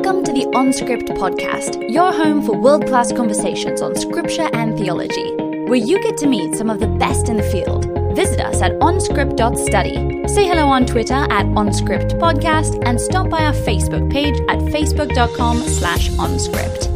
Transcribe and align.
Welcome 0.00 0.22
to 0.26 0.32
the 0.32 0.46
OnScript 0.54 1.08
podcast, 1.18 1.90
your 1.90 2.12
home 2.12 2.40
for 2.40 2.56
world 2.56 2.86
class 2.86 3.12
conversations 3.12 3.82
on 3.82 3.96
scripture 3.96 4.48
and 4.52 4.78
theology, 4.78 5.34
where 5.64 5.74
you 5.74 6.00
get 6.00 6.16
to 6.18 6.28
meet 6.28 6.54
some 6.54 6.70
of 6.70 6.78
the 6.78 6.86
best 6.86 7.28
in 7.28 7.36
the 7.36 7.42
field. 7.42 7.84
Visit 8.14 8.38
us 8.38 8.62
at 8.62 8.70
onscript.study. 8.74 10.28
Say 10.28 10.46
hello 10.46 10.68
on 10.68 10.86
Twitter 10.86 11.14
at 11.14 11.46
OnScriptPodcast 11.46 12.80
and 12.86 13.00
stop 13.00 13.28
by 13.28 13.42
our 13.42 13.52
Facebook 13.52 14.08
page 14.12 14.38
at 14.48 14.60
facebook.com 14.72 15.58
slash 15.62 16.10
OnScript. 16.10 16.86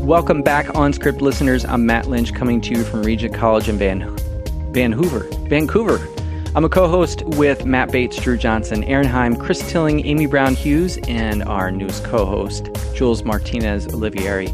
Welcome 0.00 0.42
back, 0.42 0.66
OnScript 0.66 1.20
listeners. 1.20 1.64
I'm 1.64 1.86
Matt 1.86 2.08
Lynch 2.08 2.34
coming 2.34 2.60
to 2.62 2.70
you 2.70 2.82
from 2.82 3.04
Regent 3.04 3.34
College 3.34 3.68
in 3.68 3.78
Van, 3.78 4.16
Vancouver. 4.72 5.28
Vancouver. 5.48 6.11
I'm 6.54 6.66
a 6.66 6.68
co 6.68 6.86
host 6.86 7.22
with 7.24 7.64
Matt 7.64 7.90
Bates, 7.90 8.18
Dru 8.18 8.36
Johnson, 8.36 8.84
Erin 8.84 9.06
Heim, 9.06 9.36
Chris 9.36 9.66
Tilling, 9.72 10.04
Amy 10.04 10.26
Brown 10.26 10.54
Hughes, 10.54 10.98
and 11.08 11.42
our 11.44 11.70
news 11.70 12.00
co 12.00 12.26
host, 12.26 12.68
Jules 12.94 13.24
Martinez 13.24 13.86
Olivieri. 13.86 14.50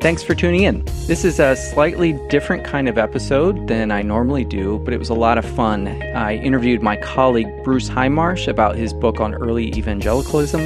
Thanks 0.00 0.22
for 0.22 0.36
tuning 0.36 0.62
in. 0.62 0.84
This 1.08 1.24
is 1.24 1.40
a 1.40 1.56
slightly 1.56 2.12
different 2.28 2.64
kind 2.64 2.88
of 2.88 2.98
episode 2.98 3.66
than 3.66 3.90
I 3.90 4.00
normally 4.00 4.44
do, 4.44 4.78
but 4.78 4.94
it 4.94 4.98
was 4.98 5.08
a 5.08 5.14
lot 5.14 5.38
of 5.38 5.44
fun. 5.44 5.88
I 5.88 6.36
interviewed 6.36 6.82
my 6.84 6.96
colleague 6.98 7.48
Bruce 7.64 7.90
Hindmarsh 7.90 8.46
about 8.46 8.76
his 8.76 8.94
book 8.94 9.20
on 9.20 9.34
early 9.34 9.74
evangelicalism. 9.76 10.60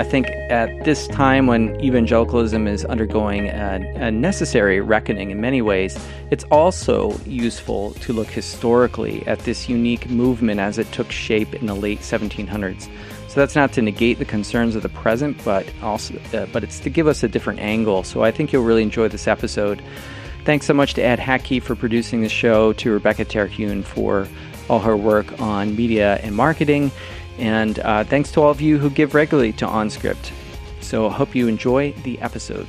I 0.00 0.02
think 0.02 0.28
at 0.48 0.84
this 0.84 1.06
time 1.08 1.46
when 1.46 1.78
evangelicalism 1.84 2.66
is 2.66 2.86
undergoing 2.86 3.48
a, 3.48 3.82
a, 3.96 4.10
necessary 4.10 4.80
reckoning 4.80 5.30
in 5.30 5.42
many 5.42 5.60
ways, 5.60 5.94
it's 6.30 6.42
also 6.44 7.18
useful 7.26 7.92
to 8.00 8.14
look 8.14 8.28
historically 8.28 9.22
at 9.26 9.40
this 9.40 9.68
unique 9.68 10.08
movement 10.08 10.58
as 10.58 10.78
it 10.78 10.90
took 10.92 11.12
shape 11.12 11.52
in 11.52 11.66
the 11.66 11.74
late 11.74 11.98
1700s. 11.98 12.88
So 13.28 13.40
that's 13.40 13.54
not 13.54 13.74
to 13.74 13.82
negate 13.82 14.18
the 14.18 14.24
concerns 14.24 14.74
of 14.74 14.82
the 14.82 14.88
present, 14.88 15.44
but 15.44 15.70
also, 15.82 16.14
uh, 16.32 16.46
but 16.46 16.64
it's 16.64 16.80
to 16.80 16.88
give 16.88 17.06
us 17.06 17.22
a 17.22 17.28
different 17.28 17.60
angle. 17.60 18.02
So 18.02 18.24
I 18.24 18.30
think 18.30 18.54
you'll 18.54 18.64
really 18.64 18.82
enjoy 18.82 19.08
this 19.08 19.28
episode. 19.28 19.82
Thanks 20.46 20.64
so 20.64 20.72
much 20.72 20.94
to 20.94 21.02
Ed 21.02 21.18
Hackey 21.18 21.60
for 21.60 21.76
producing 21.76 22.22
the 22.22 22.30
show, 22.30 22.72
to 22.72 22.90
Rebecca 22.90 23.26
Terhune 23.26 23.82
for 23.82 24.26
all 24.70 24.78
her 24.78 24.96
work 24.96 25.38
on 25.42 25.76
media 25.76 26.18
and 26.22 26.34
marketing 26.34 26.90
and 27.40 27.78
uh, 27.80 28.04
thanks 28.04 28.30
to 28.32 28.42
all 28.42 28.50
of 28.50 28.60
you 28.60 28.78
who 28.78 28.90
give 28.90 29.14
regularly 29.14 29.52
to 29.54 29.66
OnScript. 29.66 30.30
So 30.80 31.08
I 31.08 31.12
hope 31.12 31.34
you 31.34 31.48
enjoy 31.48 31.92
the 32.04 32.20
episode. 32.20 32.66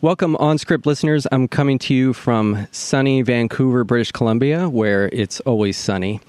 Welcome, 0.00 0.34
OnScript 0.34 0.84
listeners. 0.84 1.28
I'm 1.30 1.46
coming 1.46 1.78
to 1.78 1.94
you 1.94 2.12
from 2.12 2.66
sunny 2.72 3.22
Vancouver, 3.22 3.84
British 3.84 4.10
Columbia, 4.10 4.68
where 4.68 5.08
it's 5.12 5.38
always 5.40 5.76
sunny. 5.76 6.20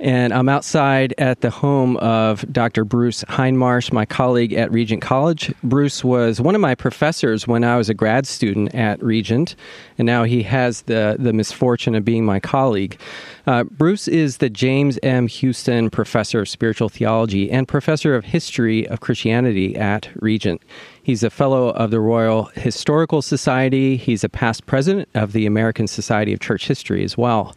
And 0.00 0.32
I'm 0.32 0.48
outside 0.48 1.12
at 1.18 1.40
the 1.40 1.50
home 1.50 1.96
of 1.96 2.50
Dr. 2.52 2.84
Bruce 2.84 3.24
Hindmarsh, 3.24 3.92
my 3.92 4.06
colleague 4.06 4.52
at 4.52 4.70
Regent 4.70 5.02
College. 5.02 5.52
Bruce 5.64 6.04
was 6.04 6.40
one 6.40 6.54
of 6.54 6.60
my 6.60 6.76
professors 6.76 7.48
when 7.48 7.64
I 7.64 7.76
was 7.76 7.88
a 7.88 7.94
grad 7.94 8.26
student 8.26 8.74
at 8.74 9.02
Regent, 9.02 9.56
and 9.98 10.06
now 10.06 10.22
he 10.22 10.42
has 10.44 10.82
the, 10.82 11.16
the 11.18 11.32
misfortune 11.32 11.96
of 11.96 12.04
being 12.04 12.24
my 12.24 12.38
colleague. 12.38 13.00
Uh, 13.48 13.64
Bruce 13.64 14.06
is 14.06 14.36
the 14.36 14.50
James 14.50 14.98
M. 15.02 15.26
Houston 15.26 15.90
Professor 15.90 16.40
of 16.40 16.48
Spiritual 16.48 16.88
Theology 16.88 17.50
and 17.50 17.66
Professor 17.66 18.14
of 18.14 18.24
History 18.24 18.86
of 18.86 19.00
Christianity 19.00 19.74
at 19.74 20.08
Regent. 20.16 20.62
He's 21.08 21.22
a 21.22 21.30
fellow 21.30 21.70
of 21.70 21.90
the 21.90 22.00
Royal 22.00 22.50
Historical 22.54 23.22
Society. 23.22 23.96
He's 23.96 24.24
a 24.24 24.28
past 24.28 24.66
president 24.66 25.08
of 25.14 25.32
the 25.32 25.46
American 25.46 25.86
Society 25.86 26.34
of 26.34 26.40
Church 26.40 26.68
History 26.68 27.02
as 27.02 27.16
well. 27.16 27.56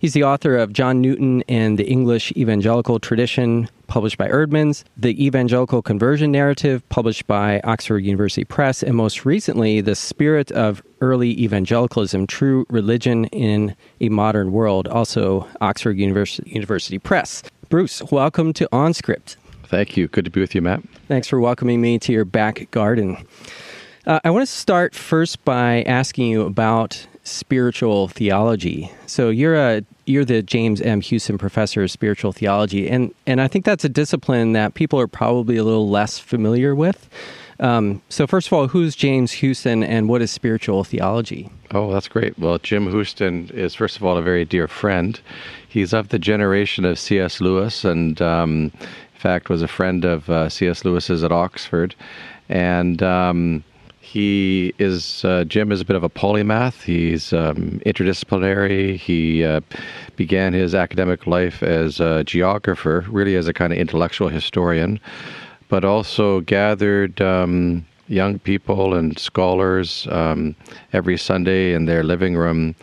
He's 0.00 0.14
the 0.14 0.24
author 0.24 0.56
of 0.56 0.72
John 0.72 1.00
Newton 1.00 1.44
and 1.46 1.78
the 1.78 1.86
English 1.86 2.32
Evangelical 2.32 2.98
Tradition, 2.98 3.68
published 3.86 4.18
by 4.18 4.26
Eerdmans, 4.26 4.82
The 4.96 5.24
Evangelical 5.24 5.80
Conversion 5.80 6.32
Narrative, 6.32 6.82
published 6.88 7.28
by 7.28 7.60
Oxford 7.62 8.00
University 8.00 8.42
Press, 8.42 8.82
and 8.82 8.96
most 8.96 9.24
recently, 9.24 9.80
The 9.80 9.94
Spirit 9.94 10.50
of 10.50 10.82
Early 11.00 11.40
Evangelicalism 11.40 12.26
True 12.26 12.66
Religion 12.68 13.26
in 13.26 13.76
a 14.00 14.08
Modern 14.08 14.50
World, 14.50 14.88
also 14.88 15.46
Oxford 15.60 15.96
University, 15.98 16.50
University 16.50 16.98
Press. 16.98 17.44
Bruce, 17.68 18.02
welcome 18.10 18.52
to 18.54 18.68
OnScript. 18.72 19.36
Thank 19.68 19.96
you. 19.96 20.08
Good 20.08 20.24
to 20.24 20.30
be 20.30 20.40
with 20.40 20.54
you, 20.54 20.62
Matt. 20.62 20.82
Thanks 21.08 21.28
for 21.28 21.38
welcoming 21.38 21.80
me 21.80 21.98
to 22.00 22.12
your 22.12 22.24
back 22.24 22.70
garden. 22.70 23.18
Uh, 24.06 24.18
I 24.24 24.30
want 24.30 24.46
to 24.46 24.52
start 24.52 24.94
first 24.94 25.44
by 25.44 25.82
asking 25.82 26.28
you 26.28 26.42
about 26.42 27.06
spiritual 27.22 28.08
theology. 28.08 28.90
So 29.06 29.28
you're 29.28 29.54
a 29.54 29.82
you're 30.06 30.24
the 30.24 30.42
James 30.42 30.80
M. 30.80 31.02
Houston 31.02 31.36
Professor 31.36 31.82
of 31.82 31.90
Spiritual 31.90 32.32
Theology, 32.32 32.88
and 32.88 33.14
and 33.26 33.40
I 33.40 33.48
think 33.48 33.66
that's 33.66 33.84
a 33.84 33.88
discipline 33.90 34.52
that 34.54 34.72
people 34.72 34.98
are 34.98 35.06
probably 35.06 35.58
a 35.58 35.64
little 35.64 35.90
less 35.90 36.18
familiar 36.18 36.74
with. 36.74 37.08
Um, 37.60 38.02
so 38.08 38.26
first 38.26 38.46
of 38.46 38.52
all, 38.52 38.68
who's 38.68 38.94
James 38.94 39.32
Houston, 39.32 39.82
and 39.82 40.08
what 40.08 40.22
is 40.22 40.30
spiritual 40.30 40.84
theology? 40.84 41.50
Oh, 41.72 41.92
that's 41.92 42.08
great. 42.08 42.38
Well, 42.38 42.58
Jim 42.58 42.88
Houston 42.90 43.50
is 43.50 43.74
first 43.74 43.96
of 43.96 44.04
all 44.04 44.16
a 44.16 44.22
very 44.22 44.44
dear 44.44 44.68
friend. 44.68 45.20
He's 45.68 45.92
of 45.92 46.08
the 46.08 46.18
generation 46.18 46.84
of 46.84 46.98
C.S. 46.98 47.40
Lewis, 47.40 47.84
and 47.84 48.22
um, 48.22 48.72
in 49.18 49.22
fact, 49.22 49.48
was 49.48 49.62
a 49.62 49.68
friend 49.68 50.04
of 50.04 50.30
uh, 50.30 50.48
C.S. 50.48 50.84
Lewis's 50.84 51.24
at 51.24 51.32
Oxford, 51.32 51.96
and 52.48 53.02
um, 53.02 53.64
he 54.00 54.72
is 54.78 55.24
uh, 55.24 55.42
Jim 55.42 55.72
is 55.72 55.80
a 55.80 55.84
bit 55.84 55.96
of 55.96 56.04
a 56.04 56.08
polymath. 56.08 56.82
He's 56.82 57.32
um, 57.32 57.80
interdisciplinary. 57.84 58.96
He 58.96 59.44
uh, 59.44 59.60
began 60.14 60.52
his 60.52 60.72
academic 60.72 61.26
life 61.26 61.64
as 61.64 61.98
a 61.98 62.22
geographer, 62.22 63.04
really 63.08 63.34
as 63.34 63.48
a 63.48 63.52
kind 63.52 63.72
of 63.72 63.78
intellectual 63.80 64.28
historian, 64.28 65.00
but 65.68 65.84
also 65.84 66.40
gathered. 66.42 67.20
Um, 67.20 67.84
young 68.10 68.38
people 68.38 68.94
and 68.94 69.18
scholars 69.18 70.08
um, 70.10 70.56
every 70.94 71.18
Sunday 71.18 71.74
in 71.74 71.84
their 71.84 72.02
living 72.02 72.34
room 72.34 72.74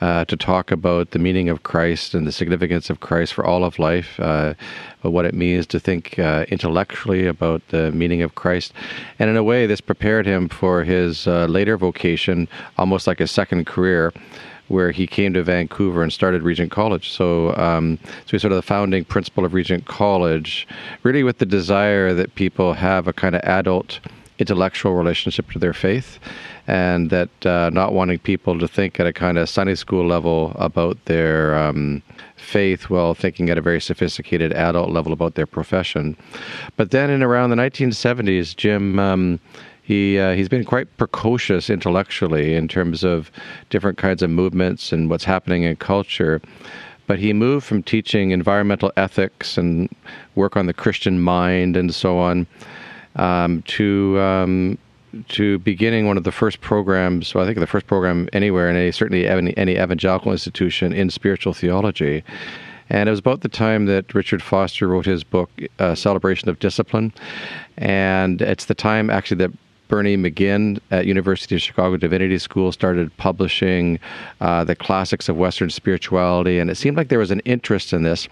uh, 0.00 0.24
to 0.26 0.36
talk 0.36 0.70
about 0.70 1.10
the 1.10 1.18
meaning 1.18 1.48
of 1.48 1.62
Christ 1.62 2.14
and 2.14 2.26
the 2.26 2.32
significance 2.32 2.90
of 2.90 3.00
Christ 3.00 3.34
for 3.34 3.44
all 3.44 3.64
of 3.64 3.78
life, 3.78 4.18
uh, 4.20 4.54
what 5.02 5.24
it 5.24 5.34
means 5.34 5.66
to 5.68 5.80
think 5.80 6.18
uh, 6.18 6.44
intellectually 6.48 7.26
about 7.26 7.66
the 7.68 7.90
meaning 7.92 8.22
of 8.22 8.34
Christ. 8.34 8.72
And 9.18 9.28
in 9.28 9.36
a 9.36 9.42
way, 9.42 9.66
this 9.66 9.80
prepared 9.80 10.26
him 10.26 10.48
for 10.48 10.84
his 10.84 11.26
uh, 11.26 11.46
later 11.46 11.76
vocation, 11.76 12.48
almost 12.76 13.06
like 13.06 13.20
a 13.20 13.26
second 13.26 13.66
career. 13.66 14.12
Where 14.68 14.90
he 14.90 15.06
came 15.06 15.32
to 15.32 15.42
Vancouver 15.42 16.02
and 16.02 16.12
started 16.12 16.42
Regent 16.42 16.70
College. 16.70 17.08
So, 17.08 17.56
um, 17.56 17.98
so 18.04 18.32
he's 18.32 18.42
sort 18.42 18.52
of 18.52 18.56
the 18.56 18.62
founding 18.62 19.02
principal 19.02 19.46
of 19.46 19.54
Regent 19.54 19.86
College, 19.86 20.68
really 21.04 21.22
with 21.22 21.38
the 21.38 21.46
desire 21.46 22.12
that 22.12 22.34
people 22.34 22.74
have 22.74 23.08
a 23.08 23.14
kind 23.14 23.34
of 23.34 23.40
adult 23.44 23.98
intellectual 24.38 24.94
relationship 24.94 25.50
to 25.50 25.58
their 25.58 25.72
faith 25.72 26.18
and 26.66 27.10
that 27.10 27.46
uh, 27.46 27.70
not 27.70 27.92
wanting 27.92 28.18
people 28.18 28.58
to 28.58 28.68
think 28.68 29.00
at 29.00 29.06
a 29.06 29.12
kind 29.12 29.38
of 29.38 29.48
Sunday 29.48 29.74
school 29.74 30.06
level 30.06 30.52
about 30.56 31.02
their 31.06 31.56
um, 31.58 32.02
faith 32.36 32.90
while 32.90 33.14
thinking 33.14 33.50
at 33.50 33.58
a 33.58 33.62
very 33.62 33.80
sophisticated 33.80 34.52
adult 34.52 34.90
level 34.90 35.12
about 35.12 35.34
their 35.34 35.46
profession. 35.46 36.16
But 36.76 36.90
then 36.90 37.10
in 37.10 37.22
around 37.22 37.50
the 37.50 37.56
1970s, 37.56 38.56
Jim. 38.56 38.98
Um, 38.98 39.40
he 39.82 40.18
uh, 40.18 40.34
he's 40.34 40.50
been 40.50 40.66
quite 40.66 40.94
precocious 40.98 41.70
intellectually 41.70 42.54
in 42.54 42.68
terms 42.68 43.02
of 43.02 43.30
different 43.70 43.96
kinds 43.96 44.22
of 44.22 44.28
movements 44.28 44.92
and 44.92 45.08
what's 45.08 45.24
happening 45.24 45.62
in 45.62 45.76
culture. 45.76 46.42
But 47.06 47.18
he 47.18 47.32
moved 47.32 47.64
from 47.64 47.82
teaching 47.82 48.30
environmental 48.30 48.92
ethics 48.98 49.56
and 49.56 49.88
work 50.34 50.58
on 50.58 50.66
the 50.66 50.74
Christian 50.74 51.22
mind 51.22 51.74
and 51.74 51.94
so 51.94 52.18
on 52.18 52.46
um, 53.16 53.62
to 53.62 54.18
um, 54.18 54.78
to 55.28 55.58
beginning 55.60 56.06
one 56.06 56.16
of 56.16 56.24
the 56.24 56.32
first 56.32 56.60
programs, 56.60 57.34
well, 57.34 57.44
I 57.44 57.46
think 57.46 57.58
the 57.58 57.66
first 57.66 57.86
program 57.86 58.28
anywhere 58.32 58.68
in 58.68 58.76
any 58.76 58.92
certainly 58.92 59.26
any, 59.26 59.56
any 59.56 59.78
evangelical 59.78 60.32
institution 60.32 60.92
in 60.92 61.10
spiritual 61.10 61.54
theology. 61.54 62.22
And 62.90 63.08
it 63.08 63.10
was 63.10 63.18
about 63.18 63.42
the 63.42 63.50
time 63.50 63.86
that 63.86 64.14
Richard 64.14 64.42
Foster 64.42 64.88
wrote 64.88 65.04
his 65.04 65.22
book, 65.22 65.50
uh, 65.78 65.94
Celebration 65.94 66.48
of 66.48 66.58
Discipline. 66.58 67.12
And 67.76 68.40
it's 68.40 68.64
the 68.64 68.74
time 68.74 69.10
actually 69.10 69.36
that 69.38 69.52
Bernie 69.88 70.16
McGinn 70.16 70.80
at 70.90 71.06
University 71.06 71.54
of 71.54 71.62
Chicago 71.62 71.96
Divinity 71.96 72.38
School 72.38 72.72
started 72.72 73.14
publishing 73.16 73.98
uh, 74.40 74.64
the 74.64 74.76
classics 74.76 75.28
of 75.28 75.36
Western 75.36 75.70
spirituality, 75.70 76.58
and 76.58 76.70
it 76.70 76.76
seemed 76.76 76.96
like 76.96 77.08
there 77.08 77.18
was 77.18 77.30
an 77.30 77.40
interest 77.40 77.94
in 77.94 78.02
this. 78.02 78.28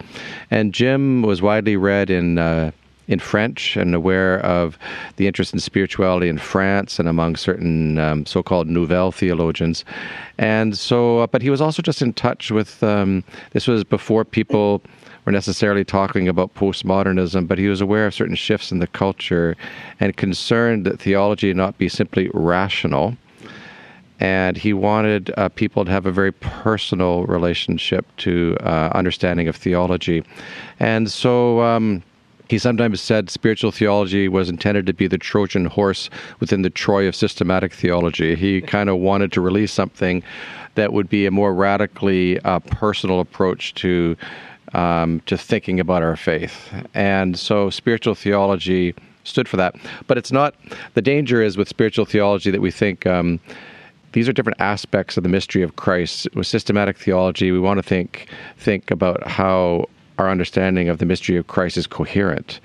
And 0.51 0.75
Jim 0.75 1.23
was 1.23 1.41
widely 1.41 1.77
read 1.77 2.11
in 2.11 2.39
uh, 2.39 2.73
in 3.09 3.19
French 3.19 3.77
and 3.77 3.95
aware 3.95 4.41
of 4.41 4.79
the 5.17 5.27
interest 5.27 5.53
in 5.53 5.61
spirituality 5.61 6.29
in 6.29 6.39
France 6.39 6.99
and 6.99 7.09
among 7.09 7.37
certain 7.37 7.99
um, 7.99 8.27
so-called 8.27 8.69
Nouvelle 8.69 9.13
theologians. 9.13 9.85
And 10.39 10.77
so, 10.77 11.21
uh, 11.21 11.27
but 11.27 11.43
he 11.43 11.51
was 11.51 11.61
also 11.61 11.83
just 11.83 12.03
in 12.03 12.13
touch 12.13 12.51
with. 12.51 12.83
Um, 12.83 13.25
this 13.53 13.67
was 13.67 13.85
before 13.85 14.25
people 14.25 14.83
were 15.25 15.33
necessarily 15.33 15.85
talking 15.85 16.29
about 16.29 16.55
postmodernism, 16.55 17.49
but 17.49 17.59
he 17.59 17.69
was 17.69 17.81
aware 17.81 18.07
of 18.07 18.15
certain 18.15 18.37
shifts 18.37 18.71
in 18.71 18.79
the 18.79 18.87
culture 18.87 19.57
and 19.99 20.17
concerned 20.17 20.87
that 20.87 21.01
theology 21.01 21.53
not 21.53 21.79
be 21.79 21.89
simply 21.89 22.31
rational 22.33 23.17
and 24.19 24.57
he 24.57 24.73
wanted 24.73 25.33
uh, 25.37 25.49
people 25.51 25.85
to 25.85 25.91
have 25.91 26.07
a 26.07 26.13
very 26.13 26.33
personal 26.33 27.25
relationship 27.27 28.07
to 28.17 28.57
uh, 28.61 28.91
understanding 28.95 29.49
of 29.49 29.57
theology. 29.57 30.25
And 30.81 31.11
so 31.11 31.61
um, 31.61 32.03
he 32.49 32.59
sometimes 32.59 33.01
said 33.01 33.31
spiritual 33.31 33.73
theology 33.73 34.29
was 34.29 34.49
intended 34.49 34.87
to 34.87 34.93
be 34.93 35.07
the 35.07 35.19
Trojan 35.19 35.67
horse 35.67 36.11
within 36.41 36.63
the 36.63 36.71
Troy 36.71 37.09
of 37.09 37.17
systematic 37.17 37.73
theology. 37.73 38.35
He 38.37 38.61
kind 38.61 38.89
of 38.89 38.99
wanted 38.99 39.33
to 39.33 39.41
release 39.41 39.73
something 39.73 40.23
that 40.75 40.93
would 40.93 41.09
be 41.09 41.27
a 41.27 41.31
more 41.31 41.55
radically 41.55 42.39
uh, 42.41 42.61
personal 42.61 43.21
approach 43.21 43.75
to 43.75 44.17
um, 44.75 45.21
to 45.27 45.39
thinking 45.39 45.81
about 45.81 46.03
our 46.03 46.17
faith. 46.17 46.73
And 46.93 47.39
so 47.39 47.71
spiritual 47.71 48.15
theology 48.15 48.95
stood 49.25 49.49
for 49.49 49.57
that. 49.57 49.77
But 50.07 50.19
it's 50.19 50.33
not, 50.33 50.55
the 50.95 51.03
danger 51.03 51.41
is 51.41 51.57
with 51.57 51.69
spiritual 51.69 52.05
theology 52.05 52.51
that 52.51 52.61
we 52.61 52.71
think 52.71 53.07
um, 53.07 53.41
these 54.13 54.29
are 54.29 54.33
different 54.33 54.61
aspects 54.61 55.17
of 55.17 55.23
the 55.23 55.29
mystery 55.29 55.63
of 55.63 55.77
Christ. 55.77 56.29
With 56.35 56.47
systematic 56.47 56.97
theology, 56.99 57.53
we 57.53 57.61
want 57.61 57.79
to 57.79 57.83
think 57.83 58.29
think 58.57 58.91
about 58.91 59.27
how 59.27 59.87
our 60.19 60.31
understanding 60.31 60.89
of 60.89 60.99
the 60.99 61.07
mystery 61.07 61.37
of 61.37 61.47
Christ 61.47 61.77
is 61.77 61.87
coherent. 61.87 62.61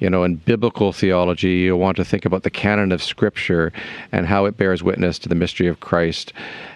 You 0.00 0.08
know, 0.08 0.22
in 0.24 0.36
biblical 0.36 0.92
theology, 0.92 1.56
you 1.58 1.76
want 1.76 1.96
to 1.96 2.04
think 2.04 2.24
about 2.24 2.44
the 2.44 2.50
canon 2.50 2.92
of 2.92 3.02
Scripture 3.02 3.72
and 4.12 4.26
how 4.26 4.44
it 4.44 4.56
bears 4.56 4.82
witness 4.82 5.18
to 5.20 5.28
the 5.28 5.34
mystery 5.34 5.66
of 5.66 5.80
Christ. 5.80 6.32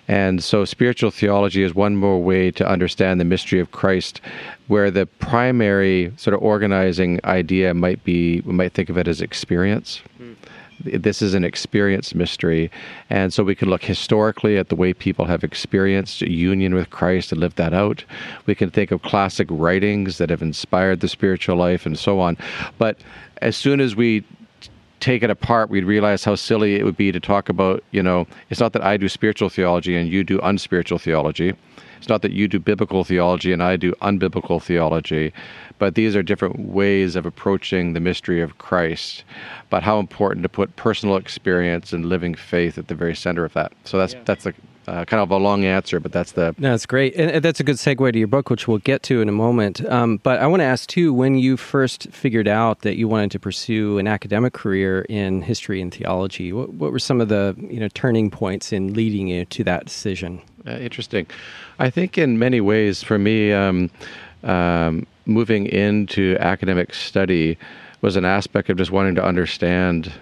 And 0.08 0.42
so, 0.42 0.64
spiritual 0.64 1.12
theology 1.12 1.62
is 1.62 1.74
one 1.74 1.96
more 1.96 2.20
way 2.20 2.50
to 2.50 2.66
understand 2.66 3.20
the 3.20 3.24
mystery 3.24 3.60
of 3.60 3.70
Christ, 3.70 4.20
where 4.66 4.90
the 4.90 5.06
primary 5.06 6.12
sort 6.16 6.34
of 6.34 6.42
organizing 6.42 7.20
idea 7.24 7.72
might 7.74 8.02
be, 8.02 8.40
we 8.40 8.52
might 8.52 8.72
think 8.72 8.88
of 8.88 8.98
it 8.98 9.06
as 9.06 9.20
experience. 9.20 10.02
Mm 10.20 10.34
this 10.84 11.22
is 11.22 11.34
an 11.34 11.44
experience 11.44 12.14
mystery. 12.14 12.70
And 13.10 13.32
so 13.32 13.44
we 13.44 13.54
can 13.54 13.68
look 13.68 13.84
historically 13.84 14.58
at 14.58 14.68
the 14.68 14.76
way 14.76 14.92
people 14.92 15.26
have 15.26 15.44
experienced 15.44 16.20
union 16.22 16.74
with 16.74 16.90
Christ 16.90 17.32
and 17.32 17.40
lived 17.40 17.56
that 17.56 17.72
out. 17.72 18.04
We 18.46 18.54
can 18.54 18.70
think 18.70 18.90
of 18.90 19.02
classic 19.02 19.48
writings 19.50 20.18
that 20.18 20.30
have 20.30 20.42
inspired 20.42 21.00
the 21.00 21.08
spiritual 21.08 21.56
life 21.56 21.86
and 21.86 21.98
so 21.98 22.20
on. 22.20 22.36
But 22.78 22.98
as 23.40 23.56
soon 23.56 23.80
as 23.80 23.96
we 23.96 24.24
take 25.00 25.22
it 25.22 25.30
apart, 25.30 25.68
we'd 25.68 25.84
realize 25.84 26.24
how 26.24 26.36
silly 26.36 26.76
it 26.76 26.84
would 26.84 26.96
be 26.96 27.10
to 27.10 27.18
talk 27.18 27.48
about, 27.48 27.82
you 27.90 28.02
know, 28.02 28.26
it's 28.50 28.60
not 28.60 28.72
that 28.72 28.82
I 28.82 28.96
do 28.96 29.08
spiritual 29.08 29.48
theology 29.48 29.96
and 29.96 30.08
you 30.08 30.22
do 30.22 30.38
unspiritual 30.42 30.98
theology. 30.98 31.54
It's 32.02 32.08
not 32.08 32.22
that 32.22 32.32
you 32.32 32.48
do 32.48 32.58
biblical 32.58 33.04
theology 33.04 33.52
and 33.52 33.62
I 33.62 33.76
do 33.76 33.92
unbiblical 34.02 34.60
theology, 34.60 35.32
but 35.78 35.94
these 35.94 36.16
are 36.16 36.22
different 36.24 36.58
ways 36.58 37.14
of 37.14 37.26
approaching 37.26 37.92
the 37.92 38.00
mystery 38.00 38.40
of 38.40 38.58
Christ. 38.58 39.22
But 39.70 39.84
how 39.84 40.00
important 40.00 40.42
to 40.42 40.48
put 40.48 40.74
personal 40.74 41.14
experience 41.14 41.92
and 41.92 42.06
living 42.06 42.34
faith 42.34 42.76
at 42.76 42.88
the 42.88 42.96
very 42.96 43.14
center 43.14 43.44
of 43.44 43.52
that. 43.52 43.72
So 43.84 43.98
that's 43.98 44.14
yeah. 44.14 44.22
that's 44.24 44.46
a 44.46 44.54
uh, 44.86 45.04
kind 45.04 45.22
of 45.22 45.30
a 45.30 45.36
long 45.36 45.64
answer, 45.64 46.00
but 46.00 46.12
that's 46.12 46.32
the. 46.32 46.54
No, 46.58 46.70
that's 46.70 46.86
great. 46.86 47.14
And 47.14 47.42
that's 47.42 47.60
a 47.60 47.64
good 47.64 47.76
segue 47.76 48.12
to 48.12 48.18
your 48.18 48.28
book, 48.28 48.50
which 48.50 48.66
we'll 48.66 48.78
get 48.78 49.02
to 49.04 49.20
in 49.20 49.28
a 49.28 49.32
moment. 49.32 49.84
Um, 49.86 50.18
but 50.18 50.40
I 50.40 50.46
want 50.46 50.60
to 50.60 50.64
ask, 50.64 50.88
too, 50.88 51.14
when 51.14 51.36
you 51.36 51.56
first 51.56 52.08
figured 52.10 52.48
out 52.48 52.80
that 52.80 52.96
you 52.96 53.06
wanted 53.06 53.30
to 53.32 53.38
pursue 53.38 53.98
an 53.98 54.08
academic 54.08 54.52
career 54.52 55.02
in 55.08 55.42
history 55.42 55.80
and 55.80 55.94
theology, 55.94 56.52
what, 56.52 56.70
what 56.74 56.90
were 56.90 56.98
some 56.98 57.20
of 57.20 57.28
the 57.28 57.54
you 57.58 57.78
know 57.78 57.88
turning 57.88 58.30
points 58.30 58.72
in 58.72 58.94
leading 58.94 59.28
you 59.28 59.44
to 59.46 59.64
that 59.64 59.84
decision? 59.84 60.40
Uh, 60.66 60.72
interesting. 60.72 61.26
I 61.78 61.90
think 61.90 62.18
in 62.18 62.38
many 62.38 62.60
ways, 62.60 63.02
for 63.02 63.18
me, 63.18 63.52
um, 63.52 63.90
um, 64.42 65.06
moving 65.26 65.66
into 65.66 66.36
academic 66.40 66.94
study 66.94 67.56
was 68.00 68.16
an 68.16 68.24
aspect 68.24 68.68
of 68.68 68.76
just 68.76 68.90
wanting 68.90 69.14
to 69.14 69.24
understand 69.24 70.12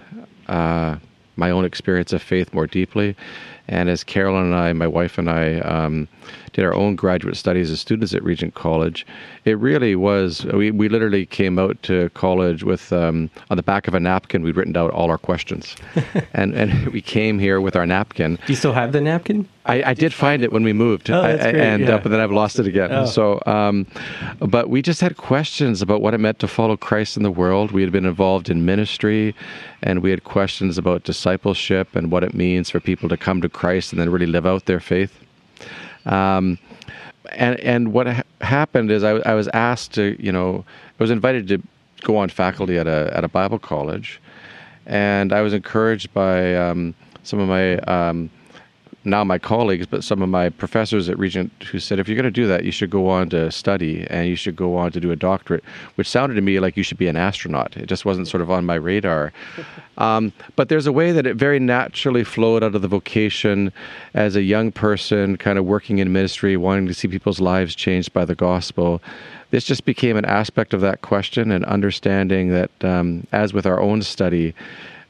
uh, 0.47 0.97
my 1.35 1.49
own 1.49 1.65
experience 1.65 2.13
of 2.13 2.21
faith 2.21 2.53
more 2.53 2.67
deeply. 2.67 3.15
And 3.71 3.89
as 3.89 4.03
Carolyn 4.03 4.43
and 4.45 4.55
I, 4.55 4.73
my 4.73 4.87
wife 4.87 5.17
and 5.17 5.29
I, 5.29 5.59
um, 5.61 6.07
did 6.53 6.65
our 6.65 6.73
own 6.73 6.95
graduate 6.95 7.37
studies 7.37 7.71
as 7.71 7.79
students 7.79 8.13
at 8.13 8.23
Regent 8.23 8.53
College, 8.53 9.05
it 9.45 9.57
really 9.57 9.95
was. 9.95 10.45
We, 10.45 10.71
we 10.71 10.89
literally 10.89 11.25
came 11.25 11.57
out 11.57 11.81
to 11.83 12.09
college 12.09 12.63
with 12.63 12.91
um, 12.93 13.29
on 13.49 13.57
the 13.57 13.63
back 13.63 13.87
of 13.87 13.93
a 13.93 13.99
napkin. 13.99 14.43
We'd 14.43 14.55
written 14.55 14.75
out 14.77 14.91
all 14.91 15.09
our 15.09 15.17
questions, 15.17 15.75
and 16.33 16.53
and 16.53 16.89
we 16.89 17.01
came 17.01 17.39
here 17.39 17.61
with 17.61 17.75
our 17.75 17.85
napkin. 17.85 18.35
Do 18.45 18.53
you 18.53 18.55
still 18.55 18.73
have 18.73 18.91
the 18.91 19.01
napkin? 19.01 19.47
I, 19.65 19.83
I 19.91 19.93
did 19.93 20.11
find 20.11 20.43
it 20.43 20.51
when 20.51 20.63
we 20.63 20.73
moved, 20.73 21.11
oh, 21.11 21.21
I, 21.21 21.37
great. 21.37 21.55
and 21.55 21.83
yeah. 21.83 21.95
uh, 21.95 21.97
but 21.99 22.09
then 22.09 22.19
I've 22.19 22.31
lost 22.31 22.57
it 22.57 22.65
again. 22.65 22.91
Oh. 22.91 23.05
So, 23.05 23.39
um, 23.45 23.85
but 24.39 24.69
we 24.69 24.81
just 24.81 25.01
had 25.01 25.17
questions 25.17 25.83
about 25.83 26.01
what 26.01 26.15
it 26.15 26.17
meant 26.17 26.39
to 26.39 26.47
follow 26.47 26.75
Christ 26.75 27.15
in 27.15 27.21
the 27.21 27.31
world. 27.31 27.71
We 27.71 27.83
had 27.83 27.91
been 27.91 28.05
involved 28.05 28.49
in 28.49 28.65
ministry, 28.65 29.35
and 29.83 30.01
we 30.01 30.09
had 30.09 30.23
questions 30.23 30.79
about 30.79 31.03
discipleship 31.03 31.95
and 31.95 32.11
what 32.11 32.23
it 32.23 32.33
means 32.33 32.71
for 32.71 32.79
people 32.79 33.07
to 33.09 33.17
come 33.17 33.41
to 33.41 33.49
Christ 33.49 33.91
and 33.91 34.01
then 34.01 34.09
really 34.09 34.25
live 34.25 34.47
out 34.47 34.65
their 34.65 34.79
faith. 34.79 35.20
Um, 36.05 36.57
and 37.31 37.59
and 37.59 37.93
what 37.93 38.07
ha- 38.07 38.23
happened 38.41 38.91
is 38.91 39.03
I, 39.03 39.11
I 39.11 39.33
was 39.33 39.47
asked 39.53 39.93
to 39.93 40.15
you 40.19 40.31
know 40.31 40.65
I 40.99 41.03
was 41.03 41.11
invited 41.11 41.47
to 41.49 41.61
go 42.01 42.17
on 42.17 42.29
faculty 42.29 42.77
at 42.77 42.87
a 42.87 43.11
at 43.15 43.23
a 43.23 43.27
Bible 43.27 43.59
college, 43.59 44.19
and 44.85 45.31
I 45.31 45.41
was 45.41 45.53
encouraged 45.53 46.13
by 46.13 46.55
um, 46.55 46.93
some 47.23 47.39
of 47.39 47.47
my 47.47 47.77
um, 47.79 48.29
now 49.03 49.23
my 49.23 49.39
colleagues, 49.39 49.87
but 49.87 50.03
some 50.03 50.21
of 50.21 50.29
my 50.29 50.49
professors 50.49 51.09
at 51.09 51.17
Regent 51.17 51.51
who 51.71 51.79
said, 51.79 51.99
if 51.99 52.07
you're 52.07 52.15
going 52.15 52.23
to 52.23 52.31
do 52.31 52.47
that, 52.47 52.63
you 52.63 52.71
should 52.71 52.89
go 52.89 53.09
on 53.09 53.29
to 53.29 53.51
study 53.51 54.05
and 54.09 54.27
you 54.27 54.35
should 54.35 54.55
go 54.55 54.77
on 54.77 54.91
to 54.91 54.99
do 54.99 55.11
a 55.11 55.15
doctorate, 55.15 55.63
which 55.95 56.07
sounded 56.07 56.35
to 56.35 56.41
me 56.41 56.59
like 56.59 56.77
you 56.77 56.83
should 56.83 56.97
be 56.97 57.07
an 57.07 57.17
astronaut. 57.17 57.75
It 57.75 57.87
just 57.87 58.05
wasn't 58.05 58.27
sort 58.27 58.41
of 58.41 58.51
on 58.51 58.65
my 58.65 58.75
radar. 58.75 59.33
Um, 59.97 60.33
but 60.55 60.69
there's 60.69 60.87
a 60.87 60.91
way 60.91 61.11
that 61.11 61.27
it 61.27 61.35
very 61.35 61.59
naturally 61.59 62.23
flowed 62.23 62.63
out 62.63 62.73
of 62.73 62.81
the 62.81 62.87
vocation 62.87 63.71
as 64.15 64.35
a 64.35 64.41
young 64.41 64.71
person, 64.71 65.37
kind 65.37 65.59
of 65.59 65.65
working 65.65 65.99
in 65.99 66.11
ministry, 66.11 66.57
wanting 66.57 66.87
to 66.87 66.93
see 66.95 67.07
people's 67.07 67.39
lives 67.39 67.75
changed 67.75 68.11
by 68.11 68.25
the 68.25 68.33
gospel. 68.33 68.99
This 69.51 69.63
just 69.63 69.85
became 69.85 70.17
an 70.17 70.25
aspect 70.25 70.73
of 70.73 70.81
that 70.81 71.01
question 71.01 71.51
and 71.51 71.63
understanding 71.65 72.49
that, 72.49 72.71
um, 72.83 73.27
as 73.31 73.53
with 73.53 73.67
our 73.67 73.79
own 73.79 74.01
study, 74.01 74.55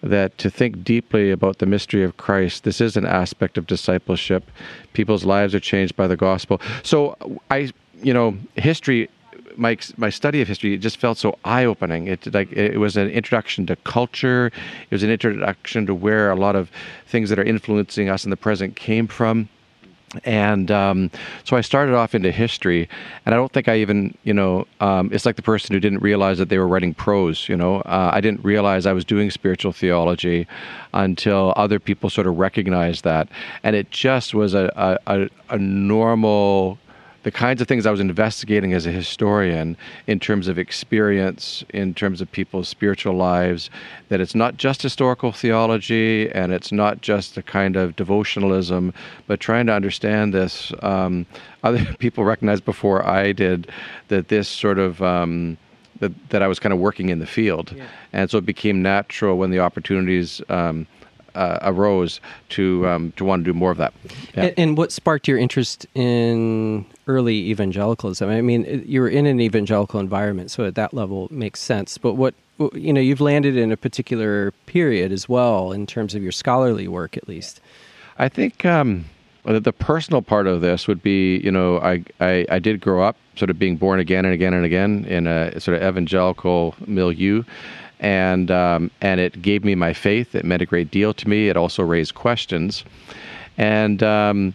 that 0.04 0.38
to 0.40 0.50
think 0.50 0.84
deeply 0.84 1.32
about 1.32 1.60
the 1.60 1.66
mystery 1.66 2.04
of 2.04 2.18
Christ, 2.18 2.64
this 2.64 2.82
is 2.82 2.98
an 2.98 3.06
aspect 3.06 3.58
of 3.58 3.68
discipleship. 3.68 4.50
People's 4.94 5.26
lives 5.26 5.54
are 5.54 5.60
changed 5.60 5.96
by 5.96 6.08
the 6.08 6.18
gospel. 6.18 6.60
So 6.84 7.16
I, 7.50 7.72
you 8.02 8.14
know, 8.14 8.38
history. 8.56 9.10
My, 9.58 9.78
my 9.98 10.10
study 10.10 10.42
of 10.42 10.48
history 10.48 10.74
it 10.76 10.78
just 10.78 10.96
felt 10.96 11.18
so 11.18 11.38
eye 11.44 11.66
opening. 11.66 12.08
It 12.08 12.34
like 12.34 12.54
it 12.54 12.80
was 12.80 12.96
an 12.96 13.10
introduction 13.10 13.66
to 13.66 13.76
culture. 13.76 14.46
It 14.46 14.92
was 14.92 15.04
an 15.04 15.12
introduction 15.12 15.86
to 15.88 15.94
where 15.94 16.32
a 16.32 16.36
lot 16.36 16.56
of 16.56 16.72
things 17.06 17.30
that 17.30 17.38
are 17.38 17.44
influencing 17.44 18.08
us 18.08 18.24
in 18.24 18.30
the 18.30 18.38
present 18.38 18.78
came 18.78 19.08
from 19.08 19.50
and 20.24 20.70
um, 20.72 21.12
so 21.44 21.56
I 21.56 21.62
started 21.62 21.96
off 21.96 22.14
into 22.14 22.32
history, 22.32 22.90
and 23.26 23.34
I 23.34 23.38
don't 23.38 23.52
think 23.52 23.68
I 23.68 23.78
even, 23.78 24.16
you 24.24 24.34
know, 24.34 24.68
um, 24.80 25.10
it's 25.14 25.26
like 25.26 25.36
the 25.36 25.42
person 25.42 25.74
who 25.74 25.80
didn't 25.80 26.00
realize 26.00 26.38
that 26.38 26.50
they 26.50 26.58
were 26.58 26.68
writing 26.68 26.94
prose. 26.94 27.48
You 27.48 27.56
know, 27.56 27.82
uh, 27.82 28.12
I 28.14 28.22
didn't 28.22 28.44
realize 28.44 28.86
I 28.86 28.94
was 28.94 29.06
doing 29.06 29.32
spiritual 29.32 29.72
theology 29.72 30.48
until 30.94 31.54
other 31.56 31.80
people 31.80 32.10
sort 32.10 32.28
of 32.28 32.38
recognized 32.38 33.04
that, 33.04 33.30
and 33.64 33.76
it 33.76 33.92
just 33.92 34.34
was 34.34 34.54
a, 34.54 35.00
a, 35.08 35.30
a 35.50 35.58
normal 35.58 36.78
the 37.24 37.32
kinds 37.32 37.62
of 37.62 37.68
things 37.68 37.86
I 37.86 37.92
was 37.92 38.00
investigating 38.00 38.74
as 38.74 38.86
a 38.86 38.92
historian 38.92 39.78
in 40.08 40.20
terms 40.20 40.48
of 40.48 40.58
experience, 40.58 41.64
in 41.70 41.94
terms 41.94 42.20
of 42.22 42.32
people's 42.32 42.68
spiritual 42.68 43.14
lives, 43.14 43.70
that 44.10 44.20
it's 44.20 44.34
not 44.34 44.58
just 44.58 44.82
historical 44.82 45.32
theology 45.32 46.32
and 46.32 46.52
it's 46.52 46.72
not 46.72 47.02
just 47.02 47.38
a 47.38 47.44
kind 47.44 47.76
of 47.76 47.96
devotionalism, 47.96 48.94
but 49.28 49.40
trying 49.40 49.68
to 49.68 49.74
understand 49.74 50.34
this. 50.34 50.74
Um, 50.82 51.26
other 51.64 51.86
people 52.00 52.24
recognized 52.24 52.66
before 52.66 53.06
I 53.06 53.34
did 53.34 53.72
that 54.08 54.30
this 54.30 54.48
sort 54.48 54.80
of. 54.80 55.02
Um, 55.02 55.58
that, 56.00 56.30
that 56.30 56.42
I 56.42 56.48
was 56.48 56.58
kind 56.58 56.74
of 56.74 56.80
working 56.80 57.10
in 57.10 57.20
the 57.20 57.28
field. 57.28 57.76
Yeah. 57.78 57.86
And 58.12 58.28
so 58.28 58.40
it 58.40 58.46
became 58.46 58.82
natural 58.82 59.38
when 59.38 59.52
the 59.52 59.60
opportunities 59.60 60.42
um, 60.50 60.88
uh, 61.36 61.60
arose 61.62 62.20
to 62.50 62.88
um, 62.88 63.14
to 63.18 63.26
want 63.26 63.44
to 63.44 63.52
do 63.52 63.58
more 63.58 63.72
of 63.72 63.78
that. 63.78 63.94
Yeah. 64.36 64.46
And, 64.46 64.54
and, 64.58 64.78
what 64.78 64.92
sparked 64.92 65.28
your 65.28 65.38
interest 65.38 65.86
in 65.96 66.86
early 67.08 67.50
evangelicalism? 67.50 68.30
I 68.30 68.42
mean, 68.42 68.84
you 68.86 69.02
were 69.02 69.10
in 69.10 69.26
an 69.26 69.40
evangelical 69.40 70.00
environment, 70.00 70.52
so 70.52 70.66
at 70.66 70.76
that 70.76 70.94
level 70.94 71.26
it 71.26 71.32
makes 71.32 71.60
sense. 71.60 71.98
But 71.98 72.14
what 72.14 72.34
you 72.74 72.94
know, 72.94 73.02
you've 73.02 73.22
landed 73.22 73.58
in 73.58 73.72
a 73.72 73.78
particular 73.78 74.52
period 74.66 75.12
as 75.12 75.28
well 75.28 75.72
in 75.72 75.88
terms 75.88 76.16
of 76.16 76.22
your 76.22 76.32
scholarly 76.32 76.88
work, 76.88 77.18
at 77.18 77.28
least. 77.28 77.62
I 78.18 78.30
think. 78.30 78.66
Um, 78.66 79.06
the 79.44 79.74
personal 79.74 80.22
part 80.22 80.46
of 80.46 80.62
this 80.62 80.88
would 80.88 81.02
be, 81.02 81.38
you 81.38 81.52
know, 81.52 81.80
I, 81.80 82.04
I, 82.20 82.46
I, 82.50 82.60
did 82.60 82.80
grow 82.80 83.02
up 83.04 83.18
sort 83.36 83.50
of 83.50 83.58
being 83.58 83.76
born 83.76 84.00
again 84.00 84.24
and 84.24 84.36
again 84.36 84.54
and 84.54 84.64
again 84.64 85.06
in 85.06 85.26
a 85.26 85.60
sort 85.60 85.78
of 85.78 85.88
evangelical 85.88 86.76
milieu 86.86 87.44
and 88.02 88.50
um, 88.52 88.92
and 89.00 89.20
it 89.22 89.42
gave 89.42 89.64
me 89.64 89.76
my 89.76 89.94
faith. 89.94 90.36
It 90.36 90.44
meant 90.44 90.62
a 90.62 90.66
great 90.66 90.92
deal 90.92 91.14
to 91.14 91.30
me. 91.30 91.48
It 91.48 91.56
also 91.56 91.84
raised 91.84 92.16
questions, 92.16 92.84
and 93.58 94.04
um, 94.04 94.54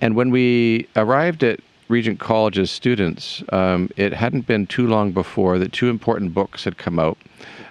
and 0.00 0.16
when 0.16 0.30
we 0.30 0.88
arrived 0.96 1.44
at 1.44 1.60
Regent 1.88 2.18
College 2.18 2.58
as 2.58 2.70
students, 2.70 3.44
um, 3.52 3.90
it 3.96 4.12
hadn't 4.12 4.46
been 4.46 4.66
too 4.66 4.86
long 4.86 5.12
before 5.12 5.58
that 5.58 5.72
two 5.72 5.88
important 5.88 6.34
books 6.34 6.64
had 6.64 6.78
come 6.78 6.98
out. 6.98 7.18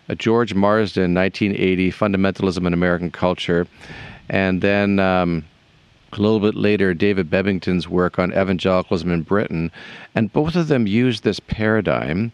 Uh, 0.09 0.15
George 0.15 0.53
Marsden, 0.53 1.13
1980, 1.13 1.91
Fundamentalism 1.91 2.65
in 2.65 2.73
American 2.73 3.11
Culture, 3.11 3.67
and 4.29 4.61
then 4.61 4.99
um, 4.99 5.43
a 6.13 6.21
little 6.21 6.39
bit 6.39 6.55
later, 6.55 6.93
David 6.93 7.29
Bebbington's 7.29 7.89
work 7.89 8.19
on 8.19 8.31
evangelicalism 8.31 9.11
in 9.11 9.23
Britain, 9.23 9.71
and 10.15 10.31
both 10.31 10.55
of 10.55 10.67
them 10.67 10.87
used 10.87 11.23
this 11.23 11.39
paradigm 11.39 12.31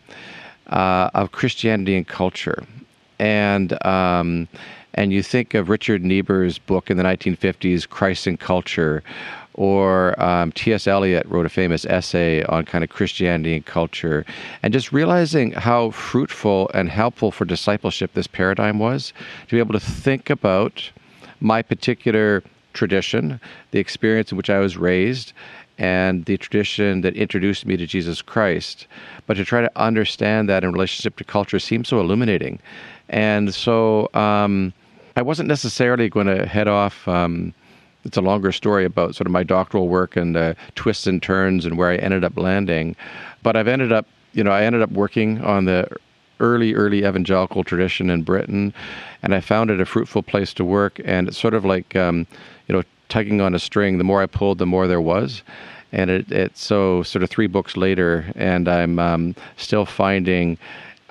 uh, 0.73 1.09
of 1.13 1.31
Christianity 1.31 1.95
and 1.95 2.07
culture. 2.07 2.63
And 3.19 3.83
um, 3.85 4.47
and 4.95 5.11
you 5.11 5.23
think 5.23 5.53
of 5.53 5.69
Richard 5.69 6.03
Niebuhr's 6.03 6.59
book 6.59 6.91
in 6.91 6.97
the 6.97 7.03
1950s, 7.03 7.89
Christ 7.89 8.27
and 8.27 8.39
Culture, 8.39 9.01
or 9.55 10.21
um, 10.21 10.51
T.S. 10.51 10.85
Eliot 10.87 11.25
wrote 11.27 11.47
a 11.47 11.49
famous 11.49 11.85
essay 11.85 12.43
on 12.43 12.65
kind 12.65 12.83
of 12.83 12.89
Christianity 12.91 13.55
and 13.55 13.65
culture, 13.65 14.25
and 14.61 14.71
just 14.73 14.91
realizing 14.91 15.51
how 15.51 15.91
fruitful 15.91 16.69
and 16.73 16.89
helpful 16.89 17.31
for 17.31 17.45
discipleship 17.45 18.13
this 18.13 18.27
paradigm 18.27 18.77
was 18.77 19.13
to 19.47 19.55
be 19.55 19.59
able 19.59 19.73
to 19.73 19.79
think 19.79 20.29
about 20.29 20.91
my 21.39 21.61
particular 21.61 22.43
tradition, 22.73 23.39
the 23.71 23.79
experience 23.79 24.31
in 24.31 24.37
which 24.37 24.49
I 24.49 24.59
was 24.59 24.77
raised, 24.77 25.33
and 25.83 26.23
the 26.23 26.37
tradition 26.37 27.01
that 27.01 27.13
introduced 27.17 27.65
me 27.65 27.75
to 27.75 27.85
Jesus 27.85 28.21
Christ. 28.21 28.87
But 29.27 29.33
to 29.35 29.43
try 29.43 29.59
to 29.59 29.71
understand 29.75 30.47
that 30.47 30.63
in 30.63 30.71
relationship 30.71 31.17
to 31.17 31.25
culture 31.25 31.59
seems 31.59 31.89
so 31.89 31.99
illuminating. 31.99 32.59
And 33.09 33.53
so 33.53 34.09
um, 34.13 34.71
I 35.17 35.21
wasn't 35.21 35.49
necessarily 35.49 36.07
going 36.07 36.27
to 36.27 36.45
head 36.45 36.69
off. 36.69 37.05
Um, 37.05 37.53
it's 38.05 38.15
a 38.15 38.21
longer 38.21 38.53
story 38.53 38.85
about 38.85 39.13
sort 39.13 39.27
of 39.27 39.33
my 39.33 39.43
doctoral 39.43 39.89
work 39.89 40.15
and 40.15 40.33
the 40.33 40.55
twists 40.75 41.05
and 41.05 41.21
turns 41.21 41.65
and 41.65 41.77
where 41.77 41.89
I 41.89 41.97
ended 41.97 42.23
up 42.23 42.37
landing. 42.37 42.95
But 43.43 43.57
I've 43.57 43.67
ended 43.67 43.91
up, 43.91 44.07
you 44.31 44.43
know, 44.43 44.51
I 44.51 44.63
ended 44.63 44.81
up 44.81 44.91
working 44.91 45.41
on 45.41 45.65
the 45.65 45.89
early, 46.39 46.75
early 46.75 46.99
evangelical 46.99 47.65
tradition 47.65 48.09
in 48.09 48.23
Britain, 48.23 48.73
and 49.21 49.35
I 49.35 49.41
found 49.41 49.69
it 49.69 49.81
a 49.81 49.85
fruitful 49.85 50.23
place 50.23 50.53
to 50.53 50.63
work. 50.63 51.01
And 51.03 51.27
it's 51.27 51.37
sort 51.37 51.53
of 51.53 51.65
like, 51.65 51.93
um, 51.97 52.25
you 52.67 52.75
know, 52.75 52.83
tugging 53.09 53.41
on 53.41 53.53
a 53.53 53.59
string. 53.59 53.97
The 53.97 54.03
more 54.05 54.21
I 54.21 54.27
pulled, 54.27 54.59
the 54.59 54.65
more 54.65 54.87
there 54.87 55.01
was. 55.01 55.43
And 55.93 56.09
it, 56.09 56.31
it 56.31 56.57
so 56.57 57.03
sort 57.03 57.23
of 57.23 57.29
three 57.29 57.47
books 57.47 57.77
later, 57.77 58.25
and 58.35 58.67
I'm 58.67 58.99
um, 58.99 59.35
still 59.55 59.85
finding. 59.85 60.57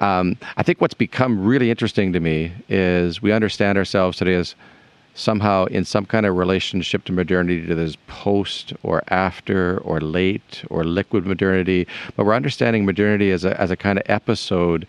Um, 0.01 0.37
I 0.59 0.63
think 0.63 0.81
what's 0.81 0.93
become 0.93 1.43
really 1.43 1.71
interesting 1.71 2.13
to 2.13 2.21
me 2.21 2.53
is 2.69 3.23
we 3.23 3.33
understand 3.33 3.79
ourselves 3.79 4.19
today 4.19 4.35
as 4.35 4.55
somehow 5.15 5.67
in 5.67 5.85
some 5.85 6.07
kind 6.07 6.27
of 6.27 6.37
relationship 6.37 7.05
to 7.05 7.13
modernity 7.13 7.67
to 7.67 7.75
this 7.75 7.97
post 8.07 8.73
or 8.83 9.03
after 9.09 9.79
or 9.79 10.01
late 10.01 10.65
or 10.71 10.85
liquid 10.85 11.27
modernity 11.27 11.87
but 12.17 12.25
we're 12.25 12.35
understanding 12.35 12.87
modernity 12.87 13.31
as 13.31 13.45
a, 13.45 13.59
as 13.61 13.71
a 13.71 13.77
kind 13.77 13.99
of 13.99 14.05
episode 14.09 14.87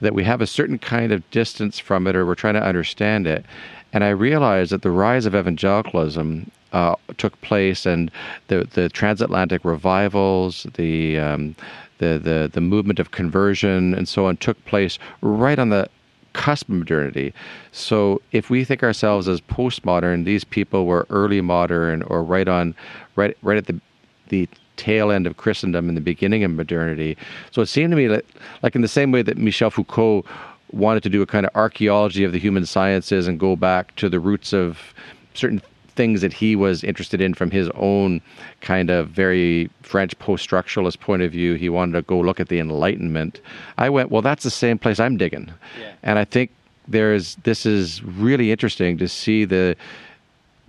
that 0.00 0.14
we 0.14 0.24
have 0.24 0.40
a 0.40 0.46
certain 0.46 0.78
kind 0.78 1.12
of 1.12 1.28
distance 1.30 1.78
from 1.78 2.06
it 2.06 2.16
or 2.16 2.24
we're 2.24 2.34
trying 2.34 2.54
to 2.54 2.62
understand 2.64 3.26
it 3.26 3.44
and 3.92 4.02
i 4.02 4.08
realize 4.08 4.70
that 4.70 4.82
the 4.82 4.90
rise 4.90 5.26
of 5.26 5.34
evangelicalism 5.34 6.50
uh, 6.72 6.94
took 7.18 7.40
place 7.42 7.86
and 7.86 8.10
the, 8.48 8.68
the 8.72 8.88
transatlantic 8.88 9.64
revivals 9.64 10.66
the 10.74 11.18
um, 11.18 11.54
the, 11.98 12.18
the, 12.18 12.50
the 12.52 12.60
movement 12.60 12.98
of 12.98 13.12
conversion 13.12 13.94
and 13.94 14.08
so 14.08 14.26
on 14.26 14.36
took 14.36 14.62
place 14.64 14.98
right 15.20 15.58
on 15.58 15.68
the 15.68 15.88
cusp 16.32 16.68
of 16.68 16.74
modernity. 16.74 17.32
So 17.70 18.20
if 18.32 18.50
we 18.50 18.64
think 18.64 18.82
ourselves 18.82 19.28
as 19.28 19.40
postmodern, 19.40 20.24
these 20.24 20.44
people 20.44 20.86
were 20.86 21.06
early 21.10 21.40
modern 21.40 22.02
or 22.02 22.24
right 22.24 22.48
on, 22.48 22.74
right 23.16 23.36
right 23.42 23.58
at 23.58 23.66
the 23.66 23.80
the 24.28 24.48
tail 24.76 25.12
end 25.12 25.26
of 25.26 25.36
Christendom 25.36 25.88
and 25.88 25.96
the 25.96 26.00
beginning 26.00 26.42
of 26.42 26.50
modernity. 26.50 27.16
So 27.50 27.60
it 27.62 27.66
seemed 27.66 27.90
to 27.90 27.96
me 27.96 28.06
that, 28.06 28.24
like 28.62 28.74
in 28.74 28.80
the 28.80 28.88
same 28.88 29.12
way 29.12 29.22
that 29.22 29.36
Michel 29.36 29.70
Foucault 29.70 30.24
wanted 30.72 31.02
to 31.02 31.10
do 31.10 31.20
a 31.20 31.26
kind 31.26 31.44
of 31.44 31.54
archaeology 31.54 32.24
of 32.24 32.32
the 32.32 32.38
human 32.38 32.64
sciences 32.64 33.28
and 33.28 33.38
go 33.38 33.54
back 33.54 33.94
to 33.96 34.08
the 34.08 34.18
roots 34.18 34.54
of 34.54 34.94
certain 35.34 35.60
things 35.94 36.20
that 36.20 36.32
he 36.32 36.56
was 36.56 36.82
interested 36.82 37.20
in 37.20 37.34
from 37.34 37.50
his 37.50 37.68
own 37.74 38.20
kind 38.60 38.90
of 38.90 39.08
very 39.08 39.70
French 39.82 40.18
post 40.18 40.48
structuralist 40.48 41.00
point 41.00 41.22
of 41.22 41.32
view. 41.32 41.54
He 41.54 41.68
wanted 41.68 41.92
to 41.92 42.02
go 42.02 42.20
look 42.20 42.40
at 42.40 42.48
the 42.48 42.58
Enlightenment. 42.58 43.40
I 43.78 43.90
went, 43.90 44.10
well, 44.10 44.22
that's 44.22 44.44
the 44.44 44.50
same 44.50 44.78
place 44.78 44.98
I'm 44.98 45.16
digging. 45.16 45.52
Yeah. 45.78 45.92
And 46.02 46.18
I 46.18 46.24
think 46.24 46.50
there's 46.88 47.36
this 47.44 47.64
is 47.66 48.02
really 48.02 48.50
interesting 48.50 48.98
to 48.98 49.08
see 49.08 49.44
the 49.44 49.76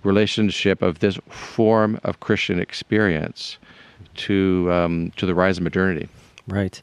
relationship 0.02 0.82
of 0.82 0.98
this 1.00 1.18
form 1.28 1.98
of 2.04 2.20
Christian 2.20 2.58
experience 2.58 3.58
to 4.14 4.70
um, 4.70 5.12
to 5.16 5.26
the 5.26 5.34
rise 5.34 5.56
of 5.58 5.64
modernity. 5.64 6.08
Right. 6.46 6.80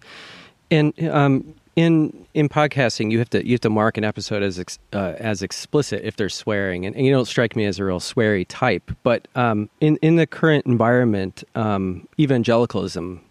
And 0.70 0.94
um, 1.10 1.54
in 1.76 2.26
in 2.34 2.50
podcasting, 2.50 3.12
you 3.12 3.20
have 3.20 3.30
to 3.32 3.46
you 3.46 3.54
have 3.54 3.62
to 3.62 3.70
mark 3.70 3.98
an 3.98 4.04
episode 4.04 4.44
as 4.44 4.60
ex, 4.60 4.80
uh, 4.94 5.14
as 5.18 5.42
explicit 5.42 6.02
if 6.04 6.16
there's 6.18 6.36
swearing, 6.36 6.86
and, 6.86 6.96
and, 6.96 7.06
you 7.06 7.12
don't 7.12 7.26
strike 7.26 7.56
me 7.56 7.66
as 7.66 7.80
a 7.80 7.86
real 7.86 8.00
sweary 8.00 8.46
type. 8.48 8.92
But 9.04 9.28
um, 9.36 9.70
in 9.80 9.98
in 9.98 10.16
the 10.16 10.28
current 10.28 10.66
environment, 10.66 11.44
um, 11.56 12.08
evangelicalism 12.20 13.22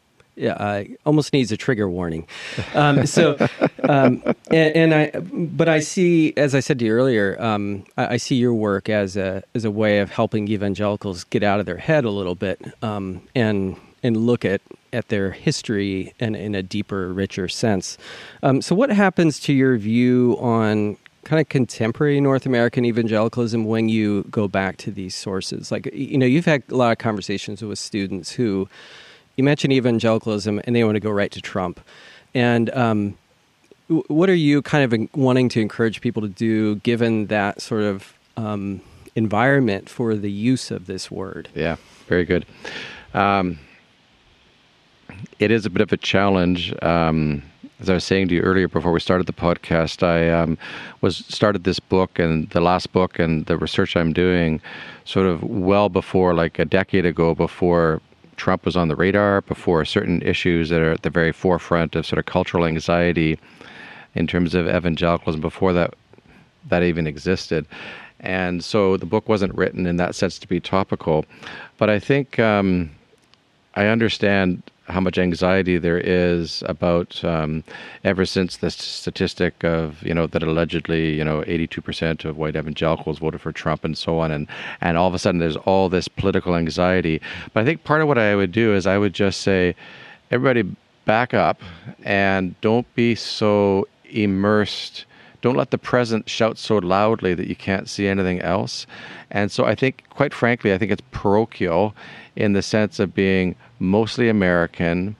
uh, 0.47 0.85
almost 1.04 1.32
needs 1.32 1.52
a 1.52 1.56
trigger 1.56 1.88
warning. 1.88 2.26
Um, 2.75 3.06
so, 3.06 3.37
um, 3.88 4.23
and, 4.50 4.92
and, 4.92 4.94
I, 4.94 5.11
but 5.20 5.68
I 5.68 5.80
see, 5.80 6.32
as 6.37 6.54
I 6.54 6.61
said 6.61 6.78
to 6.78 6.85
you 6.85 6.92
earlier, 6.92 7.40
um, 7.42 7.85
I, 7.97 8.14
I, 8.14 8.16
see 8.16 8.37
your 8.37 8.54
work 8.54 8.88
as 8.88 9.16
a 9.16 9.42
as 9.54 9.64
a 9.64 9.70
way 9.70 9.99
of 9.99 10.11
helping 10.11 10.49
evangelicals 10.49 11.25
get 11.25 11.42
out 11.42 11.61
of 11.61 11.66
their 11.66 11.76
head 11.76 12.04
a 12.04 12.11
little 12.11 12.35
bit 12.35 12.61
um, 12.82 13.23
and 13.35 13.76
and 14.02 14.16
look 14.16 14.44
at 14.44 14.61
at 14.92 15.09
their 15.09 15.30
history 15.30 16.12
and 16.20 16.37
in 16.37 16.54
a 16.54 16.62
deeper, 16.62 17.12
richer 17.12 17.49
sense. 17.49 17.99
Um, 18.42 18.62
so, 18.62 18.75
what 18.75 18.90
happens 18.90 19.40
to 19.40 19.52
your 19.52 19.76
view 19.76 20.37
on 20.40 20.97
kind 21.25 21.40
of 21.40 21.49
contemporary 21.49 22.20
North 22.20 22.47
American 22.47 22.85
evangelicalism 22.85 23.64
when 23.64 23.88
you 23.88 24.25
go 24.30 24.49
back 24.49 24.76
to 24.78 24.90
these 24.90 25.14
sources? 25.14 25.70
Like, 25.70 25.88
you 25.92 26.18
know, 26.18 26.26
you've 26.26 26.47
had 26.47 26.62
a 26.70 26.75
lot 26.75 26.92
of 26.92 26.99
conversations 26.99 27.62
with 27.62 27.78
students 27.78 28.32
who 28.32 28.68
you 29.37 29.44
mention 29.44 29.73
evangelicalism 29.73 30.61
and 30.64 30.75
they 30.75 30.85
want 30.85 30.97
to 30.97 31.00
go 31.00 31.11
right 31.11 31.30
to 31.32 31.40
Trump. 31.40 31.80
And 32.35 32.70
um, 32.70 33.18
what 33.88 34.28
are 34.28 34.35
you 34.35 34.62
kind 34.62 34.92
of 34.92 35.09
wanting 35.14 35.49
to 35.50 35.61
encourage 35.61 36.00
people 36.00 36.23
to 36.23 36.28
do 36.28 36.76
given 36.76 37.26
that 37.26 37.61
sort 37.61 37.82
of 37.82 38.14
um, 38.37 38.80
environment 39.14 39.88
for 39.88 40.14
the 40.14 40.30
use 40.30 40.70
of 40.70 40.87
this 40.87 41.11
word? 41.11 41.49
Yeah, 41.54 41.76
very 42.06 42.25
good. 42.25 42.47
Um, 43.14 43.59
it 45.38 45.50
is 45.50 45.67
a 45.67 45.71
bit 45.71 45.83
of 45.83 45.93
a 45.93 45.97
challenge. 45.97 46.75
Um, 46.83 47.43
as 47.81 47.88
I 47.88 47.95
was 47.95 48.05
saying 48.05 48.29
to 48.29 48.35
you 48.35 48.43
earlier 48.43 48.69
before 48.69 48.93
we 48.93 49.00
started 49.00 49.26
the 49.26 49.33
podcast, 49.33 50.02
I 50.02 50.31
um, 50.31 50.59
was 51.00 51.19
started 51.29 51.64
this 51.64 51.81
book 51.81 52.19
and 52.19 52.49
the 52.50 52.61
last 52.61 52.93
book 52.93 53.19
and 53.19 53.47
the 53.47 53.57
research 53.57 53.97
I'm 53.97 54.12
doing, 54.12 54.61
sort 55.05 55.26
of 55.26 55.43
well 55.43 55.88
before, 55.88 56.35
like 56.35 56.59
a 56.59 56.64
decade 56.64 57.07
ago, 57.07 57.35
before 57.35 58.02
Trump 58.37 58.64
was 58.67 58.76
on 58.76 58.88
the 58.88 58.97
radar, 58.97 59.40
before 59.43 59.85
certain 59.85 60.21
issues 60.23 60.69
that 60.69 60.81
are 60.81 60.93
at 60.93 61.02
the 61.02 61.11
very 61.11 61.33
forefront 61.33 61.97
of 61.97 62.05
sort 62.05 62.19
of 62.19 62.26
cultural 62.26 62.67
anxiety 62.67 63.38
in 64.14 64.26
terms 64.26 64.55
of 64.55 64.67
evangelicalism, 64.67 65.40
before 65.40 65.73
that 65.73 65.95
that 66.69 66.83
even 66.83 67.07
existed. 67.07 67.67
And 68.21 68.62
so 68.62 68.99
the 68.99 69.07
book 69.07 69.29
wasn't 69.29 69.55
written 69.55 69.87
in 69.87 69.97
that 69.97 70.14
sense 70.14 70.38
to 70.38 70.47
be 70.47 70.61
topical, 70.61 71.25
but 71.79 71.88
I 71.88 71.99
think 71.99 72.38
um, 72.38 72.90
I 73.75 73.87
understand 73.87 74.62
how 74.90 75.00
much 75.00 75.18
anxiety 75.18 75.78
there 75.78 75.99
is 75.99 76.62
about 76.66 77.23
um, 77.25 77.64
ever 78.04 78.25
since 78.25 78.59
the 78.59 78.70
statistic 78.70 79.64
of 79.64 80.02
you 80.02 80.14
know 80.14 80.26
that 80.26 80.42
allegedly 80.42 81.14
you 81.14 81.25
know 81.25 81.42
82% 81.42 82.25
of 82.25 82.37
white 82.37 82.56
evangelicals 82.56 83.18
voted 83.18 83.40
for 83.40 83.52
Trump 83.52 83.85
and 83.85 83.97
so 83.97 84.18
on 84.18 84.30
and 84.30 84.47
and 84.80 84.97
all 84.97 85.09
of 85.09 85.14
a 85.14 85.18
sudden 85.18 85.40
there's 85.40 85.56
all 85.56 85.88
this 85.88 86.09
political 86.09 86.54
anxiety. 86.54 87.20
But 87.52 87.62
I 87.62 87.64
think 87.64 87.85
part 87.85 88.02
of 88.02 88.09
what 88.09 88.18
I 88.18 88.35
would 88.35 88.52
do 88.52 88.75
is 88.75 88.87
I 88.87 88.99
would 88.99 89.14
just 89.14 89.40
say 89.40 89.75
everybody 90.30 90.76
back 91.04 91.35
up 91.35 91.62
and 92.04 92.61
don't 92.61 92.92
be 92.94 93.14
so 93.14 93.87
immersed 94.04 95.04
don't 95.42 95.56
let 95.56 95.70
the 95.70 95.78
present 95.78 96.28
shout 96.28 96.59
so 96.59 96.78
loudly 96.78 97.35
that 97.35 97.47
you 97.47 97.56
can't 97.56 97.88
see 97.88 98.06
anything 98.06 98.40
else. 98.40 98.87
And 99.30 99.50
so 99.50 99.64
I 99.64 99.75
think 99.75 100.04
quite 100.11 100.35
frankly 100.35 100.73
I 100.73 100.78
think 100.78 100.92
it's 100.92 101.02
parochial 101.11 101.94
in 102.37 102.52
the 102.52 102.62
sense 102.62 102.99
of 102.99 103.14
being 103.14 103.56
mostly 103.78 104.28
American, 104.28 105.16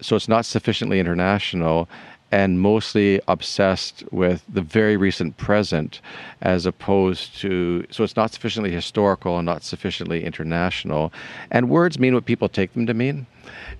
so 0.00 0.16
it's 0.16 0.28
not 0.28 0.44
sufficiently 0.44 0.98
international, 0.98 1.88
and 2.32 2.60
mostly 2.60 3.20
obsessed 3.26 4.04
with 4.12 4.44
the 4.48 4.62
very 4.62 4.96
recent 4.96 5.36
present 5.36 6.00
as 6.40 6.64
opposed 6.64 7.36
to 7.40 7.84
so 7.90 8.04
it's 8.04 8.16
not 8.16 8.30
sufficiently 8.30 8.70
historical 8.70 9.38
and 9.38 9.46
not 9.46 9.62
sufficiently 9.64 10.24
international. 10.24 11.12
And 11.50 11.68
words 11.68 11.98
mean 11.98 12.14
what 12.14 12.24
people 12.24 12.48
take 12.48 12.72
them 12.74 12.86
to 12.86 12.94
mean 12.94 13.26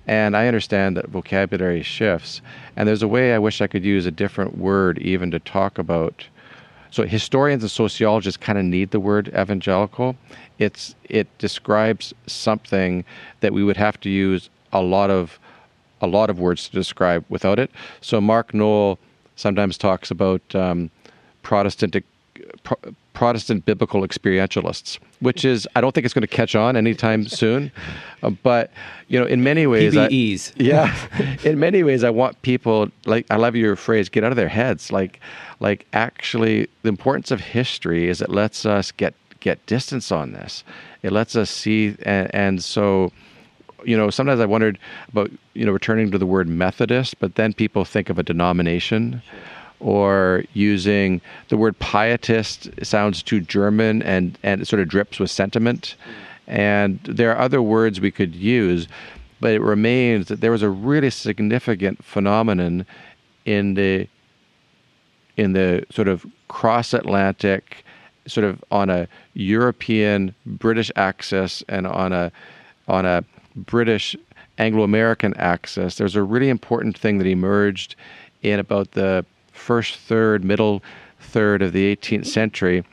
and 0.07 0.35
i 0.35 0.47
understand 0.47 0.97
that 0.97 1.07
vocabulary 1.07 1.83
shifts 1.83 2.41
and 2.75 2.87
there's 2.87 3.03
a 3.03 3.07
way 3.07 3.33
i 3.33 3.39
wish 3.39 3.61
i 3.61 3.67
could 3.67 3.85
use 3.85 4.05
a 4.05 4.11
different 4.11 4.57
word 4.57 4.97
even 4.99 5.31
to 5.31 5.39
talk 5.39 5.77
about 5.77 6.25
so 6.91 7.03
historians 7.03 7.63
and 7.63 7.71
sociologists 7.71 8.37
kind 8.37 8.59
of 8.59 8.65
need 8.65 8.91
the 8.91 8.99
word 8.99 9.29
evangelical. 9.29 10.17
It's 10.59 10.93
it 11.05 11.27
describes 11.37 12.13
something 12.27 13.05
that 13.39 13.53
we 13.53 13.63
would 13.63 13.77
have 13.77 13.99
to 14.01 14.09
use 14.09 14.49
a 14.73 14.81
lot 14.81 15.09
of 15.09 15.39
a 16.01 16.07
lot 16.07 16.29
of 16.29 16.37
words 16.39 16.67
to 16.67 16.71
describe 16.73 17.23
without 17.29 17.59
it. 17.59 17.71
So 18.01 18.19
Mark 18.19 18.53
Noll 18.53 18.99
sometimes 19.37 19.77
talks 19.77 20.11
about 20.11 20.41
um, 20.53 20.91
Protestant 21.43 21.95
pro- 22.63 22.93
Protestant 23.13 23.65
biblical 23.65 24.01
experientialists, 24.01 24.99
which 25.19 25.43
is 25.45 25.67
I 25.75 25.81
don't 25.81 25.93
think 25.93 26.05
it's 26.05 26.13
going 26.13 26.21
to 26.21 26.27
catch 26.27 26.55
on 26.55 26.75
anytime 26.75 27.27
soon. 27.27 27.71
Uh, 28.23 28.31
but 28.31 28.71
you 29.07 29.19
know, 29.19 29.25
in 29.25 29.43
many 29.43 29.67
ways, 29.67 29.93
PBEs. 29.93 30.51
I, 30.51 30.53
yeah, 30.63 31.37
in 31.43 31.59
many 31.59 31.83
ways, 31.83 32.03
I 32.03 32.09
want 32.09 32.41
people 32.41 32.89
like 33.05 33.25
I 33.29 33.35
love 33.35 33.55
your 33.55 33.75
phrase, 33.75 34.09
get 34.09 34.23
out 34.23 34.31
of 34.31 34.37
their 34.37 34.49
heads. 34.49 34.91
Like, 34.91 35.19
like 35.59 35.85
actually, 35.93 36.67
the 36.83 36.89
importance 36.89 37.31
of 37.31 37.41
history 37.41 38.07
is 38.07 38.21
it 38.21 38.29
lets 38.29 38.65
us 38.65 38.91
get 38.91 39.13
get 39.39 39.65
distance 39.65 40.11
on 40.11 40.31
this. 40.33 40.63
It 41.03 41.11
lets 41.11 41.35
us 41.35 41.49
see, 41.49 41.95
and, 42.03 42.33
and 42.33 42.63
so 42.63 43.11
you 43.83 43.97
know, 43.97 44.09
sometimes 44.09 44.39
I 44.39 44.45
wondered 44.45 44.77
about, 45.09 45.31
you 45.55 45.65
know, 45.65 45.71
returning 45.71 46.11
to 46.11 46.17
the 46.19 46.25
word 46.25 46.47
Methodist, 46.47 47.19
but 47.19 47.33
then 47.33 47.51
people 47.51 47.83
think 47.83 48.09
of 48.09 48.19
a 48.19 48.23
denomination 48.23 49.23
or 49.81 50.45
using 50.53 51.21
the 51.49 51.57
word 51.57 51.77
pietist 51.79 52.69
sounds 52.85 53.23
too 53.23 53.41
German 53.41 54.01
and, 54.03 54.37
and 54.43 54.61
it 54.61 54.67
sort 54.67 54.79
of 54.81 54.87
drips 54.87 55.19
with 55.19 55.31
sentiment. 55.31 55.95
And 56.47 56.99
there 57.03 57.31
are 57.31 57.39
other 57.39 57.61
words 57.61 57.99
we 57.99 58.11
could 58.11 58.35
use, 58.35 58.87
but 59.39 59.51
it 59.51 59.61
remains 59.61 60.27
that 60.27 60.41
there 60.41 60.51
was 60.51 60.61
a 60.61 60.69
really 60.69 61.09
significant 61.09 62.03
phenomenon 62.03 62.85
in 63.45 63.73
the 63.73 64.07
in 65.37 65.53
the 65.53 65.83
sort 65.89 66.07
of 66.07 66.25
cross 66.49 66.93
Atlantic, 66.93 67.83
sort 68.27 68.43
of 68.45 68.63
on 68.69 68.89
a 68.89 69.07
European 69.33 70.35
British 70.45 70.91
axis 70.95 71.63
and 71.69 71.87
on 71.87 72.11
a 72.13 72.31
on 72.87 73.05
a 73.05 73.23
British 73.55 74.15
Anglo 74.57 74.83
American 74.83 75.33
axis. 75.37 75.95
There's 75.95 76.15
a 76.15 76.23
really 76.23 76.49
important 76.49 76.97
thing 76.97 77.17
that 77.17 77.27
emerged 77.27 77.95
in 78.43 78.59
about 78.59 78.91
the 78.91 79.25
first 79.61 79.95
third, 79.95 80.43
middle 80.43 80.81
third 81.19 81.61
of 81.61 81.71
the 81.71 81.95
18th 81.95 82.25
century 82.25 82.83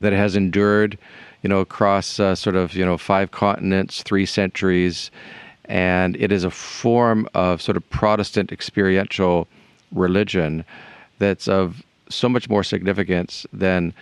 that 0.00 0.12
has 0.12 0.34
endured, 0.34 0.98
you 1.42 1.48
know, 1.48 1.60
across 1.60 2.18
uh, 2.18 2.34
sort 2.34 2.56
of, 2.56 2.74
you 2.74 2.84
know, 2.84 2.96
five 2.96 3.30
continents, 3.30 4.02
three 4.02 4.26
centuries. 4.26 5.10
And 5.66 6.16
it 6.16 6.32
is 6.32 6.44
a 6.44 6.50
form 6.50 7.28
of 7.34 7.60
sort 7.60 7.76
of 7.76 7.88
Protestant 7.90 8.50
experiential 8.50 9.46
religion 9.92 10.64
that's 11.18 11.46
of 11.46 11.82
so 12.08 12.28
much 12.28 12.48
more 12.48 12.64
significance 12.64 13.46
than 13.52 13.92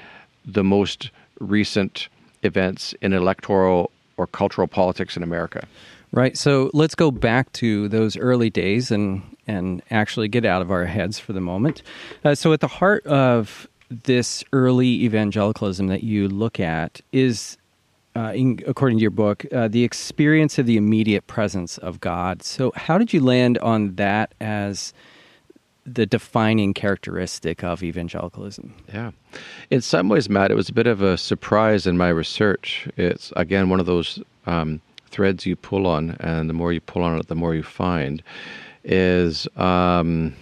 the 0.44 0.62
most 0.62 1.10
recent 1.40 2.08
events 2.42 2.94
in 3.02 3.12
electoral 3.12 3.90
or 4.16 4.26
cultural 4.26 4.68
politics 4.68 5.16
in 5.16 5.22
America. 5.22 5.66
Right. 6.12 6.36
So 6.36 6.70
let's 6.72 6.94
go 6.94 7.10
back 7.10 7.52
to 7.54 7.88
those 7.88 8.16
early 8.16 8.48
days 8.48 8.90
and 8.90 9.22
and 9.46 9.82
actually 9.90 10.28
get 10.28 10.44
out 10.44 10.62
of 10.62 10.70
our 10.70 10.86
heads 10.86 11.18
for 11.18 11.32
the 11.32 11.40
moment. 11.40 11.82
Uh, 12.24 12.34
so 12.34 12.52
at 12.52 12.60
the 12.60 12.68
heart 12.68 13.06
of 13.06 13.68
this 14.04 14.42
early 14.52 15.04
evangelicalism 15.04 15.86
that 15.86 16.02
you 16.02 16.28
look 16.28 16.58
at 16.58 17.00
is, 17.12 17.56
uh, 18.16 18.32
in, 18.34 18.58
according 18.66 18.98
to 18.98 19.02
your 19.02 19.10
book, 19.10 19.44
uh, 19.52 19.68
the 19.68 19.84
experience 19.84 20.58
of 20.58 20.66
the 20.66 20.76
immediate 20.76 21.26
presence 21.26 21.78
of 21.78 22.00
God. 22.00 22.42
So 22.42 22.72
how 22.74 22.98
did 22.98 23.12
you 23.12 23.20
land 23.20 23.58
on 23.58 23.94
that 23.96 24.34
as 24.40 24.92
the 25.86 26.04
defining 26.04 26.74
characteristic 26.74 27.62
of 27.62 27.82
evangelicalism? 27.82 28.74
Yeah. 28.92 29.12
In 29.70 29.80
some 29.80 30.08
ways, 30.08 30.28
Matt, 30.28 30.50
it 30.50 30.56
was 30.56 30.68
a 30.68 30.72
bit 30.72 30.88
of 30.88 31.00
a 31.00 31.16
surprise 31.16 31.86
in 31.86 31.96
my 31.96 32.08
research. 32.08 32.88
It's, 32.96 33.32
again, 33.36 33.68
one 33.68 33.78
of 33.78 33.86
those 33.86 34.20
um, 34.46 34.80
threads 35.10 35.46
you 35.46 35.54
pull 35.54 35.86
on, 35.86 36.16
and 36.18 36.50
the 36.50 36.54
more 36.54 36.72
you 36.72 36.80
pull 36.80 37.02
on 37.02 37.16
it, 37.20 37.28
the 37.28 37.36
more 37.36 37.54
you 37.54 37.62
find, 37.62 38.20
is 38.86 39.46
um, 39.56 40.34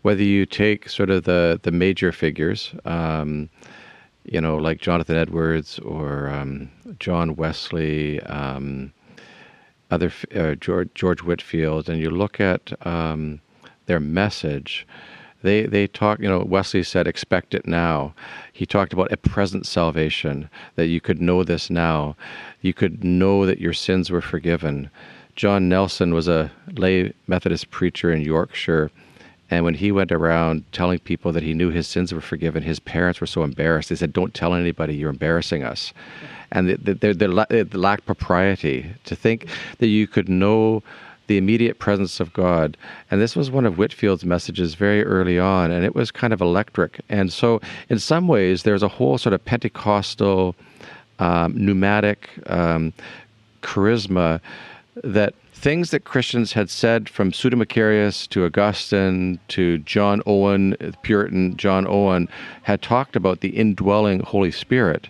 whether 0.00 0.22
you 0.22 0.46
take 0.46 0.88
sort 0.88 1.10
of 1.10 1.24
the, 1.24 1.60
the 1.62 1.70
major 1.70 2.10
figures, 2.10 2.74
um, 2.84 3.48
you 4.24 4.40
know, 4.40 4.56
like 4.56 4.80
Jonathan 4.80 5.16
Edwards 5.16 5.78
or 5.80 6.28
um, 6.28 6.70
John 6.98 7.36
Wesley, 7.36 8.20
um, 8.22 8.92
other 9.90 10.10
uh, 10.34 10.54
George, 10.54 10.88
George 10.94 11.22
Whitefield, 11.22 11.88
and 11.88 12.00
you 12.00 12.10
look 12.10 12.40
at 12.40 12.72
um, 12.86 13.40
their 13.86 14.00
message 14.00 14.86
they 15.42 15.66
they 15.66 15.86
talk 15.86 16.20
you 16.20 16.28
know 16.28 16.38
wesley 16.44 16.82
said 16.82 17.06
expect 17.06 17.54
it 17.54 17.66
now. 17.66 18.14
He 18.52 18.64
talked 18.64 18.92
about 18.92 19.12
a 19.12 19.16
present 19.16 19.66
salvation 19.66 20.48
that 20.76 20.86
you 20.86 21.00
could 21.00 21.20
know 21.20 21.42
this 21.44 21.68
now. 21.68 22.16
You 22.60 22.72
could 22.72 23.04
know 23.04 23.44
that 23.44 23.60
your 23.60 23.72
sins 23.72 24.10
were 24.10 24.20
forgiven 24.20 24.90
john 25.36 25.68
nelson 25.68 26.14
was 26.14 26.28
a 26.28 26.50
lay 26.74 27.12
methodist 27.26 27.70
preacher 27.70 28.12
in 28.12 28.20
yorkshire 28.20 28.90
and 29.50 29.64
when 29.64 29.74
he 29.74 29.92
went 29.92 30.10
around 30.10 30.64
telling 30.72 30.98
people 30.98 31.30
that 31.32 31.42
he 31.42 31.52
knew 31.52 31.70
his 31.70 31.86
sins 31.86 32.12
were 32.12 32.20
forgiven 32.20 32.62
his 32.62 32.80
parents 32.80 33.20
were 33.20 33.26
so 33.26 33.42
embarrassed 33.42 33.88
they 33.88 33.96
said 33.96 34.12
don't 34.12 34.34
tell 34.34 34.54
anybody 34.54 34.94
you're 34.94 35.10
embarrassing 35.10 35.62
us 35.62 35.92
and 36.52 36.68
they, 36.68 36.92
they, 36.92 37.12
they 37.12 37.26
lacked 37.26 38.06
propriety 38.06 38.94
to 39.04 39.16
think 39.16 39.46
that 39.78 39.88
you 39.88 40.06
could 40.06 40.28
know 40.28 40.82
the 41.26 41.38
immediate 41.38 41.78
presence 41.78 42.20
of 42.20 42.32
God. 42.32 42.76
And 43.10 43.20
this 43.20 43.34
was 43.34 43.50
one 43.50 43.64
of 43.64 43.78
Whitefield's 43.78 44.24
messages 44.24 44.74
very 44.74 45.04
early 45.04 45.38
on, 45.38 45.70
and 45.70 45.84
it 45.84 45.94
was 45.94 46.10
kind 46.10 46.32
of 46.32 46.40
electric. 46.40 47.00
And 47.08 47.32
so, 47.32 47.60
in 47.88 47.98
some 47.98 48.28
ways, 48.28 48.64
there's 48.64 48.82
a 48.82 48.88
whole 48.88 49.18
sort 49.18 49.32
of 49.32 49.44
Pentecostal, 49.44 50.54
um, 51.18 51.54
pneumatic 51.56 52.28
um, 52.46 52.92
charisma 53.62 54.40
that 54.96 55.34
things 55.54 55.90
that 55.90 56.04
Christians 56.04 56.52
had 56.52 56.68
said 56.68 57.08
from 57.08 57.32
Pseudo-Macarius 57.32 58.26
to 58.28 58.44
Augustine 58.44 59.38
to 59.48 59.78
John 59.78 60.22
Owen, 60.26 60.76
Puritan 61.02 61.56
John 61.56 61.86
Owen, 61.86 62.28
had 62.62 62.82
talked 62.82 63.16
about 63.16 63.40
the 63.40 63.50
indwelling 63.50 64.20
Holy 64.20 64.50
Spirit. 64.50 65.08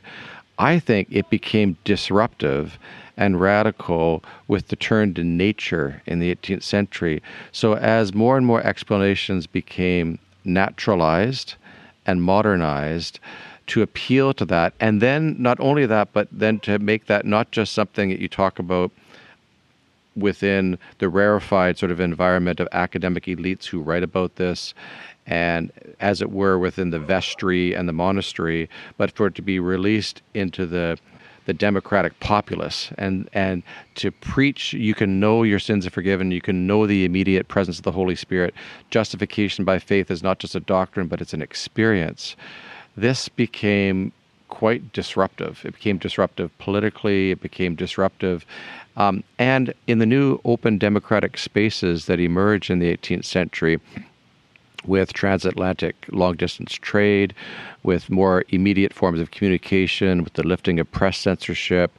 I 0.59 0.79
think 0.79 1.09
it 1.11 1.31
became 1.31 1.79
disruptive 1.85 2.79
and 3.17 3.41
radical 3.41 4.23
with 4.49 4.69
the 4.69 4.77
turn 4.77 5.15
to 5.15 5.25
nature 5.25 6.03
in 6.07 6.19
the 6.19 6.35
18th 6.35 6.63
century. 6.63 7.23
So, 7.51 7.75
as 7.75 8.15
more 8.15 8.37
and 8.37 8.47
more 8.47 8.63
explanations 8.63 9.47
became 9.47 10.19
naturalized 10.45 11.55
and 12.07 12.23
modernized, 12.23 13.21
to 13.69 13.83
appeal 13.83 14.35
to 14.35 14.45
that, 14.45 14.75
and 14.81 15.01
then 15.01 15.37
not 15.39 15.59
only 15.61 15.87
that, 15.87 16.13
but 16.13 16.29
then 16.33 16.59
to 16.61 16.79
make 16.79 17.07
that 17.07 17.25
not 17.25 17.51
just 17.53 17.73
something 17.73 18.11
that 18.11 18.19
you 18.19 18.29
talk 18.29 18.59
about 18.59 18.91
within 20.17 20.79
the 20.99 21.09
rarefied 21.09 21.79
sort 21.79 21.91
of 21.91 22.01
environment 22.01 22.61
of 22.61 22.69
academic 22.73 23.25
elites 23.25 23.67
who 23.67 23.81
write 23.81 24.03
about 24.03 24.37
this 24.37 24.75
and 25.27 25.71
as 26.01 26.21
it 26.21 26.31
were 26.31 26.59
within 26.59 26.91
the 26.91 26.99
vestry 26.99 27.75
and 27.75 27.89
the 27.89 27.93
monastery 27.93 28.69
but 28.97 29.11
for 29.13 29.29
it 29.29 29.35
to 29.35 29.43
be 29.43 29.59
released 29.59 30.23
into 30.35 30.67
the 30.67 30.99
the 31.45 31.53
democratic 31.53 32.19
populace. 32.21 32.91
And 32.99 33.29
and 33.33 33.63
to 33.97 34.11
preach 34.11 34.73
you 34.73 34.95
can 34.95 35.21
know 35.21 35.43
your 35.43 35.59
sins 35.59 35.87
are 35.87 35.91
forgiven. 35.91 36.31
You 36.31 36.41
can 36.41 36.67
know 36.67 36.87
the 36.87 37.05
immediate 37.05 37.49
presence 37.49 37.79
of 37.79 37.85
the 37.85 37.93
holy 37.93 38.17
spirit. 38.17 38.55
Justification 38.91 39.65
by 39.65 39.79
faith 39.79 40.11
is 40.11 40.23
not 40.23 40.39
just 40.39 40.55
a 40.55 40.61
doctrine 40.61 41.09
but 41.09 41.21
it's 41.21 41.35
an 41.35 41.43
experience. 41.43 42.37
This 42.97 43.29
became 43.29 44.13
quite 44.53 44.93
disruptive 44.93 45.63
it 45.65 45.73
became 45.73 45.97
disruptive 45.97 46.57
politically 46.59 47.31
it 47.31 47.41
became 47.41 47.75
disruptive 47.75 48.45
um, 48.97 49.25
and 49.39 49.73
in 49.87 49.99
the 49.99 50.07
new 50.07 50.39
open 50.45 50.77
democratic 50.77 51.39
spaces 51.39 52.05
that 52.05 52.21
emerged 52.21 52.71
in 52.71 52.79
the 52.79 52.95
18th 52.95 53.25
century 53.25 53.81
with 54.85 55.13
transatlantic 55.13 55.95
long 56.11 56.37
distance 56.37 56.73
trade, 56.75 57.35
with 57.83 58.11
more 58.11 58.45
immediate 58.49 58.93
forms 58.93 59.21
of 59.21 59.31
communication, 59.31 60.25
with 60.25 60.33
the 60.35 60.47
lifting 60.47 60.81
of 60.81 60.91
press 60.91 61.19
censorship, 61.19 61.97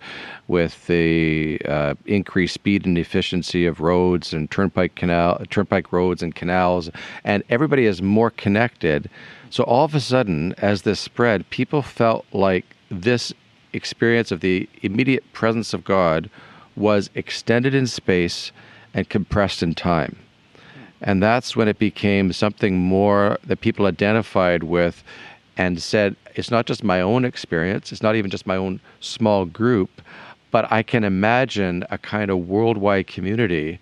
with 0.47 0.85
the 0.87 1.61
uh, 1.65 1.93
increased 2.05 2.53
speed 2.53 2.85
and 2.85 2.97
efficiency 2.97 3.65
of 3.65 3.79
roads 3.79 4.33
and 4.33 4.49
turnpike 4.51 4.95
canal, 4.95 5.41
turnpike 5.49 5.91
roads 5.91 6.21
and 6.21 6.35
canals, 6.35 6.89
and 7.23 7.43
everybody 7.49 7.85
is 7.85 8.01
more 8.01 8.29
connected. 8.31 9.09
So 9.53 9.63
all 9.65 9.85
of 9.85 9.93
a 9.93 9.99
sudden, 9.99 10.55
as 10.57 10.81
this 10.81 10.99
spread, 10.99 11.47
people 11.51 11.83
felt 11.83 12.25
like 12.33 12.65
this 12.89 13.31
experience 13.71 14.31
of 14.31 14.39
the 14.39 14.67
immediate 14.81 15.31
presence 15.31 15.75
of 15.75 15.83
God 15.83 16.27
was 16.75 17.11
extended 17.13 17.75
in 17.75 17.85
space 17.85 18.51
and 18.95 19.07
compressed 19.07 19.61
in 19.61 19.75
time. 19.75 20.15
And 21.01 21.21
that's 21.21 21.55
when 21.55 21.67
it 21.67 21.77
became 21.77 22.33
something 22.33 22.79
more 22.79 23.37
that 23.45 23.61
people 23.61 23.85
identified 23.85 24.63
with 24.63 25.03
and 25.55 25.79
said, 25.79 26.15
it's 26.33 26.49
not 26.49 26.65
just 26.65 26.83
my 26.83 26.99
own 26.99 27.23
experience, 27.23 27.91
it's 27.91 28.01
not 28.01 28.15
even 28.15 28.31
just 28.31 28.47
my 28.47 28.55
own 28.55 28.79
small 29.01 29.45
group, 29.45 30.01
but 30.49 30.65
I 30.71 30.81
can 30.81 31.03
imagine 31.03 31.85
a 31.91 31.99
kind 31.99 32.31
of 32.31 32.47
worldwide 32.47 33.05
community 33.05 33.79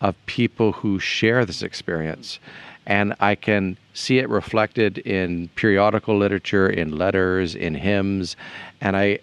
of 0.00 0.14
people 0.26 0.70
who 0.70 1.00
share 1.00 1.44
this 1.44 1.60
experience. 1.60 2.38
And 2.86 3.16
I 3.18 3.34
can 3.34 3.76
see 3.98 4.18
it 4.18 4.28
reflected 4.28 4.98
in 4.98 5.48
periodical 5.56 6.16
literature, 6.16 6.68
in 6.68 6.96
letters, 6.96 7.54
in 7.54 7.74
hymns. 7.74 8.36
And 8.80 8.96
I 8.96 9.18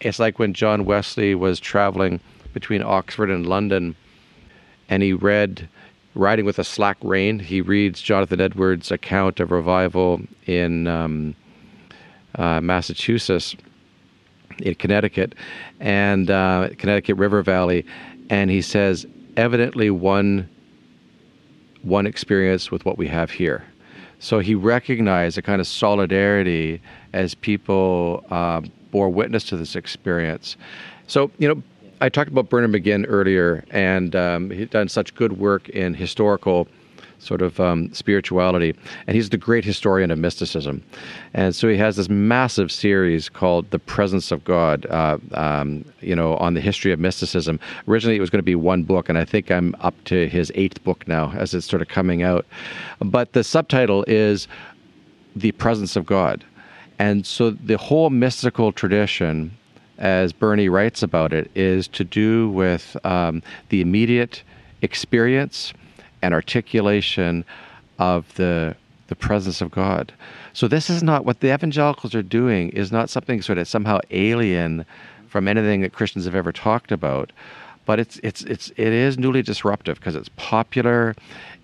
it's 0.00 0.18
like 0.18 0.38
when 0.38 0.54
John 0.54 0.84
Wesley 0.84 1.34
was 1.34 1.58
traveling 1.58 2.20
between 2.52 2.82
Oxford 2.82 3.30
and 3.30 3.46
London 3.46 3.96
and 4.88 5.02
he 5.02 5.12
read 5.12 5.68
Riding 6.14 6.44
with 6.44 6.58
a 6.58 6.64
Slack 6.64 6.96
Rein. 7.02 7.38
He 7.38 7.60
reads 7.60 8.00
Jonathan 8.00 8.40
Edwards' 8.40 8.90
account 8.90 9.38
of 9.38 9.52
revival 9.52 10.20
in 10.46 10.86
um, 10.86 11.34
uh, 12.34 12.60
Massachusetts, 12.60 13.54
in 14.60 14.74
Connecticut, 14.74 15.34
and 15.78 16.30
uh, 16.30 16.70
Connecticut 16.78 17.16
River 17.16 17.42
Valley, 17.42 17.84
and 18.30 18.50
he 18.50 18.62
says 18.62 19.06
evidently 19.36 19.90
one 19.90 20.48
one 21.82 22.06
experience 22.06 22.72
with 22.72 22.84
what 22.84 22.98
we 22.98 23.06
have 23.06 23.30
here. 23.30 23.64
So 24.20 24.40
he 24.40 24.54
recognized 24.54 25.38
a 25.38 25.42
kind 25.42 25.60
of 25.60 25.66
solidarity 25.66 26.80
as 27.12 27.34
people 27.34 28.24
uh, 28.30 28.62
bore 28.90 29.08
witness 29.08 29.44
to 29.44 29.56
this 29.56 29.76
experience. 29.76 30.56
So 31.06 31.30
you 31.38 31.48
know, 31.48 31.62
I 32.00 32.08
talked 32.08 32.30
about 32.30 32.48
Bernard 32.48 32.70
McGinn 32.70 33.04
earlier, 33.08 33.64
and 33.70 34.14
um, 34.14 34.50
he's 34.50 34.68
done 34.68 34.88
such 34.88 35.14
good 35.14 35.38
work 35.38 35.68
in 35.68 35.94
historical 35.94 36.68
sort 37.18 37.42
of 37.42 37.58
um, 37.60 37.92
spirituality. 37.92 38.74
And 39.06 39.14
he's 39.14 39.30
the 39.30 39.36
great 39.36 39.64
historian 39.64 40.10
of 40.10 40.18
mysticism. 40.18 40.82
And 41.34 41.54
so 41.54 41.68
he 41.68 41.76
has 41.76 41.96
this 41.96 42.08
massive 42.08 42.70
series 42.70 43.28
called 43.28 43.70
The 43.70 43.78
Presence 43.78 44.30
of 44.30 44.44
God, 44.44 44.86
uh, 44.86 45.18
um, 45.32 45.84
you 46.00 46.14
know, 46.14 46.36
on 46.36 46.54
the 46.54 46.60
history 46.60 46.92
of 46.92 47.00
mysticism. 47.00 47.58
Originally, 47.86 48.16
it 48.16 48.20
was 48.20 48.30
going 48.30 48.38
to 48.38 48.44
be 48.44 48.54
one 48.54 48.82
book, 48.82 49.08
and 49.08 49.18
I 49.18 49.24
think 49.24 49.50
I'm 49.50 49.74
up 49.80 49.94
to 50.04 50.28
his 50.28 50.52
eighth 50.54 50.82
book 50.84 51.06
now 51.08 51.32
as 51.32 51.54
it's 51.54 51.66
sort 51.66 51.82
of 51.82 51.88
coming 51.88 52.22
out. 52.22 52.46
But 53.00 53.32
the 53.32 53.44
subtitle 53.44 54.04
is 54.06 54.48
The 55.36 55.52
Presence 55.52 55.96
of 55.96 56.06
God. 56.06 56.44
And 56.98 57.24
so 57.26 57.50
the 57.50 57.78
whole 57.78 58.10
mystical 58.10 58.72
tradition, 58.72 59.56
as 59.98 60.32
Bernie 60.32 60.68
writes 60.68 61.02
about 61.02 61.32
it, 61.32 61.50
is 61.54 61.86
to 61.88 62.04
do 62.04 62.50
with 62.50 62.96
um, 63.04 63.42
the 63.68 63.80
immediate 63.80 64.42
experience 64.82 65.72
and 66.22 66.34
articulation 66.34 67.44
of 67.98 68.32
the 68.34 68.74
the 69.08 69.16
presence 69.16 69.60
of 69.60 69.70
God. 69.70 70.12
So 70.52 70.68
this 70.68 70.90
is 70.90 71.02
not 71.02 71.24
what 71.24 71.40
the 71.40 71.52
evangelicals 71.52 72.14
are 72.14 72.22
doing 72.22 72.68
is 72.70 72.92
not 72.92 73.10
something 73.10 73.40
sort 73.42 73.58
of 73.58 73.66
somehow 73.66 74.00
alien 74.10 74.84
from 75.28 75.48
anything 75.48 75.80
that 75.80 75.92
Christians 75.92 76.24
have 76.26 76.34
ever 76.34 76.52
talked 76.52 76.92
about, 76.92 77.32
but 77.86 77.98
it's 77.98 78.20
it's 78.22 78.42
it's 78.42 78.70
it 78.70 78.92
is 78.92 79.18
newly 79.18 79.42
disruptive 79.42 79.98
because 79.98 80.14
it's 80.14 80.28
popular. 80.36 81.14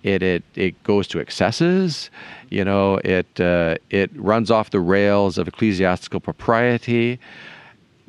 It, 0.03 0.21
it 0.21 0.43
it 0.55 0.83
goes 0.83 1.07
to 1.09 1.19
excesses, 1.19 2.09
you 2.49 2.63
know. 2.63 2.97
It 3.03 3.39
uh, 3.39 3.75
it 3.89 4.11
runs 4.15 4.51
off 4.51 4.71
the 4.71 4.79
rails 4.79 5.37
of 5.37 5.47
ecclesiastical 5.47 6.19
propriety. 6.19 7.19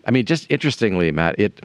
I 0.07 0.11
mean, 0.11 0.25
just 0.25 0.47
interestingly, 0.51 1.11
Matt, 1.11 1.39
it 1.39 1.65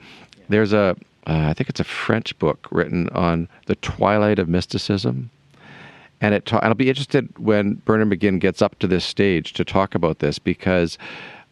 there's 0.49 0.73
a 0.73 0.95
uh, 1.27 1.47
I 1.49 1.53
think 1.53 1.69
it's 1.69 1.79
a 1.79 1.85
French 1.85 2.37
book 2.39 2.67
written 2.71 3.09
on 3.09 3.47
the 3.67 3.75
twilight 3.75 4.39
of 4.39 4.49
mysticism. 4.49 5.29
And 6.19 6.33
it 6.33 6.45
ta- 6.45 6.59
I'll 6.61 6.73
be 6.73 6.89
interested 6.89 7.37
when 7.37 7.75
Bernard 7.85 8.09
McGinn 8.09 8.39
gets 8.39 8.61
up 8.61 8.77
to 8.79 8.87
this 8.87 9.05
stage 9.05 9.53
to 9.53 9.65
talk 9.65 9.95
about 9.95 10.19
this 10.19 10.39
because 10.39 10.97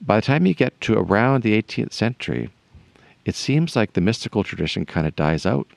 by 0.01 0.17
the 0.17 0.25
time 0.25 0.45
you 0.45 0.53
get 0.53 0.79
to 0.81 0.97
around 0.97 1.43
the 1.43 1.61
18th 1.61 1.93
century, 1.93 2.49
it 3.25 3.35
seems 3.35 3.75
like 3.75 3.93
the 3.93 4.01
mystical 4.01 4.43
tradition 4.43 4.85
kind 4.85 5.05
of 5.05 5.15
dies 5.15 5.45
out. 5.45 5.67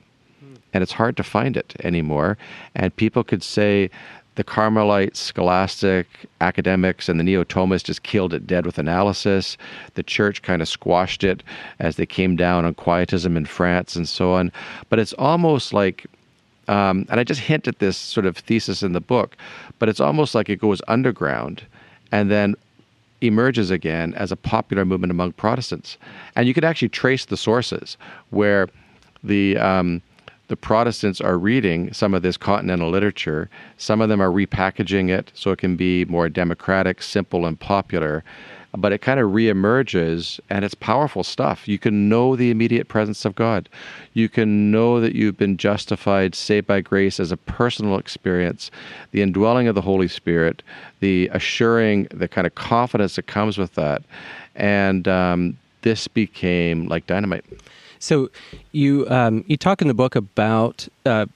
And 0.75 0.83
it's 0.83 0.93
hard 0.93 1.19
to 1.19 1.23
find 1.23 1.57
it 1.57 1.75
anymore. 1.85 2.39
And 2.75 2.97
people 2.97 3.25
could 3.25 3.43
say 3.43 3.91
the 4.35 4.45
Carmelite, 4.45 5.17
scholastic, 5.17 6.07
academics, 6.41 7.09
and 7.09 7.21
the 7.21 7.25
Neo 7.25 7.45
Thomists 7.45 7.85
just 7.85 8.03
killed 8.03 8.33
it 8.33 8.47
dead 8.47 8.65
with 8.65 8.79
analysis. 8.79 9.59
The 9.95 10.03
church 10.03 10.43
kind 10.43 10.63
of 10.63 10.69
squashed 10.69 11.23
it 11.23 11.43
as 11.81 11.97
they 11.97 12.07
came 12.07 12.37
down 12.37 12.65
on 12.65 12.75
Quietism 12.75 13.37
in 13.37 13.45
France 13.45 13.95
and 13.95 14.09
so 14.09 14.33
on. 14.33 14.51
But 14.89 14.99
it's 14.99 15.13
almost 15.15 15.75
like, 15.75 16.07
um, 16.69 17.07
and 17.11 17.21
I 17.21 17.25
just 17.25 17.41
hint 17.41 17.69
at 17.69 17.79
this 17.79 17.97
sort 17.97 18.25
of 18.25 18.39
thesis 18.39 18.83
in 18.83 18.93
the 18.93 19.01
book, 19.01 19.37
but 19.79 19.89
it's 19.89 20.01
almost 20.01 20.35
like 20.35 20.49
it 20.49 20.61
goes 20.61 20.81
underground 20.89 21.63
and 22.11 22.31
then 22.31 22.55
emerges 23.21 23.71
again 23.71 24.15
as 24.15 24.33
a 24.33 24.37
popular 24.37 24.85
movement 24.85 25.11
among 25.11 25.33
Protestants. 25.33 25.99
And 26.37 26.49
you 26.49 26.55
could 26.55 26.65
actually 26.65 26.89
trace 26.89 27.27
the 27.27 27.37
sources 27.37 27.99
where 28.31 28.69
the. 29.23 29.59
Um, 29.59 30.01
the 30.53 30.57
Protestants 30.57 31.19
are 31.19 31.39
reading 31.39 31.91
some 31.95 32.13
of 32.13 32.21
this 32.21 32.37
continental 32.37 32.91
literature. 32.91 33.49
Some 33.79 34.03
of 34.03 34.11
them 34.11 34.21
are 34.21 34.29
repackaging 34.29 35.09
it 35.09 35.33
so 35.33 35.51
it 35.51 35.59
can 35.59 35.77
be 35.77 36.05
more 36.05 36.29
democratic, 36.29 37.01
simple, 37.01 37.47
and 37.47 37.59
popular. 37.59 38.23
But 38.77 38.93
it 38.93 38.99
kind 38.99 39.19
of 39.19 39.31
reemerges, 39.31 40.41
and 40.51 40.63
it's 40.63 40.75
powerful 40.75 41.25
stuff. 41.25 41.67
You 41.67 41.79
can 41.79 42.11
know 42.11 42.37
the 42.37 42.51
immediate 42.51 42.89
presence 42.89 43.25
of 43.25 43.35
God. 43.35 43.67
You 44.13 44.29
can 44.29 44.71
know 44.71 45.01
that 45.01 45.15
you've 45.15 45.39
been 45.39 45.57
justified, 45.57 46.35
saved 46.35 46.67
by 46.67 46.83
grace 46.83 47.19
as 47.19 47.33
a 47.33 47.39
personal 47.39 47.97
experience, 47.97 48.71
the 49.13 49.23
indwelling 49.23 49.69
of 49.69 49.75
the 49.75 49.81
Holy 49.81 50.09
Spirit, 50.09 50.63
the 51.01 51.31
assuring, 51.33 52.09
the 52.11 52.29
kind 52.29 52.47
of 52.47 52.55
confidence 52.57 53.17
that 53.17 53.27
comes 53.27 53.57
with 53.57 53.73
that. 53.77 54.03
And 54.55 55.09
um, 55.09 55.57
this 55.81 56.09
became 56.09 56.89
like 56.89 57.07
dynamite. 57.07 57.47
So 58.03 58.31
you 58.73 59.07
um, 59.09 59.45
you 59.47 59.57
talk 59.57 59.81
in 59.81 59.87
the 59.87 59.95
book 59.95 60.17
about 60.17 60.89
uh, 61.07 61.27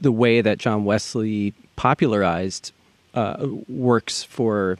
the 0.00 0.10
way 0.10 0.40
that 0.40 0.56
John 0.56 0.86
Wesley 0.86 1.52
popularized 1.76 2.72
uh, 3.12 3.46
works 3.68 4.22
for 4.22 4.78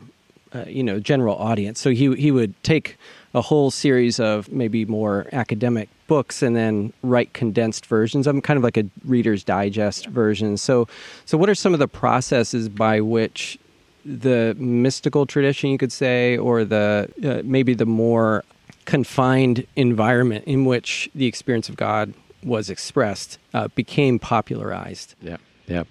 uh, 0.54 0.64
you 0.66 0.82
know 0.82 0.98
general 0.98 1.36
audience. 1.36 1.78
So 1.78 1.90
he 1.90 2.14
he 2.14 2.30
would 2.30 2.54
take 2.62 2.96
a 3.34 3.42
whole 3.42 3.70
series 3.70 4.18
of 4.18 4.50
maybe 4.50 4.86
more 4.86 5.26
academic 5.32 5.90
books 6.06 6.42
and 6.42 6.56
then 6.56 6.94
write 7.02 7.34
condensed 7.34 7.84
versions 7.84 8.26
of 8.26 8.34
them, 8.34 8.40
kind 8.40 8.56
of 8.56 8.64
like 8.64 8.78
a 8.78 8.86
Reader's 9.04 9.44
Digest 9.44 10.06
version. 10.06 10.56
So 10.56 10.88
so 11.26 11.36
what 11.36 11.50
are 11.50 11.54
some 11.54 11.74
of 11.74 11.80
the 11.80 11.88
processes 11.88 12.70
by 12.70 13.02
which 13.02 13.58
the 14.06 14.56
mystical 14.58 15.26
tradition, 15.26 15.68
you 15.68 15.76
could 15.76 15.92
say, 15.92 16.38
or 16.38 16.64
the 16.64 17.10
uh, 17.22 17.42
maybe 17.44 17.74
the 17.74 17.84
more 17.84 18.42
confined 18.86 19.66
environment 19.76 20.44
in 20.46 20.64
which 20.64 21.10
the 21.14 21.26
experience 21.26 21.68
of 21.68 21.76
God 21.76 22.14
was 22.42 22.70
expressed 22.70 23.38
uh, 23.52 23.68
became 23.74 24.18
popularized. 24.18 25.14
Yeah, 25.20 25.36
yeah. 25.66 25.84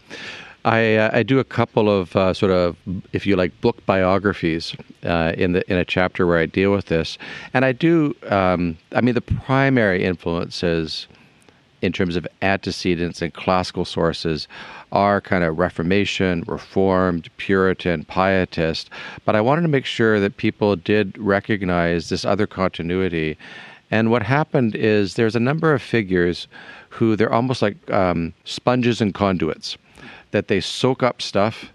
I, 0.63 0.95
uh, 0.95 1.09
I 1.13 1.21
do 1.21 1.37
a 1.37 1.43
couple 1.43 1.91
of 1.91 2.15
uh, 2.15 2.33
sort 2.33 2.51
of, 2.51 2.75
if 3.13 3.27
you 3.27 3.35
like, 3.35 3.61
book 3.61 3.85
biographies 3.85 4.75
uh, 5.03 5.33
in 5.37 5.51
the 5.51 5.71
in 5.71 5.77
a 5.77 5.85
chapter 5.85 6.25
where 6.25 6.39
I 6.39 6.47
deal 6.47 6.71
with 6.71 6.87
this, 6.87 7.19
and 7.53 7.63
I 7.63 7.71
do. 7.71 8.15
Um, 8.29 8.77
I 8.91 9.01
mean, 9.01 9.13
the 9.13 9.21
primary 9.21 10.03
influences 10.03 11.07
in 11.85 11.93
terms 11.93 12.15
of 12.15 12.27
antecedents 12.41 13.21
and 13.21 13.33
classical 13.33 13.85
sources 13.85 14.47
are 14.91 15.21
kind 15.21 15.43
of 15.43 15.57
Reformation, 15.57 16.43
Reformed, 16.47 17.29
Puritan, 17.37 18.03
Pietist. 18.05 18.89
But 19.23 19.35
I 19.35 19.41
wanted 19.41 19.61
to 19.61 19.67
make 19.67 19.85
sure 19.85 20.19
that 20.19 20.37
people 20.37 20.75
did 20.75 21.17
recognize 21.17 22.09
this 22.09 22.25
other 22.25 22.47
continuity. 22.47 23.37
And 23.91 24.09
what 24.09 24.23
happened 24.23 24.75
is 24.75 25.13
there's 25.13 25.35
a 25.35 25.39
number 25.39 25.73
of 25.73 25.81
figures 25.81 26.47
who 26.89 27.15
they're 27.15 27.31
almost 27.31 27.61
like 27.61 27.89
um, 27.91 28.33
sponges 28.45 28.99
and 29.01 29.13
conduits, 29.13 29.77
that 30.31 30.47
they 30.47 30.59
soak 30.59 31.03
up 31.03 31.21
stuff 31.21 31.71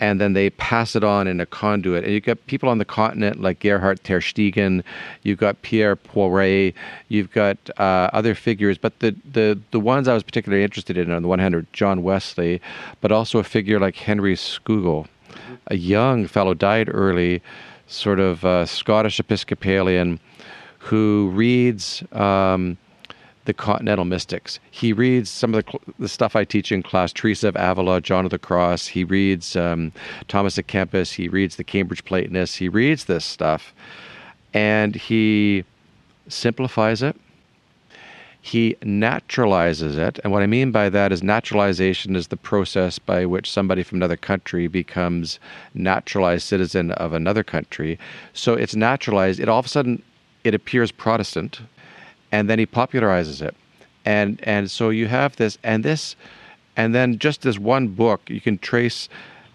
and 0.00 0.20
then 0.20 0.32
they 0.32 0.50
pass 0.50 0.94
it 0.94 1.02
on 1.02 1.26
in 1.26 1.40
a 1.40 1.46
conduit. 1.46 2.04
And 2.04 2.12
you've 2.12 2.24
got 2.24 2.44
people 2.46 2.68
on 2.68 2.78
the 2.78 2.84
continent 2.84 3.40
like 3.40 3.60
Gerhard 3.60 4.02
Tersteegen, 4.04 4.82
you've 5.22 5.38
got 5.38 5.60
Pierre 5.62 5.96
Poiret, 5.96 6.74
you've 7.08 7.32
got 7.32 7.56
uh, 7.78 8.10
other 8.12 8.34
figures. 8.34 8.78
But 8.78 8.98
the, 9.00 9.14
the, 9.30 9.58
the 9.70 9.80
ones 9.80 10.06
I 10.08 10.14
was 10.14 10.22
particularly 10.22 10.62
interested 10.62 10.96
in, 10.96 11.10
on 11.10 11.22
the 11.22 11.28
one 11.28 11.38
hand, 11.38 11.54
are 11.54 11.66
John 11.72 12.02
Wesley, 12.02 12.60
but 13.00 13.10
also 13.10 13.38
a 13.38 13.44
figure 13.44 13.80
like 13.80 13.96
Henry 13.96 14.36
Scougal, 14.36 15.06
a 15.66 15.76
young 15.76 16.26
fellow, 16.26 16.54
died 16.54 16.88
early, 16.92 17.42
sort 17.88 18.20
of 18.20 18.44
uh, 18.44 18.66
Scottish 18.66 19.18
Episcopalian, 19.18 20.20
who 20.78 21.30
reads. 21.34 22.04
Um, 22.12 22.78
the 23.48 23.54
Continental 23.54 24.04
Mystics. 24.04 24.60
He 24.70 24.92
reads 24.92 25.30
some 25.30 25.54
of 25.54 25.64
the, 25.64 25.78
the 25.98 26.08
stuff 26.08 26.36
I 26.36 26.44
teach 26.44 26.70
in 26.70 26.82
class 26.82 27.14
Teresa 27.14 27.48
of 27.48 27.56
Avila, 27.56 28.02
John 28.02 28.26
of 28.26 28.30
the 28.30 28.38
Cross. 28.38 28.88
He 28.88 29.04
reads 29.04 29.56
um, 29.56 29.90
Thomas 30.28 30.58
à 30.58 30.62
Kempis. 30.62 31.14
He 31.14 31.28
reads 31.28 31.56
the 31.56 31.64
Cambridge 31.64 32.04
Platonists. 32.04 32.56
He 32.56 32.68
reads 32.68 33.06
this 33.06 33.24
stuff 33.24 33.74
and 34.52 34.94
he 34.94 35.64
simplifies 36.28 37.02
it. 37.02 37.16
He 38.42 38.76
naturalizes 38.82 39.96
it. 39.96 40.20
And 40.22 40.30
what 40.30 40.42
I 40.42 40.46
mean 40.46 40.70
by 40.70 40.90
that 40.90 41.10
is 41.10 41.22
naturalization 41.22 42.16
is 42.16 42.26
the 42.26 42.36
process 42.36 42.98
by 42.98 43.24
which 43.24 43.50
somebody 43.50 43.82
from 43.82 43.96
another 43.96 44.18
country 44.18 44.68
becomes 44.68 45.40
naturalized 45.72 46.46
citizen 46.46 46.92
of 46.92 47.14
another 47.14 47.42
country. 47.42 47.98
So 48.34 48.52
it's 48.52 48.76
naturalized. 48.76 49.40
It 49.40 49.48
all 49.48 49.58
of 49.58 49.64
a 49.64 49.70
sudden 49.70 50.02
it 50.44 50.54
appears 50.54 50.92
Protestant 50.92 51.62
and 52.32 52.48
then 52.48 52.58
he 52.58 52.66
popularizes 52.66 53.42
it 53.42 53.54
and 54.04 54.40
and 54.42 54.70
so 54.70 54.90
you 54.90 55.06
have 55.06 55.36
this 55.36 55.58
and 55.62 55.84
this 55.84 56.16
and 56.76 56.94
then 56.94 57.18
just 57.18 57.42
this 57.42 57.58
one 57.58 57.88
book 57.88 58.20
you 58.28 58.40
can 58.40 58.58
trace 58.58 59.08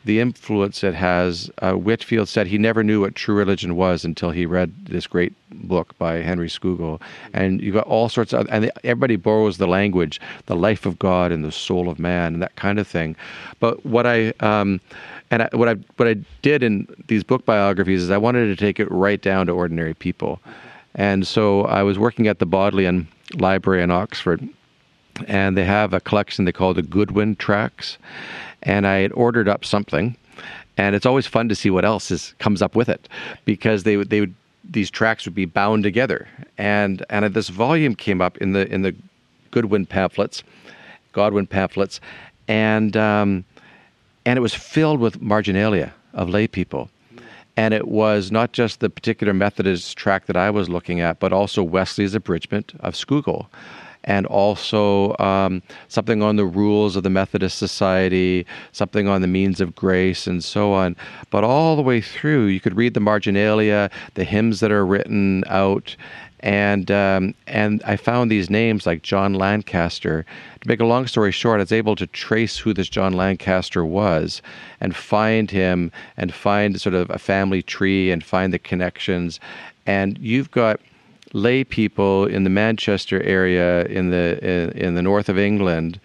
the 0.06 0.20
influence 0.20 0.84
it 0.84 0.94
has. 0.94 1.50
Uh, 1.60 1.74
Whitefield 1.74 2.28
said 2.28 2.48
he 2.48 2.58
never 2.58 2.84
knew 2.84 3.02
what 3.02 3.16
true 3.16 3.36
religion 3.36 3.76
was 3.76 4.04
until 4.04 4.32
he 4.32 4.46
read 4.46 4.74
this 4.86 5.08
great 5.08 5.34
book 5.50 5.98
by 5.98 6.16
Henry 6.16 6.50
Scougal. 6.50 7.02
And 7.34 7.62
you've 7.62 7.76
got 7.76 7.88
all 7.88 8.10
sorts 8.10 8.34
of, 8.34 8.48
and 8.50 8.70
everybody 8.84 9.16
borrows 9.16 9.58
the 9.58 9.68
language, 9.68 10.20
the 10.48 10.56
life 10.56 10.86
of 10.86 11.00
God 11.00 11.32
and 11.32 11.44
the 11.44 11.52
soul 11.52 11.90
of 11.90 12.00
man, 12.00 12.34
and 12.34 12.44
that 12.44 12.56
kind 12.56 12.80
of 12.80 12.88
thing. 12.88 13.16
But 13.60 13.86
what 13.86 14.06
I, 14.06 14.34
um, 14.42 14.82
and 15.32 15.44
I, 15.44 15.50
what 15.54 15.70
I 15.70 15.76
what 15.96 16.08
I 16.08 16.16
did 16.42 16.64
in 16.64 16.88
these 17.08 17.24
book 17.24 17.46
biographies 17.46 18.04
is 18.04 18.12
I 18.12 18.18
wanted 18.18 18.46
to 18.48 18.56
take 18.56 18.80
it 18.80 18.92
right 18.92 19.22
down 19.22 19.48
to 19.48 19.54
ordinary 19.54 19.94
people, 19.94 20.40
and 20.96 21.26
so 21.28 21.64
I 21.66 21.84
was 21.84 21.98
working 21.98 22.28
at 22.28 22.40
the 22.40 22.46
Bodleian 22.46 23.08
Library 23.34 23.84
in 23.84 23.92
Oxford, 23.92 24.48
and 25.28 25.58
they 25.58 25.66
have 25.66 25.94
a 25.94 26.00
collection 26.00 26.46
they 26.46 26.52
call 26.52 26.74
the 26.74 26.82
Goodwin 26.82 27.36
Tracts, 27.36 27.98
and 28.62 28.86
I 28.86 28.98
had 28.98 29.12
ordered 29.14 29.48
up 29.48 29.66
something, 29.66 30.16
and 30.78 30.96
it's 30.96 31.06
always 31.06 31.28
fun 31.28 31.50
to 31.50 31.56
see 31.56 31.70
what 31.70 31.86
else 31.86 32.12
is 32.12 32.34
comes 32.40 32.62
up 32.62 32.76
with 32.76 32.90
it, 32.90 33.10
because 33.46 33.84
they 33.84 33.96
they 33.96 34.22
would 34.22 34.36
these 34.64 34.90
tracts 34.90 35.26
would 35.26 35.36
be 35.36 35.46
bound 35.46 35.84
together, 35.84 36.28
and 36.58 37.06
and 37.10 37.34
this 37.34 37.50
volume 37.50 37.96
came 37.96 38.22
up 38.22 38.38
in 38.38 38.54
the 38.54 38.72
in 38.72 38.82
the 38.82 38.96
Goodwin 39.52 39.86
pamphlets, 39.86 40.44
Godwin 41.12 41.48
pamphlets, 41.48 42.00
and 42.48 42.96
um, 42.98 43.46
and 44.26 44.38
it 44.38 44.42
was 44.42 44.54
filled 44.54 45.00
with 45.00 45.22
marginalia 45.22 45.94
of 46.14 46.30
lay 46.30 46.48
people. 46.48 46.90
And 47.56 47.74
it 47.74 47.88
was 47.88 48.32
not 48.32 48.52
just 48.52 48.80
the 48.80 48.90
particular 48.90 49.34
Methodist 49.34 49.96
tract 49.96 50.28
that 50.28 50.38
I 50.38 50.50
was 50.50 50.70
looking 50.70 51.02
at, 51.02 51.20
but 51.20 51.32
also 51.32 51.62
Wesley's 51.62 52.16
abridgment 52.16 52.74
of 52.80 52.96
Scougal 52.96 53.48
and 54.04 54.26
also 54.26 55.16
um, 55.18 55.62
something 55.88 56.22
on 56.22 56.36
the 56.36 56.46
rules 56.46 56.96
of 56.96 57.04
the 57.04 57.10
Methodist 57.10 57.58
Society, 57.58 58.46
something 58.72 59.08
on 59.08 59.22
the 59.22 59.28
means 59.28 59.62
of 59.62 59.76
grace, 59.76 60.28
and 60.28 60.44
so 60.44 60.74
on. 60.74 60.96
But 61.30 61.44
all 61.44 61.76
the 61.76 61.82
way 61.82 62.02
through, 62.02 62.46
you 62.46 62.60
could 62.60 62.76
read 62.76 62.94
the 62.94 63.00
marginalia, 63.00 63.90
the 64.16 64.24
hymns 64.24 64.60
that 64.60 64.72
are 64.72 64.86
written 64.86 65.44
out, 65.48 65.96
and 66.44 66.92
um, 66.92 67.34
and 67.48 67.82
I 67.84 67.96
found 67.96 68.30
these 68.30 68.50
names 68.50 68.86
like 68.86 69.02
John 69.02 69.34
Lancaster. 69.34 70.26
To 70.60 70.68
make 70.68 70.82
a 70.82 70.86
long 70.86 71.08
story 71.08 71.32
short, 71.32 71.60
I 71.60 71.64
was 71.64 71.72
able 71.72 71.96
to 71.96 72.06
trace 72.06 72.58
who 72.58 72.74
this 72.74 72.90
John 72.90 73.14
Lancaster 73.14 73.84
was 73.86 74.42
and 74.82 74.94
find 74.94 75.50
him 75.50 75.92
and 76.18 76.34
find 76.34 76.80
sort 76.80 76.96
of 76.96 77.10
a 77.10 77.18
family 77.18 77.62
tree 77.62 78.12
and 78.12 78.24
find 78.24 78.54
the 78.54 78.60
connections. 78.60 79.40
And 79.86 80.18
you've 80.20 80.52
got 80.52 80.82
lay 81.32 81.64
people 81.64 82.26
in 82.26 82.44
the 82.44 82.50
Manchester 82.50 83.24
area 83.24 83.86
in 83.86 84.12
the 84.12 84.38
in, 84.44 84.72
in 84.72 84.96
the 84.96 85.02
north 85.02 85.30
of 85.30 85.40
England 85.40 86.00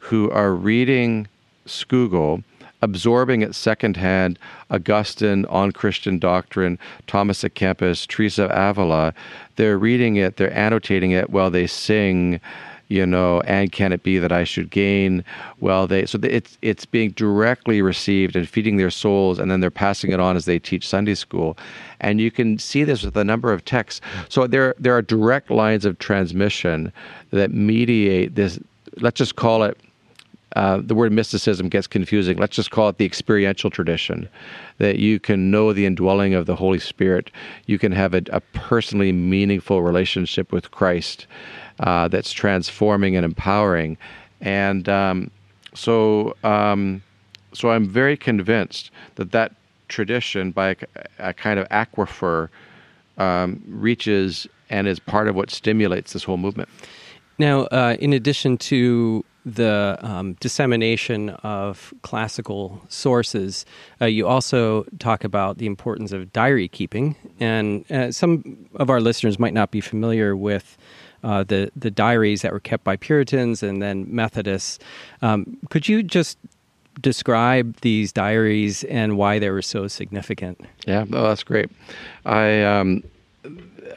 who 0.00 0.30
are 0.32 0.52
reading 0.52 1.28
Scougal, 1.66 2.42
absorbing 2.82 3.42
it 3.42 3.54
secondhand 3.54 4.38
Augustine 4.70 5.44
on 5.46 5.70
Christian 5.72 6.18
doctrine, 6.18 6.78
Thomas 7.06 7.44
à 7.44 7.50
Kempis, 7.50 8.06
Teresa 8.06 8.48
Avila. 8.50 9.14
They're 9.60 9.76
reading 9.76 10.16
it, 10.16 10.38
they're 10.38 10.56
annotating 10.56 11.10
it 11.10 11.28
while 11.28 11.50
they 11.50 11.66
sing 11.66 12.40
you 12.88 13.06
know, 13.06 13.40
and 13.42 13.70
can 13.70 13.92
it 13.92 14.02
be 14.02 14.18
that 14.18 14.32
I 14.32 14.42
should 14.42 14.68
gain? 14.68 15.22
Well, 15.60 15.86
they 15.86 16.06
so 16.06 16.18
it's 16.22 16.58
it's 16.60 16.84
being 16.84 17.10
directly 17.10 17.82
received 17.82 18.34
and 18.36 18.48
feeding 18.48 18.78
their 18.78 18.90
souls, 18.90 19.38
and 19.38 19.50
then 19.50 19.60
they're 19.60 19.70
passing 19.70 20.12
it 20.12 20.18
on 20.18 20.34
as 20.34 20.44
they 20.44 20.58
teach 20.58 20.88
Sunday 20.88 21.14
school, 21.14 21.58
and 22.00 22.20
you 22.20 22.30
can 22.30 22.58
see 22.58 22.82
this 22.82 23.04
with 23.04 23.16
a 23.16 23.22
number 23.22 23.52
of 23.52 23.64
texts. 23.64 24.00
So 24.28 24.46
there 24.46 24.74
there 24.78 24.96
are 24.96 25.02
direct 25.02 25.50
lines 25.50 25.84
of 25.84 25.98
transmission 25.98 26.90
that 27.30 27.52
mediate 27.52 28.34
this. 28.34 28.58
Let's 28.96 29.18
just 29.18 29.36
call 29.36 29.62
it. 29.62 29.78
Uh, 30.56 30.80
the 30.82 30.94
word 30.94 31.12
mysticism 31.12 31.68
gets 31.68 31.86
confusing. 31.86 32.36
Let's 32.36 32.56
just 32.56 32.70
call 32.70 32.88
it 32.88 32.98
the 32.98 33.04
experiential 33.04 33.70
tradition, 33.70 34.28
that 34.78 34.98
you 34.98 35.20
can 35.20 35.50
know 35.50 35.72
the 35.72 35.86
indwelling 35.86 36.34
of 36.34 36.46
the 36.46 36.56
Holy 36.56 36.80
Spirit. 36.80 37.30
You 37.66 37.78
can 37.78 37.92
have 37.92 38.14
a, 38.14 38.22
a 38.32 38.40
personally 38.40 39.12
meaningful 39.12 39.82
relationship 39.82 40.52
with 40.52 40.70
Christ 40.72 41.26
uh, 41.78 42.08
that's 42.08 42.32
transforming 42.32 43.16
and 43.16 43.24
empowering. 43.24 43.96
And 44.40 44.88
um, 44.88 45.30
so, 45.74 46.34
um, 46.42 47.02
so 47.52 47.70
I'm 47.70 47.88
very 47.88 48.16
convinced 48.16 48.90
that 49.14 49.30
that 49.32 49.54
tradition, 49.88 50.50
by 50.50 50.70
a, 50.70 50.76
a 51.18 51.32
kind 51.32 51.60
of 51.60 51.68
aquifer, 51.68 52.48
um, 53.18 53.62
reaches 53.68 54.48
and 54.68 54.88
is 54.88 54.98
part 54.98 55.28
of 55.28 55.36
what 55.36 55.50
stimulates 55.50 56.12
this 56.12 56.24
whole 56.24 56.38
movement. 56.38 56.68
Now, 57.38 57.62
uh, 57.66 57.96
in 58.00 58.12
addition 58.12 58.56
to 58.58 59.24
the 59.44 59.98
um, 60.00 60.34
dissemination 60.34 61.30
of 61.42 61.94
classical 62.02 62.80
sources, 62.88 63.64
uh, 64.00 64.06
you 64.06 64.26
also 64.26 64.84
talk 64.98 65.24
about 65.24 65.58
the 65.58 65.66
importance 65.66 66.12
of 66.12 66.32
diary 66.32 66.68
keeping. 66.68 67.16
And 67.38 67.90
uh, 67.90 68.12
some 68.12 68.68
of 68.74 68.90
our 68.90 69.00
listeners 69.00 69.38
might 69.38 69.54
not 69.54 69.70
be 69.70 69.80
familiar 69.80 70.36
with 70.36 70.76
uh, 71.22 71.44
the 71.44 71.70
the 71.76 71.90
diaries 71.90 72.42
that 72.42 72.52
were 72.52 72.60
kept 72.60 72.82
by 72.84 72.96
Puritans 72.96 73.62
and 73.62 73.82
then 73.82 74.06
Methodists. 74.14 74.78
Um, 75.20 75.58
could 75.68 75.88
you 75.88 76.02
just 76.02 76.38
describe 77.00 77.76
these 77.80 78.12
diaries 78.12 78.84
and 78.84 79.16
why 79.16 79.38
they 79.38 79.50
were 79.50 79.62
so 79.62 79.86
significant? 79.86 80.60
Yeah, 80.86 81.04
oh, 81.12 81.28
that's 81.28 81.42
great. 81.42 81.70
I 82.24 82.62
um, 82.62 83.02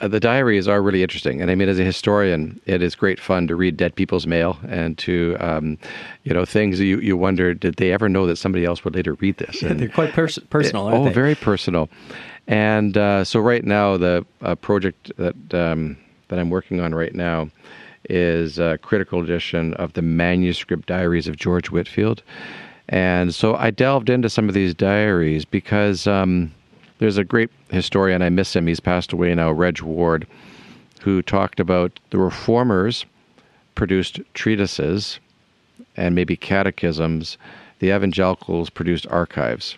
the 0.01 0.19
diaries 0.19 0.67
are 0.67 0.81
really 0.81 1.03
interesting, 1.03 1.41
and 1.41 1.49
I 1.51 1.55
mean, 1.55 1.69
as 1.69 1.79
a 1.79 1.83
historian, 1.83 2.59
it 2.65 2.81
is 2.81 2.95
great 2.95 3.19
fun 3.19 3.47
to 3.47 3.55
read 3.55 3.77
dead 3.77 3.95
people's 3.95 4.27
mail 4.27 4.57
and 4.67 4.97
to, 4.99 5.37
um, 5.39 5.77
you 6.23 6.33
know, 6.33 6.45
things 6.45 6.79
you 6.79 6.99
you 6.99 7.17
wonder 7.17 7.53
did 7.53 7.75
they 7.75 7.91
ever 7.91 8.09
know 8.09 8.25
that 8.27 8.37
somebody 8.37 8.65
else 8.65 8.83
would 8.83 8.95
later 8.95 9.13
read 9.15 9.37
this? 9.37 9.61
And 9.61 9.79
they're 9.79 9.89
quite 9.89 10.13
pers- 10.13 10.39
personal. 10.49 10.89
It, 10.89 10.93
oh, 10.93 11.05
they? 11.05 11.13
very 11.13 11.35
personal. 11.35 11.89
And 12.47 12.97
uh, 12.97 13.23
so 13.23 13.39
right 13.39 13.63
now, 13.63 13.97
the 13.97 14.25
uh, 14.41 14.55
project 14.55 15.11
that 15.17 15.53
um, 15.53 15.97
that 16.27 16.39
I'm 16.39 16.49
working 16.49 16.79
on 16.79 16.93
right 16.95 17.13
now 17.13 17.49
is 18.09 18.59
a 18.59 18.77
critical 18.79 19.21
edition 19.23 19.73
of 19.75 19.93
the 19.93 20.01
manuscript 20.01 20.87
diaries 20.87 21.27
of 21.27 21.37
George 21.37 21.71
Whitefield. 21.71 22.21
And 22.89 23.33
so 23.33 23.55
I 23.55 23.71
delved 23.71 24.09
into 24.09 24.29
some 24.29 24.49
of 24.49 24.53
these 24.53 24.73
diaries 24.73 25.45
because 25.45 26.05
um, 26.05 26.51
there's 26.99 27.17
a 27.17 27.23
great 27.23 27.49
historian, 27.69 28.21
I 28.21 28.29
miss 28.29 28.55
him, 28.55 28.67
he's 28.67 28.79
passed 28.79 29.13
away 29.13 29.33
now, 29.35 29.51
Reg 29.51 29.81
Ward, 29.81 30.27
who 31.01 31.21
talked 31.21 31.59
about 31.59 31.99
the 32.11 32.17
reformers 32.17 33.05
produced 33.75 34.19
treatises 34.33 35.19
and 35.97 36.15
maybe 36.15 36.35
catechisms, 36.35 37.37
the 37.79 37.95
evangelicals 37.95 38.69
produced 38.69 39.07
archives 39.07 39.77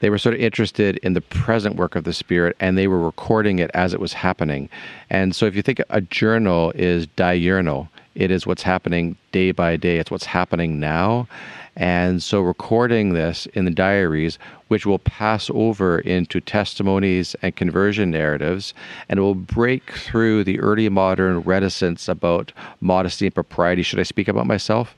they 0.00 0.10
were 0.10 0.18
sort 0.18 0.34
of 0.34 0.40
interested 0.40 0.98
in 0.98 1.14
the 1.14 1.20
present 1.20 1.76
work 1.76 1.96
of 1.96 2.04
the 2.04 2.12
Spirit 2.12 2.56
and 2.60 2.76
they 2.76 2.86
were 2.86 3.00
recording 3.00 3.58
it 3.58 3.70
as 3.74 3.94
it 3.94 4.00
was 4.00 4.12
happening. 4.12 4.68
And 5.10 5.34
so 5.34 5.46
if 5.46 5.56
you 5.56 5.62
think 5.62 5.80
a 5.88 6.00
journal 6.00 6.72
is 6.74 7.06
diurnal, 7.08 7.88
it 8.14 8.30
is 8.30 8.46
what's 8.46 8.62
happening 8.62 9.16
day 9.32 9.52
by 9.52 9.76
day, 9.76 9.98
it's 9.98 10.10
what's 10.10 10.26
happening 10.26 10.78
now. 10.80 11.28
And 11.76 12.22
so 12.22 12.40
recording 12.40 13.12
this 13.12 13.44
in 13.52 13.66
the 13.66 13.70
diaries, 13.70 14.38
which 14.68 14.86
will 14.86 14.98
pass 14.98 15.50
over 15.52 15.98
into 15.98 16.40
testimonies 16.40 17.36
and 17.42 17.54
conversion 17.54 18.10
narratives, 18.10 18.72
and 19.08 19.18
it 19.18 19.22
will 19.22 19.34
break 19.34 19.92
through 19.92 20.44
the 20.44 20.58
early 20.60 20.88
modern 20.88 21.40
reticence 21.40 22.08
about 22.08 22.52
modesty 22.80 23.26
and 23.26 23.34
propriety. 23.34 23.82
Should 23.82 24.00
I 24.00 24.04
speak 24.04 24.26
about 24.26 24.46
myself? 24.46 24.96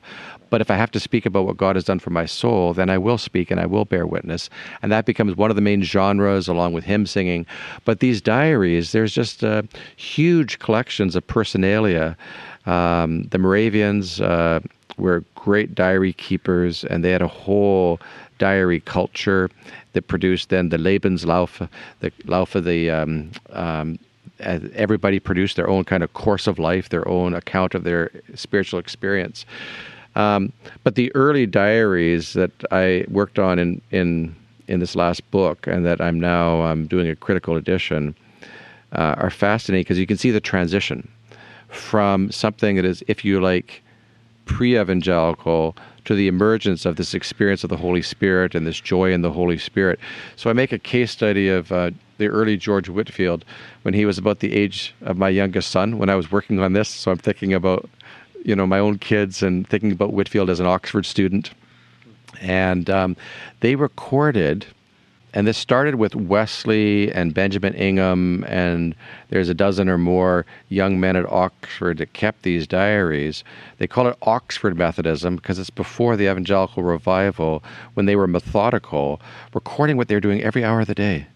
But 0.49 0.61
if 0.61 0.71
I 0.71 0.75
have 0.75 0.91
to 0.91 0.99
speak 0.99 1.25
about 1.25 1.45
what 1.45 1.57
God 1.57 1.75
has 1.75 1.83
done 1.83 1.99
for 1.99 2.09
my 2.09 2.25
soul, 2.25 2.73
then 2.73 2.89
I 2.89 2.97
will 2.97 3.17
speak 3.17 3.51
and 3.51 3.59
I 3.59 3.65
will 3.65 3.85
bear 3.85 4.07
witness. 4.07 4.49
And 4.81 4.91
that 4.91 5.05
becomes 5.05 5.35
one 5.35 5.51
of 5.51 5.55
the 5.55 5.61
main 5.61 5.83
genres 5.83 6.47
along 6.47 6.73
with 6.73 6.85
hymn 6.85 7.05
singing. 7.05 7.45
But 7.85 7.99
these 7.99 8.21
diaries, 8.21 8.91
there's 8.91 9.13
just 9.13 9.43
uh, 9.43 9.63
huge 9.95 10.57
collections 10.59 11.15
of 11.15 11.27
personalia. 11.27 12.15
Um, 12.65 13.23
the 13.25 13.37
Moravians 13.37 14.19
uh, 14.21 14.61
were 14.97 15.23
great 15.35 15.75
diary 15.75 16.13
keepers 16.13 16.83
and 16.85 17.03
they 17.03 17.11
had 17.11 17.21
a 17.21 17.27
whole 17.27 17.99
diary 18.37 18.79
culture 18.81 19.49
that 19.93 20.07
produced 20.07 20.49
then 20.49 20.69
the 20.69 20.77
Lebenslauf, 20.77 21.67
the 21.99 22.11
Laufe, 22.25 22.63
the 22.63 22.89
um, 22.89 23.31
um, 23.51 23.99
everybody 24.39 25.19
produced 25.19 25.55
their 25.55 25.69
own 25.69 25.83
kind 25.83 26.03
of 26.03 26.13
course 26.13 26.47
of 26.47 26.59
life, 26.59 26.89
their 26.89 27.07
own 27.07 27.33
account 27.33 27.75
of 27.75 27.83
their 27.83 28.09
spiritual 28.35 28.79
experience. 28.79 29.45
Um, 30.15 30.51
but 30.83 30.95
the 30.95 31.13
early 31.15 31.45
diaries 31.45 32.33
that 32.33 32.51
I 32.71 33.05
worked 33.09 33.37
on 33.37 33.59
in, 33.59 33.81
in, 33.91 34.35
in 34.67 34.79
this 34.79 34.95
last 34.95 35.29
book 35.31 35.67
and 35.67 35.85
that 35.85 36.01
I'm 36.01 36.19
now 36.19 36.61
um, 36.61 36.87
doing 36.87 37.07
a 37.07 37.15
critical 37.15 37.55
edition 37.55 38.15
uh, 38.93 39.15
are 39.17 39.29
fascinating 39.29 39.81
because 39.81 39.99
you 39.99 40.07
can 40.07 40.17
see 40.17 40.31
the 40.31 40.39
transition 40.39 41.07
from 41.67 42.31
something 42.31 42.75
that 42.77 42.85
is, 42.85 43.03
if 43.07 43.23
you 43.23 43.39
like, 43.39 43.83
pre 44.49 44.79
evangelical 44.79 45.75
to 46.05 46.15
the 46.15 46.27
emergence 46.27 46.83
of 46.83 46.95
this 46.95 47.13
experience 47.13 47.63
of 47.63 47.69
the 47.69 47.77
Holy 47.77 48.01
Spirit 48.01 48.55
and 48.55 48.65
this 48.65 48.81
joy 48.81 49.13
in 49.13 49.21
the 49.21 49.31
Holy 49.31 49.59
Spirit. 49.59 49.99
So 50.35 50.49
I 50.49 50.53
make 50.53 50.71
a 50.71 50.79
case 50.79 51.11
study 51.11 51.47
of 51.49 51.71
uh, 51.71 51.91
the 52.17 52.27
early 52.27 52.57
George 52.57 52.89
Whitefield 52.89 53.45
when 53.83 53.93
he 53.93 54.05
was 54.05 54.17
about 54.17 54.39
the 54.39 54.53
age 54.53 54.95
of 55.01 55.17
my 55.17 55.29
youngest 55.29 55.69
son 55.69 55.99
when 55.99 56.09
I 56.09 56.15
was 56.15 56.31
working 56.31 56.59
on 56.59 56.73
this. 56.73 56.89
So 56.89 57.11
I'm 57.11 57.19
thinking 57.19 57.53
about 57.53 57.87
you 58.43 58.55
know 58.55 58.65
my 58.65 58.79
own 58.79 58.97
kids 58.97 59.43
and 59.43 59.69
thinking 59.69 59.91
about 59.91 60.13
Whitefield 60.13 60.49
as 60.49 60.59
an 60.59 60.65
Oxford 60.65 61.05
student. 61.05 61.51
And 62.41 62.89
um, 62.89 63.15
they 63.59 63.75
recorded 63.75 64.65
and 65.33 65.45
this 65.45 65.57
started 65.57 65.95
with 65.95 66.15
Wesley 66.15 67.11
and 67.11 67.33
Benjamin 67.33 67.73
Ingham, 67.75 68.43
and 68.45 68.95
there's 69.29 69.49
a 69.49 69.53
dozen 69.53 69.87
or 69.87 69.97
more 69.97 70.45
young 70.69 70.99
men 70.99 71.15
at 71.15 71.31
Oxford 71.31 71.99
that 71.99 72.13
kept 72.13 72.41
these 72.41 72.65
diaries. 72.65 73.43
They 73.77 73.87
call 73.87 74.07
it 74.07 74.17
Oxford 74.23 74.75
Methodism 74.77 75.35
because 75.35 75.59
it's 75.59 75.69
before 75.69 76.15
the 76.15 76.29
evangelical 76.29 76.83
revival 76.83 77.63
when 77.93 78.05
they 78.07 78.15
were 78.15 78.27
methodical, 78.27 79.21
recording 79.53 79.97
what 79.97 80.07
they 80.07 80.15
were 80.15 80.21
doing 80.21 80.41
every 80.41 80.63
hour 80.63 80.81
of 80.81 80.87
the 80.87 80.95
day. 80.95 81.27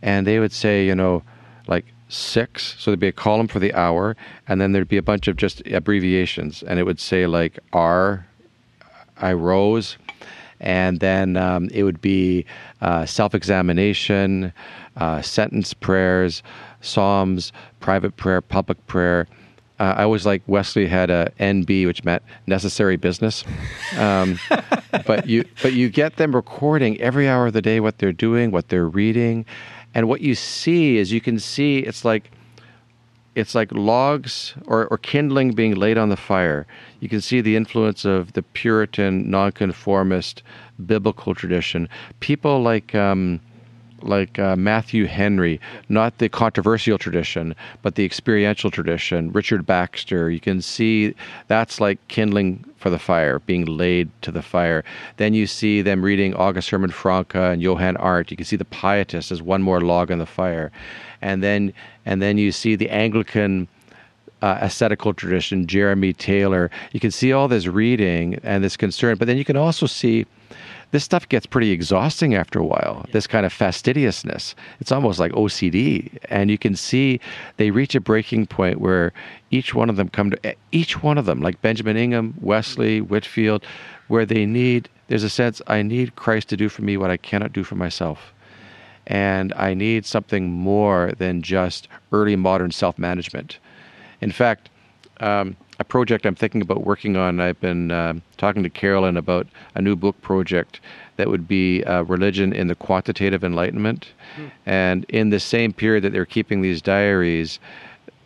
And 0.00 0.26
they 0.26 0.38
would 0.38 0.52
say, 0.52 0.86
you 0.86 0.94
know, 0.94 1.22
like 1.66 1.84
six, 2.08 2.76
so 2.78 2.90
there'd 2.90 3.00
be 3.00 3.08
a 3.08 3.12
column 3.12 3.48
for 3.48 3.58
the 3.58 3.74
hour, 3.74 4.16
and 4.48 4.60
then 4.60 4.72
there'd 4.72 4.88
be 4.88 4.96
a 4.96 5.02
bunch 5.02 5.28
of 5.28 5.36
just 5.36 5.66
abbreviations, 5.66 6.62
and 6.62 6.78
it 6.78 6.84
would 6.84 7.00
say 7.00 7.26
like 7.26 7.58
R, 7.72 8.26
I 9.18 9.32
rose, 9.32 9.96
and 10.60 11.00
then 11.00 11.36
um, 11.36 11.68
it 11.72 11.82
would 11.82 12.00
be 12.00 12.44
uh, 12.80 13.06
self-examination, 13.06 14.52
uh, 14.96 15.22
sentence 15.22 15.74
prayers, 15.74 16.42
psalms, 16.80 17.52
private 17.80 18.16
prayer, 18.16 18.40
public 18.40 18.84
prayer. 18.86 19.26
Uh, 19.78 19.94
I 19.96 20.04
always 20.04 20.24
like 20.24 20.42
Wesley 20.46 20.86
had 20.86 21.10
a 21.10 21.30
NB, 21.38 21.86
which 21.86 22.02
meant 22.04 22.22
necessary 22.46 22.96
business. 22.96 23.44
Um, 23.98 24.38
but 25.06 25.26
you 25.26 25.44
but 25.62 25.74
you 25.74 25.90
get 25.90 26.16
them 26.16 26.34
recording 26.34 26.98
every 27.00 27.28
hour 27.28 27.46
of 27.46 27.52
the 27.52 27.62
day 27.62 27.80
what 27.80 27.98
they're 27.98 28.12
doing, 28.12 28.50
what 28.50 28.68
they're 28.68 28.88
reading, 28.88 29.44
and 29.94 30.08
what 30.08 30.22
you 30.22 30.34
see 30.34 30.96
is 30.96 31.12
you 31.12 31.20
can 31.20 31.38
see 31.38 31.80
it's 31.80 32.04
like 32.04 32.30
it's 33.36 33.54
like 33.54 33.70
logs 33.70 34.54
or, 34.66 34.86
or 34.86 34.98
kindling 34.98 35.52
being 35.52 35.74
laid 35.74 35.98
on 35.98 36.08
the 36.08 36.16
fire. 36.16 36.66
You 37.00 37.08
can 37.08 37.20
see 37.20 37.42
the 37.42 37.54
influence 37.54 38.04
of 38.04 38.32
the 38.32 38.42
Puritan, 38.42 39.30
nonconformist, 39.30 40.42
biblical 40.86 41.34
tradition. 41.34 41.88
People 42.20 42.62
like 42.62 42.94
um, 42.94 43.40
like 44.02 44.38
uh, 44.38 44.56
Matthew 44.56 45.06
Henry, 45.06 45.60
not 45.88 46.18
the 46.18 46.28
controversial 46.28 46.98
tradition, 46.98 47.54
but 47.82 47.94
the 47.94 48.04
experiential 48.04 48.70
tradition. 48.70 49.32
Richard 49.32 49.66
Baxter, 49.66 50.30
you 50.30 50.40
can 50.40 50.62
see 50.62 51.14
that's 51.48 51.80
like 51.80 51.98
kindling 52.08 52.64
for 52.78 52.90
the 52.90 52.98
fire, 52.98 53.40
being 53.40 53.64
laid 53.64 54.10
to 54.22 54.30
the 54.30 54.42
fire. 54.42 54.84
Then 55.16 55.34
you 55.34 55.46
see 55.46 55.82
them 55.82 56.02
reading 56.02 56.34
August 56.34 56.70
Hermann 56.70 56.90
Francke 56.90 57.52
and 57.52 57.62
Johann 57.62 57.96
Arndt. 57.96 58.30
You 58.30 58.36
can 58.36 58.46
see 58.46 58.56
the 58.56 58.64
pietists 58.64 59.32
as 59.32 59.42
one 59.42 59.62
more 59.62 59.80
log 59.80 60.10
on 60.10 60.18
the 60.18 60.26
fire, 60.26 60.70
and 61.22 61.42
then 61.42 61.72
and 62.04 62.20
then 62.20 62.38
you 62.38 62.52
see 62.52 62.76
the 62.76 62.90
Anglican. 62.90 63.68
Uh, 64.42 64.58
ascetical 64.60 65.14
tradition, 65.14 65.66
Jeremy 65.66 66.12
Taylor. 66.12 66.70
You 66.92 67.00
can 67.00 67.10
see 67.10 67.32
all 67.32 67.48
this 67.48 67.66
reading 67.66 68.38
and 68.42 68.62
this 68.62 68.76
concern, 68.76 69.16
but 69.16 69.26
then 69.26 69.38
you 69.38 69.46
can 69.46 69.56
also 69.56 69.86
see 69.86 70.26
this 70.90 71.04
stuff 71.04 71.28
gets 71.28 71.46
pretty 71.46 71.70
exhausting 71.70 72.34
after 72.34 72.58
a 72.58 72.64
while. 72.64 73.02
Yeah. 73.06 73.12
This 73.12 73.26
kind 73.26 73.44
of 73.44 73.52
fastidiousness. 73.52 74.54
It's 74.80 74.92
almost 74.92 75.18
like 75.18 75.32
OCD. 75.32 76.16
And 76.30 76.50
you 76.50 76.58
can 76.58 76.76
see 76.76 77.20
they 77.56 77.70
reach 77.70 77.94
a 77.94 78.00
breaking 78.00 78.46
point 78.46 78.80
where 78.80 79.12
each 79.50 79.74
one 79.74 79.90
of 79.90 79.96
them 79.96 80.08
come 80.08 80.30
to 80.30 80.54
each 80.72 81.02
one 81.02 81.18
of 81.18 81.26
them, 81.26 81.40
like 81.40 81.60
Benjamin 81.62 81.96
Ingham, 81.96 82.34
Wesley, 82.40 83.00
Whitefield, 83.00 83.64
where 84.08 84.26
they 84.26 84.46
need 84.46 84.88
there's 85.08 85.22
a 85.22 85.30
sense 85.30 85.62
I 85.68 85.82
need 85.82 86.16
Christ 86.16 86.48
to 86.48 86.56
do 86.56 86.68
for 86.68 86.82
me 86.82 86.96
what 86.96 87.10
I 87.10 87.16
cannot 87.16 87.52
do 87.52 87.62
for 87.62 87.76
myself. 87.76 88.32
And 89.06 89.52
I 89.54 89.74
need 89.74 90.04
something 90.04 90.50
more 90.50 91.12
than 91.18 91.42
just 91.42 91.88
early 92.12 92.36
modern 92.36 92.70
self 92.70 92.98
management. 92.98 93.58
In 94.20 94.32
fact, 94.32 94.68
um, 95.20 95.56
a 95.78 95.84
project 95.84 96.24
I'm 96.24 96.34
thinking 96.34 96.62
about 96.62 96.84
working 96.84 97.16
on. 97.16 97.40
I've 97.40 97.60
been 97.60 97.90
uh, 97.90 98.14
talking 98.36 98.62
to 98.62 98.70
Carolyn 98.70 99.16
about 99.16 99.46
a 99.74 99.82
new 99.82 99.94
book 99.94 100.20
project 100.22 100.80
that 101.16 101.28
would 101.28 101.46
be 101.46 101.84
uh, 101.84 102.02
religion 102.02 102.52
in 102.52 102.68
the 102.68 102.74
quantitative 102.74 103.44
enlightenment. 103.44 104.12
Mm. 104.36 104.50
And 104.64 105.04
in 105.08 105.30
the 105.30 105.40
same 105.40 105.72
period 105.72 106.04
that 106.04 106.12
they're 106.12 106.26
keeping 106.26 106.62
these 106.62 106.80
diaries, 106.80 107.58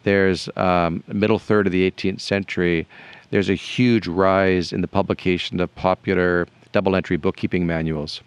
there's 0.05 0.49
um, 0.57 1.03
middle 1.09 1.39
third 1.39 1.67
of 1.67 1.73
the 1.73 1.91
18th 1.91 2.21
century. 2.21 2.87
There's 3.31 3.51
a 3.51 3.55
huge 3.55 4.07
rise 4.07 4.73
in 4.73 4.81
the 4.81 4.89
publication 4.89 5.61
of 5.61 5.75
popular 5.75 6.47
double 6.73 6.95
entry 6.97 7.17
bookkeeping 7.17 7.67
manuals. 7.67 8.21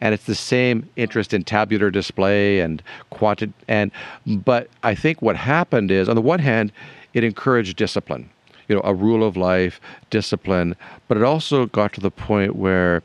And 0.00 0.14
it's 0.14 0.24
the 0.24 0.34
same 0.34 0.88
interest 0.96 1.32
in 1.32 1.44
tabular 1.44 1.90
display 1.90 2.60
and 2.60 2.82
quanti 3.10 3.52
and 3.68 3.90
but 4.26 4.68
I 4.82 4.94
think 4.94 5.22
what 5.22 5.36
happened 5.36 5.90
is 5.90 6.08
on 6.08 6.16
the 6.16 6.22
one 6.22 6.40
hand 6.40 6.72
it 7.12 7.24
encouraged 7.24 7.76
discipline 7.76 8.30
you 8.68 8.74
know, 8.74 8.82
a 8.84 8.94
rule 8.94 9.26
of 9.26 9.36
life, 9.36 9.80
discipline, 10.10 10.74
but 11.08 11.16
it 11.16 11.22
also 11.22 11.66
got 11.66 11.92
to 11.94 12.00
the 12.00 12.10
point 12.10 12.56
where 12.56 13.02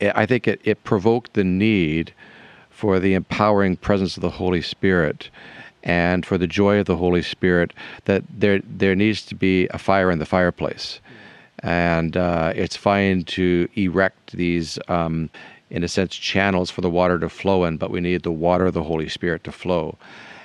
I 0.00 0.26
think 0.26 0.46
it, 0.46 0.60
it 0.64 0.84
provoked 0.84 1.34
the 1.34 1.44
need 1.44 2.12
for 2.70 3.00
the 3.00 3.14
empowering 3.14 3.76
presence 3.76 4.16
of 4.16 4.20
the 4.20 4.30
Holy 4.30 4.62
Spirit 4.62 5.30
and 5.82 6.24
for 6.24 6.38
the 6.38 6.46
joy 6.46 6.78
of 6.78 6.86
the 6.86 6.96
Holy 6.96 7.22
Spirit 7.22 7.72
that 8.04 8.22
there 8.28 8.60
there 8.64 8.94
needs 8.94 9.22
to 9.26 9.34
be 9.34 9.68
a 9.68 9.78
fire 9.78 10.10
in 10.10 10.18
the 10.18 10.26
fireplace, 10.26 11.00
and 11.62 12.16
uh, 12.16 12.52
it's 12.54 12.76
fine 12.76 13.24
to 13.24 13.68
erect 13.76 14.32
these. 14.32 14.78
Um, 14.88 15.30
in 15.70 15.84
a 15.84 15.88
sense, 15.88 16.16
channels 16.16 16.70
for 16.70 16.80
the 16.80 16.88
water 16.88 17.18
to 17.18 17.28
flow 17.28 17.64
in, 17.64 17.76
but 17.76 17.90
we 17.90 18.00
need 18.00 18.22
the 18.22 18.32
water 18.32 18.64
of 18.64 18.72
the 18.72 18.82
Holy 18.82 19.06
Spirit 19.06 19.44
to 19.44 19.52
flow, 19.52 19.98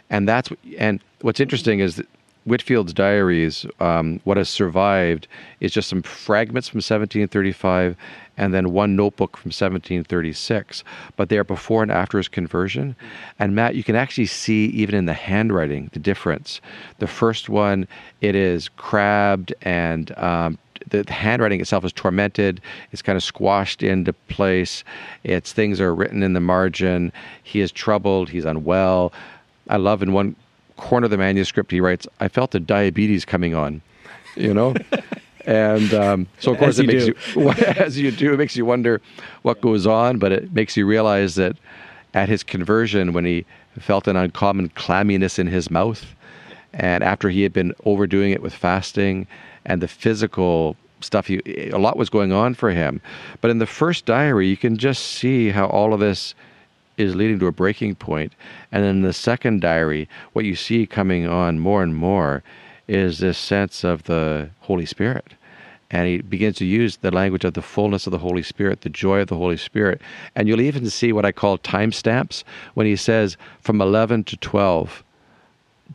and 0.09 0.27
that's 0.27 0.49
and 0.77 0.99
what's 1.21 1.39
interesting 1.39 1.79
is 1.79 1.95
that 1.95 2.07
Whitefield's 2.45 2.93
diaries, 2.93 3.65
um, 3.79 4.19
what 4.25 4.37
has 4.37 4.49
survived 4.49 5.27
is 5.61 5.71
just 5.71 5.87
some 5.87 6.01
fragments 6.01 6.67
from 6.67 6.79
1735 6.79 7.95
and 8.35 8.53
then 8.53 8.73
one 8.73 8.95
notebook 8.95 9.37
from 9.37 9.49
1736. 9.49 10.83
But 11.15 11.29
they 11.29 11.37
are 11.37 11.43
before 11.43 11.83
and 11.83 11.91
after 11.91 12.17
his 12.17 12.27
conversion. 12.27 12.95
And 13.39 13.55
Matt, 13.55 13.75
you 13.75 13.83
can 13.83 13.95
actually 13.95 14.25
see 14.25 14.65
even 14.67 14.95
in 14.95 15.05
the 15.05 15.13
handwriting 15.13 15.89
the 15.93 15.99
difference. 15.99 16.59
The 16.99 17.07
first 17.07 17.47
one, 17.47 17.87
it 18.21 18.35
is 18.35 18.69
crabbed 18.69 19.53
and 19.61 20.17
um, 20.17 20.57
the, 20.89 21.03
the, 21.03 21.13
handwriting 21.13 21.61
itself 21.61 21.85
is 21.85 21.93
tormented. 21.93 22.61
It's 22.91 23.01
kind 23.01 23.15
of 23.15 23.23
squashed 23.23 23.83
into 23.83 24.13
place. 24.13 24.83
It's 25.23 25.53
things 25.53 25.79
are 25.79 25.93
written 25.93 26.23
in 26.23 26.33
the 26.33 26.39
margin. 26.39 27.11
He 27.43 27.59
is 27.61 27.71
troubled. 27.71 28.29
He's 28.29 28.45
unwell. 28.45 29.13
I 29.69 29.77
love 29.77 30.03
in 30.03 30.13
one 30.13 30.35
corner 30.77 31.05
of 31.05 31.11
the 31.11 31.17
manuscript, 31.17 31.71
he 31.71 31.79
writes, 31.79 32.07
I 32.19 32.27
felt 32.27 32.51
the 32.51 32.59
diabetes 32.59 33.25
coming 33.25 33.55
on, 33.55 33.81
you 34.35 34.53
know? 34.53 34.75
and 35.45 35.93
um, 35.93 36.27
so, 36.39 36.51
of 36.51 36.57
course, 36.57 36.69
as 36.69 36.79
it 36.79 36.87
makes 36.87 37.05
do. 37.05 37.13
you, 37.35 37.49
as 37.77 37.99
you 37.99 38.11
do, 38.11 38.33
it 38.33 38.37
makes 38.37 38.55
you 38.55 38.65
wonder 38.65 39.01
what 39.43 39.61
goes 39.61 39.87
on, 39.87 40.19
but 40.19 40.31
it 40.31 40.53
makes 40.53 40.75
you 40.77 40.85
realize 40.85 41.35
that 41.35 41.57
at 42.13 42.29
his 42.29 42.43
conversion, 42.43 43.13
when 43.13 43.25
he 43.25 43.45
felt 43.79 44.07
an 44.07 44.15
uncommon 44.15 44.69
clamminess 44.69 45.39
in 45.39 45.47
his 45.47 45.71
mouth, 45.71 46.05
and 46.73 47.03
after 47.03 47.29
he 47.29 47.43
had 47.43 47.53
been 47.53 47.73
overdoing 47.85 48.31
it 48.31 48.41
with 48.41 48.53
fasting 48.53 49.27
and 49.65 49.81
the 49.81 49.87
physical 49.87 50.75
stuff, 51.01 51.27
he, 51.27 51.41
a 51.71 51.77
lot 51.77 51.97
was 51.97 52.09
going 52.09 52.31
on 52.31 52.53
for 52.53 52.71
him. 52.71 53.01
But 53.41 53.51
in 53.51 53.59
the 53.59 53.65
first 53.65 54.05
diary, 54.05 54.47
you 54.47 54.57
can 54.57 54.77
just 54.77 55.03
see 55.03 55.49
how 55.49 55.67
all 55.67 55.93
of 55.93 55.99
this 55.99 56.33
is 56.97 57.15
leading 57.15 57.39
to 57.39 57.47
a 57.47 57.51
breaking 57.51 57.95
point. 57.95 58.33
And 58.71 58.85
in 58.85 59.01
the 59.01 59.13
second 59.13 59.61
diary, 59.61 60.07
what 60.33 60.45
you 60.45 60.55
see 60.55 60.85
coming 60.85 61.27
on 61.27 61.59
more 61.59 61.83
and 61.83 61.95
more 61.95 62.43
is 62.87 63.19
this 63.19 63.37
sense 63.37 63.83
of 63.83 64.03
the 64.03 64.49
Holy 64.61 64.85
Spirit. 64.85 65.33
And 65.89 66.07
he 66.07 66.21
begins 66.21 66.57
to 66.57 66.65
use 66.65 66.97
the 66.97 67.11
language 67.11 67.45
of 67.45 67.53
the 67.53 67.61
fullness 67.61 68.07
of 68.07 68.11
the 68.11 68.17
Holy 68.17 68.41
Spirit, 68.41 68.81
the 68.81 68.89
joy 68.89 69.21
of 69.21 69.27
the 69.27 69.35
Holy 69.35 69.57
Spirit. 69.57 70.01
And 70.35 70.47
you'll 70.47 70.61
even 70.61 70.89
see 70.89 71.13
what 71.13 71.25
I 71.25 71.31
call 71.31 71.57
timestamps 71.59 72.43
when 72.73 72.87
he 72.87 72.95
says 72.95 73.37
from 73.61 73.79
11 73.79 74.23
to 74.25 74.37
12, 74.37 75.03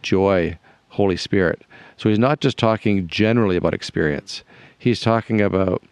joy, 0.02 0.58
Holy 0.90 1.16
Spirit. 1.16 1.62
So 1.98 2.08
he's 2.08 2.18
not 2.18 2.40
just 2.40 2.56
talking 2.56 3.06
generally 3.06 3.56
about 3.56 3.74
experience, 3.74 4.42
he's 4.78 5.00
talking 5.00 5.40
about 5.40 5.82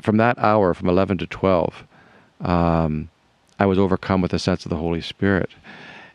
from 0.00 0.16
that 0.18 0.38
hour, 0.38 0.74
from 0.74 0.88
11 0.88 1.18
to 1.18 1.26
12. 1.26 1.84
Um, 2.40 3.10
I 3.58 3.66
was 3.66 3.78
overcome 3.78 4.20
with 4.20 4.32
a 4.32 4.38
sense 4.38 4.64
of 4.64 4.70
the 4.70 4.76
Holy 4.76 5.00
Spirit. 5.00 5.50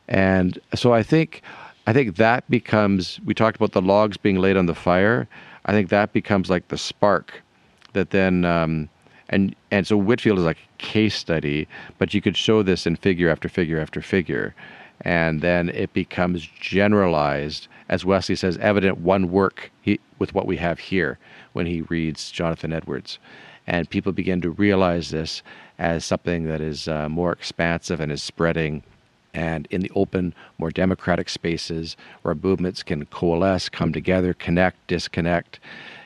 And 0.08 0.58
so 0.74 0.94
I 0.94 1.04
think 1.04 1.42
I 1.86 1.94
think 1.94 2.16
that 2.16 2.50
becomes 2.50 3.20
we 3.26 3.34
talked 3.34 3.58
about 3.58 3.74
the 3.74 3.82
logs 3.82 4.18
being 4.18 4.40
laid 4.40 4.58
on 4.58 4.66
the 4.66 4.76
fire. 4.76 5.28
I 5.66 5.74
think 5.74 5.90
that 5.90 6.14
becomes 6.14 6.50
like 6.50 6.70
the 6.70 6.78
spark 6.78 7.42
that 7.94 8.12
then 8.12 8.46
um, 8.46 8.90
and 9.30 9.56
and 9.72 9.86
so 9.86 9.98
Whitefield 9.98 10.40
is 10.40 10.46
like 10.46 10.58
a 10.58 10.78
case 10.78 11.16
study, 11.16 11.68
but 11.98 12.14
you 12.14 12.22
could 12.22 12.38
show 12.38 12.64
this 12.64 12.86
in 12.86 12.96
figure 12.96 13.30
after 13.30 13.50
figure 13.50 13.80
after 13.80 14.02
figure. 14.02 14.56
And 15.02 15.42
then 15.42 15.70
it 15.70 15.92
becomes 15.94 16.48
generalized, 16.60 17.68
as 17.90 18.06
Wesley 18.06 18.36
says, 18.36 18.58
evident 18.58 19.00
one 19.00 19.32
work 19.32 19.72
he, 19.82 20.00
with 20.20 20.34
what 20.34 20.48
we 20.48 20.58
have 20.58 20.80
here 20.80 21.18
when 21.54 21.66
he 21.66 21.82
reads 21.82 22.32
Jonathan 22.32 22.74
Edwards. 22.74 23.20
And 23.68 23.90
people 23.90 24.12
begin 24.12 24.42
to 24.42 24.50
realize 24.50 25.10
this 25.10 25.42
as 25.80 26.04
something 26.04 26.46
that 26.46 26.62
is 26.62 26.88
uh, 26.88 27.10
more 27.10 27.32
expansive 27.32 28.00
and 28.00 28.12
is 28.12 28.22
spreading 28.22 28.84
and 29.34 29.68
in 29.72 29.82
the 29.82 29.92
open, 29.96 30.34
more 30.58 30.70
democratic 30.70 31.28
spaces 31.28 31.98
where 32.22 32.36
movements 32.36 32.84
can 32.84 33.06
coalesce, 33.06 33.70
come 33.70 33.92
together, 33.92 34.34
connect, 34.34 34.86
disconnect. 34.88 35.60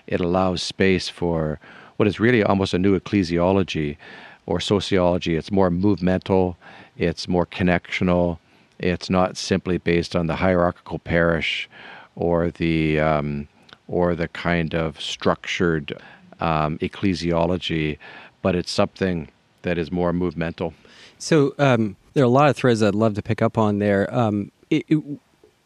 It 0.08 0.22
allows 0.22 0.62
space 0.62 1.10
for 1.10 1.60
what 1.98 2.08
is 2.08 2.20
really 2.20 2.44
almost 2.44 2.74
a 2.74 2.80
new 2.80 2.98
ecclesiology 2.98 3.98
or 4.46 4.60
sociology. 4.62 5.36
It's 5.36 5.52
more 5.52 5.70
movemental, 5.70 6.58
it's 6.98 7.28
more 7.28 7.46
connectional. 7.46 8.40
It's 8.80 9.10
not 9.10 9.38
simply 9.38 9.78
based 9.78 10.16
on 10.16 10.28
the 10.28 10.36
hierarchical 10.36 11.00
parish 11.00 11.70
or 12.16 12.52
the 12.52 13.00
um, 13.00 13.48
or 13.88 14.16
the 14.16 14.28
kind 14.30 14.76
of 14.76 15.00
structured 15.00 16.00
um, 16.40 16.78
ecclesiology, 16.80 17.98
but 18.42 18.56
it's 18.56 18.72
something 18.72 19.30
that 19.62 19.78
is 19.78 19.92
more 19.92 20.14
movemental. 20.14 20.74
So 21.18 21.56
um, 21.58 21.96
there 22.14 22.24
are 22.24 22.26
a 22.26 22.30
lot 22.30 22.50
of 22.50 22.56
threads 22.56 22.84
I'd 22.84 22.96
love 22.96 23.16
to 23.16 23.22
pick 23.22 23.42
up 23.42 23.58
on 23.58 23.80
there. 23.80 24.14
Um, 24.14 24.52
it, 24.70 24.86
it, 24.88 25.04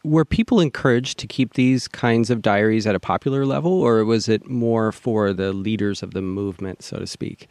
were 0.03 0.26
people 0.26 0.59
encouraged 0.59 1.20
to 1.20 1.28
keep 1.28 1.53
these 1.53 1.88
kinds 1.88 2.30
of 2.30 2.41
diaries 2.41 2.88
at 2.88 2.95
a 2.95 2.99
popular 2.99 3.45
level, 3.45 3.72
or 3.74 4.03
was 4.05 4.28
it 4.28 4.49
more 4.49 4.91
for 4.91 5.34
the 5.34 5.53
leaders 5.53 6.01
of 6.01 6.14
the 6.14 6.22
movement, 6.22 6.84
so 6.84 6.97
to 6.97 7.07
speak? 7.07 7.47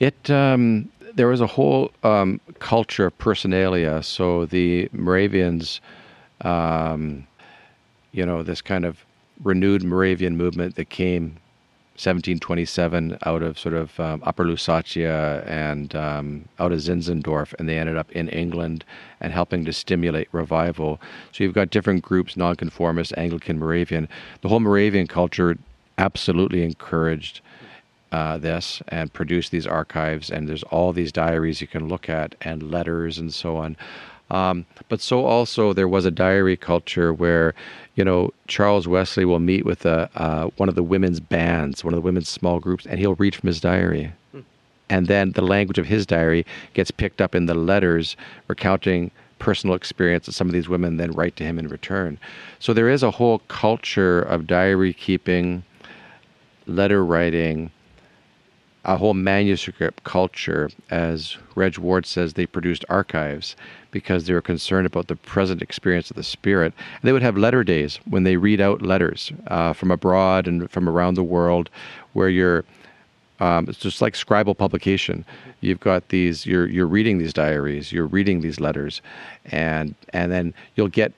It 0.00 0.30
um, 0.30 0.90
there 1.14 1.28
was 1.28 1.40
a 1.40 1.46
whole 1.46 1.90
um, 2.02 2.40
culture 2.58 3.06
of 3.06 3.18
personalia. 3.18 4.04
So 4.04 4.46
the 4.46 4.88
Moravians, 4.92 5.80
um, 6.42 7.26
you 8.12 8.24
know, 8.24 8.42
this 8.42 8.62
kind 8.62 8.84
of 8.84 9.04
renewed 9.42 9.84
Moravian 9.84 10.36
movement 10.36 10.76
that 10.76 10.90
came 10.90 11.36
1727 11.98 13.18
out 13.26 13.42
of 13.42 13.58
sort 13.58 13.74
of 13.74 13.98
um, 13.98 14.22
Upper 14.24 14.44
Lusatia 14.44 15.44
and 15.48 15.96
um, 15.96 16.44
out 16.60 16.70
of 16.70 16.78
Zinzendorf, 16.78 17.54
and 17.58 17.68
they 17.68 17.76
ended 17.76 17.96
up 17.96 18.10
in 18.12 18.28
England 18.28 18.84
and 19.20 19.32
helping 19.32 19.64
to 19.64 19.72
stimulate 19.72 20.28
revival. 20.30 21.00
So 21.32 21.42
you've 21.42 21.54
got 21.54 21.70
different 21.70 22.02
groups, 22.02 22.36
nonconformist, 22.36 23.12
Anglican, 23.16 23.58
Moravian. 23.58 24.08
The 24.42 24.48
whole 24.48 24.60
Moravian 24.60 25.08
culture 25.08 25.58
absolutely 25.98 26.62
encouraged 26.62 27.40
uh, 28.12 28.38
this 28.38 28.82
and 28.88 29.12
produce 29.12 29.48
these 29.48 29.66
archives, 29.66 30.30
and 30.30 30.48
there's 30.48 30.62
all 30.64 30.92
these 30.92 31.12
diaries 31.12 31.60
you 31.60 31.66
can 31.66 31.88
look 31.88 32.08
at 32.08 32.34
and 32.40 32.70
letters 32.70 33.18
and 33.18 33.32
so 33.32 33.56
on. 33.56 33.76
Um, 34.30 34.66
but 34.88 35.00
so 35.00 35.24
also 35.24 35.72
there 35.72 35.88
was 35.88 36.04
a 36.04 36.10
diary 36.10 36.56
culture 36.56 37.14
where, 37.14 37.54
you 37.96 38.04
know, 38.04 38.30
Charles 38.46 38.86
Wesley 38.86 39.24
will 39.24 39.38
meet 39.38 39.64
with 39.64 39.86
a, 39.86 40.10
uh, 40.16 40.50
one 40.56 40.68
of 40.68 40.74
the 40.74 40.82
women's 40.82 41.20
bands, 41.20 41.82
one 41.82 41.94
of 41.94 41.98
the 41.98 42.02
women's 42.04 42.28
small 42.28 42.60
groups, 42.60 42.84
and 42.84 42.98
he'll 42.98 43.14
read 43.14 43.34
from 43.34 43.46
his 43.46 43.60
diary. 43.60 44.12
Hmm. 44.32 44.40
And 44.90 45.06
then 45.06 45.32
the 45.32 45.42
language 45.42 45.78
of 45.78 45.86
his 45.86 46.04
diary 46.04 46.44
gets 46.74 46.90
picked 46.90 47.20
up 47.20 47.34
in 47.34 47.46
the 47.46 47.54
letters 47.54 48.16
recounting 48.48 49.10
personal 49.38 49.76
experience 49.76 50.26
that 50.26 50.32
some 50.32 50.48
of 50.48 50.52
these 50.52 50.68
women 50.68 50.96
then 50.96 51.12
write 51.12 51.36
to 51.36 51.44
him 51.44 51.58
in 51.58 51.68
return. 51.68 52.18
So 52.58 52.72
there 52.72 52.88
is 52.88 53.02
a 53.02 53.10
whole 53.10 53.38
culture 53.48 54.20
of 54.20 54.46
diary 54.46 54.92
keeping, 54.92 55.62
letter 56.66 57.04
writing, 57.04 57.70
a 58.88 58.96
whole 58.96 59.12
manuscript 59.12 60.02
culture. 60.04 60.70
As 60.90 61.36
Reg 61.54 61.76
Ward 61.76 62.06
says, 62.06 62.32
they 62.32 62.46
produced 62.46 62.86
archives 62.88 63.54
because 63.90 64.24
they 64.24 64.32
were 64.32 64.40
concerned 64.40 64.86
about 64.86 65.08
the 65.08 65.16
present 65.16 65.60
experience 65.60 66.10
of 66.10 66.16
the 66.16 66.22
Spirit. 66.22 66.72
And 66.94 67.02
they 67.02 67.12
would 67.12 67.22
have 67.22 67.36
letter 67.36 67.62
days 67.62 68.00
when 68.08 68.24
they 68.24 68.38
read 68.38 68.62
out 68.62 68.80
letters 68.80 69.30
uh, 69.48 69.74
from 69.74 69.90
abroad 69.90 70.48
and 70.48 70.70
from 70.70 70.88
around 70.88 71.14
the 71.14 71.22
world, 71.22 71.68
where 72.14 72.30
you're 72.30 72.64
um, 73.40 73.68
it's 73.68 73.78
just 73.78 74.00
like 74.00 74.14
scribal 74.14 74.56
publication. 74.56 75.24
You've 75.60 75.80
got 75.80 76.08
these. 76.08 76.46
You're 76.46 76.66
you're 76.66 76.86
reading 76.86 77.18
these 77.18 77.32
diaries. 77.32 77.92
You're 77.92 78.06
reading 78.06 78.40
these 78.40 78.58
letters, 78.58 79.00
and 79.44 79.94
and 80.12 80.32
then 80.32 80.54
you'll 80.74 80.88
get, 80.88 81.12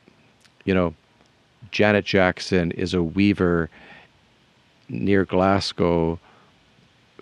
you 0.64 0.74
know, 0.74 0.92
Janet 1.70 2.04
Jackson 2.04 2.72
is 2.72 2.92
a 2.92 3.02
weaver 3.02 3.70
near 4.90 5.24
Glasgow, 5.24 6.18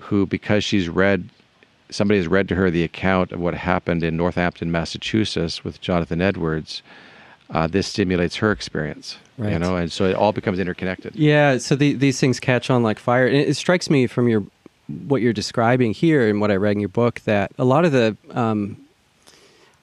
who 0.03 0.27
because 0.27 0.65
she's 0.65 0.89
read 0.89 1.29
somebody 1.91 2.19
has 2.19 2.29
read 2.29 2.49
to 2.49 2.55
her 2.55 2.71
the 2.71 2.85
account 2.85 3.33
of 3.33 3.41
what 3.41 3.55
happened 3.55 4.03
in 4.03 4.17
Northampton, 4.17 4.71
Massachusetts, 4.71 5.65
with 5.65 5.81
Jonathan 5.81 6.21
Edwards. 6.21 6.83
Uh, 7.51 7.67
this 7.67 7.87
stimulates 7.87 8.37
her 8.37 8.53
experience, 8.53 9.17
right. 9.39 9.53
you 9.53 9.59
know, 9.59 9.77
and 9.77 9.91
so 9.91 10.05
it 10.05 10.15
all 10.15 10.33
becomes 10.33 10.59
interconnected. 10.59 11.17
Yeah, 11.17 11.57
so 11.57 11.75
the, 11.77 11.95
these 11.95 12.21
things 12.21 12.39
catch 12.39 12.69
on 12.69 12.83
like 12.83 12.99
fire. 12.99 13.27
And 13.27 13.37
it, 13.37 13.57
strikes 13.57 13.89
me 13.89 14.07
from 14.07 14.29
your 14.29 14.45
what 15.07 15.23
you're 15.23 15.33
describing 15.33 15.93
here 15.93 16.29
and 16.29 16.41
what 16.41 16.51
I 16.51 16.57
read 16.57 16.73
in 16.73 16.81
your 16.81 16.89
book 16.91 17.21
that 17.21 17.53
a 17.59 17.65
lot 17.65 17.87
of 17.87 17.93
the 17.93 18.17
um, 18.31 18.77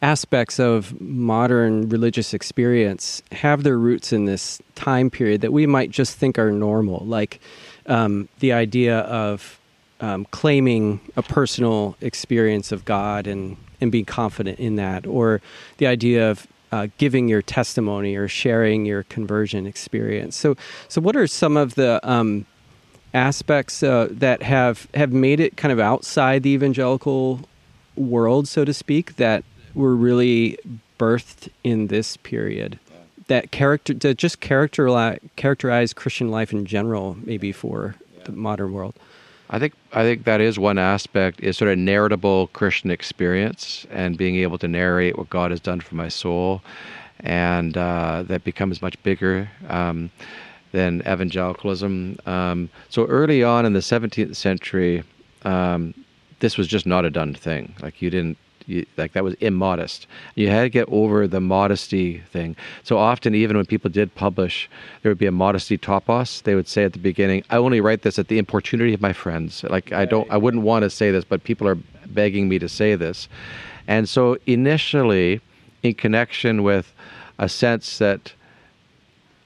aspects 0.02 0.60
of 0.60 1.00
modern 1.02 1.90
religious 1.90 2.34
experience 2.36 3.24
have 3.32 3.64
their 3.64 3.78
roots 3.78 4.14
in 4.14 4.26
this 4.26 4.62
time 4.76 5.10
period 5.10 5.42
that 5.42 5.52
we 5.52 5.66
might 5.66 5.90
just 5.90 6.18
think 6.18 6.38
are 6.38 6.52
normal, 6.52 7.04
like 7.06 7.40
um, 7.88 8.30
the 8.40 8.54
idea 8.54 9.00
of 9.00 9.60
um, 10.06 10.26
claiming 10.30 11.00
a 11.16 11.24
personal 11.24 11.96
experience 12.00 12.72
of 12.72 12.86
God 12.86 13.26
and 13.26 13.58
and 13.82 13.92
being 13.92 14.06
confident 14.06 14.60
in 14.60 14.76
that, 14.78 15.06
or 15.06 15.42
the 15.78 15.88
idea 15.88 16.32
of 16.32 16.48
uh, 16.72 16.88
giving 16.98 17.28
your 17.28 17.42
testimony 17.42 18.16
or 18.16 18.28
sharing 18.28 18.86
your 18.86 19.04
conversion 19.04 19.66
experience. 19.66 20.36
So, 20.36 20.56
so 20.88 21.02
what 21.02 21.16
are 21.16 21.28
some 21.28 21.58
of 21.58 21.76
the 21.76 22.00
um, 22.04 22.46
aspects 23.14 23.82
uh, 23.82 24.08
that 24.12 24.44
have 24.44 24.88
have 24.94 25.12
made 25.12 25.40
it 25.40 25.58
kind 25.58 25.72
of 25.72 25.80
outside 25.80 26.44
the 26.44 26.52
evangelical 26.52 27.42
world, 27.96 28.48
so 28.48 28.64
to 28.64 28.74
speak, 28.74 29.16
that 29.16 29.44
were 29.74 29.96
really 29.96 30.58
birthed 31.00 31.50
in 31.64 31.88
this 31.88 32.16
period? 32.18 32.80
That 33.28 33.50
character 33.50 33.96
that 33.96 34.18
just 34.20 34.40
characterize 34.40 35.20
characterize 35.36 35.94
Christian 35.94 36.30
life 36.30 36.54
in 36.54 36.66
general, 36.68 37.18
maybe 37.24 37.52
for 37.52 37.96
yeah. 38.18 38.26
the 38.26 38.34
modern 38.34 38.72
world. 38.72 38.94
I 39.50 39.60
think 39.60 39.74
I 39.94 40.04
think 40.04 40.26
that 40.26 40.42
is 40.42 40.58
one 40.58 40.78
aspect 40.78 41.42
is 41.42 41.58
sort 41.58 41.72
of 41.72 41.78
narratable 41.78 42.52
Christian 42.54 42.90
experience 42.92 43.86
and 43.92 44.18
being 44.18 44.38
able 44.38 44.58
to 44.58 44.68
narrate 44.68 45.18
what 45.18 45.30
God 45.30 45.52
has 45.52 45.60
done 45.60 45.82
for 45.82 45.96
my 45.96 46.10
soul, 46.10 46.62
and 47.20 47.78
uh, 47.78 48.24
that 48.28 48.44
becomes 48.44 48.82
much 48.82 49.02
bigger 49.04 49.50
um, 49.70 50.10
than 50.72 51.02
evangelicalism. 51.02 52.18
Um, 52.26 52.70
so 52.90 53.06
early 53.06 53.44
on 53.44 53.66
in 53.66 53.74
the 53.74 53.80
17th 53.80 54.36
century, 54.36 55.04
um, 55.44 55.94
this 56.40 56.58
was 56.58 56.68
just 56.68 56.86
not 56.86 57.06
a 57.06 57.10
done 57.10 57.34
thing. 57.36 57.76
Like 57.82 58.02
you 58.02 58.10
didn't 58.10 58.38
you, 58.68 58.86
like 58.98 59.14
that 59.14 59.24
was 59.24 59.36
immodest. 59.36 60.08
You 60.36 60.50
had 60.50 60.64
to 60.64 60.70
get 60.70 60.88
over 60.90 61.28
the 61.28 61.42
modesty 61.42 62.20
thing. 62.32 62.56
So 62.84 62.98
often, 62.98 63.36
even 63.36 63.58
when 63.58 63.66
people 63.66 63.90
did 63.90 64.14
publish, 64.16 64.70
there 65.02 65.10
would 65.10 65.18
be 65.18 65.26
a 65.26 65.32
modesty 65.32 65.78
topos. 65.78 66.44
They 66.44 66.56
would 66.56 66.68
say 66.68 66.84
at 66.84 66.94
the 66.94 67.00
beginning, 67.00 67.44
"I 67.50 67.58
only 67.58 67.82
write 67.82 68.02
this 68.02 68.18
at 68.20 68.28
the 68.28 68.38
importunity 68.38 68.94
of 68.94 69.02
my 69.02 69.14
friends." 69.14 69.64
Like 69.64 69.92
I 69.92 70.06
don't, 70.06 70.30
I 70.32 70.38
wouldn't 70.38 70.64
want 70.64 70.84
to 70.84 70.90
say 70.90 71.12
this, 71.12 71.24
but 71.24 71.44
people 71.44 71.68
are 71.68 71.78
begging 72.08 72.50
me 72.50 72.60
to 72.60 72.70
say 72.70 72.96
this. 72.96 73.28
And 73.88 74.10
so 74.10 74.38
initially, 74.48 75.42
in 75.84 75.94
connection 75.94 76.64
with 76.64 76.94
a 77.38 77.48
sense 77.48 77.98
that, 78.00 78.34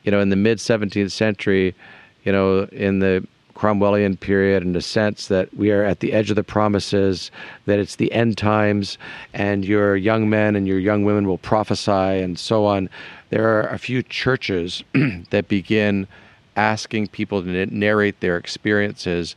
you 0.03 0.11
know, 0.11 0.19
in 0.21 0.29
the 0.29 0.35
mid 0.35 0.59
17th 0.59 1.11
century, 1.11 1.75
you 2.23 2.31
know, 2.31 2.63
in 2.71 2.99
the 2.99 3.25
Cromwellian 3.59 4.17
period 4.17 4.63
in 4.63 4.71
the 4.71 4.81
sense 4.81 5.27
that 5.27 5.53
we 5.53 5.69
are 5.69 5.83
at 5.83 5.99
the 5.99 6.13
edge 6.13 6.29
of 6.29 6.37
the 6.37 6.45
promises, 6.45 7.29
that 7.65 7.77
it's 7.77 7.97
the 7.97 8.09
end 8.13 8.37
times, 8.37 8.97
and 9.33 9.65
your 9.65 9.97
young 9.97 10.29
men 10.29 10.55
and 10.55 10.65
your 10.65 10.79
young 10.79 11.03
women 11.03 11.27
will 11.27 11.37
prophesy 11.37 11.91
and 11.91 12.39
so 12.39 12.65
on. 12.65 12.89
There 13.31 13.49
are 13.49 13.67
a 13.67 13.77
few 13.77 14.01
churches 14.01 14.81
that 15.31 15.49
begin 15.49 16.07
asking 16.55 17.09
people 17.09 17.43
to 17.43 17.65
narrate 17.65 18.21
their 18.21 18.37
experiences 18.37 19.35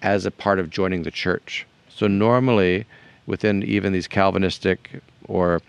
as 0.00 0.24
a 0.24 0.30
part 0.30 0.60
of 0.60 0.70
joining 0.70 1.02
the 1.02 1.10
church. 1.10 1.66
So, 1.88 2.06
normally, 2.06 2.86
within 3.26 3.64
even 3.64 3.92
these 3.92 4.06
Calvinistic 4.06 5.02
or 5.26 5.60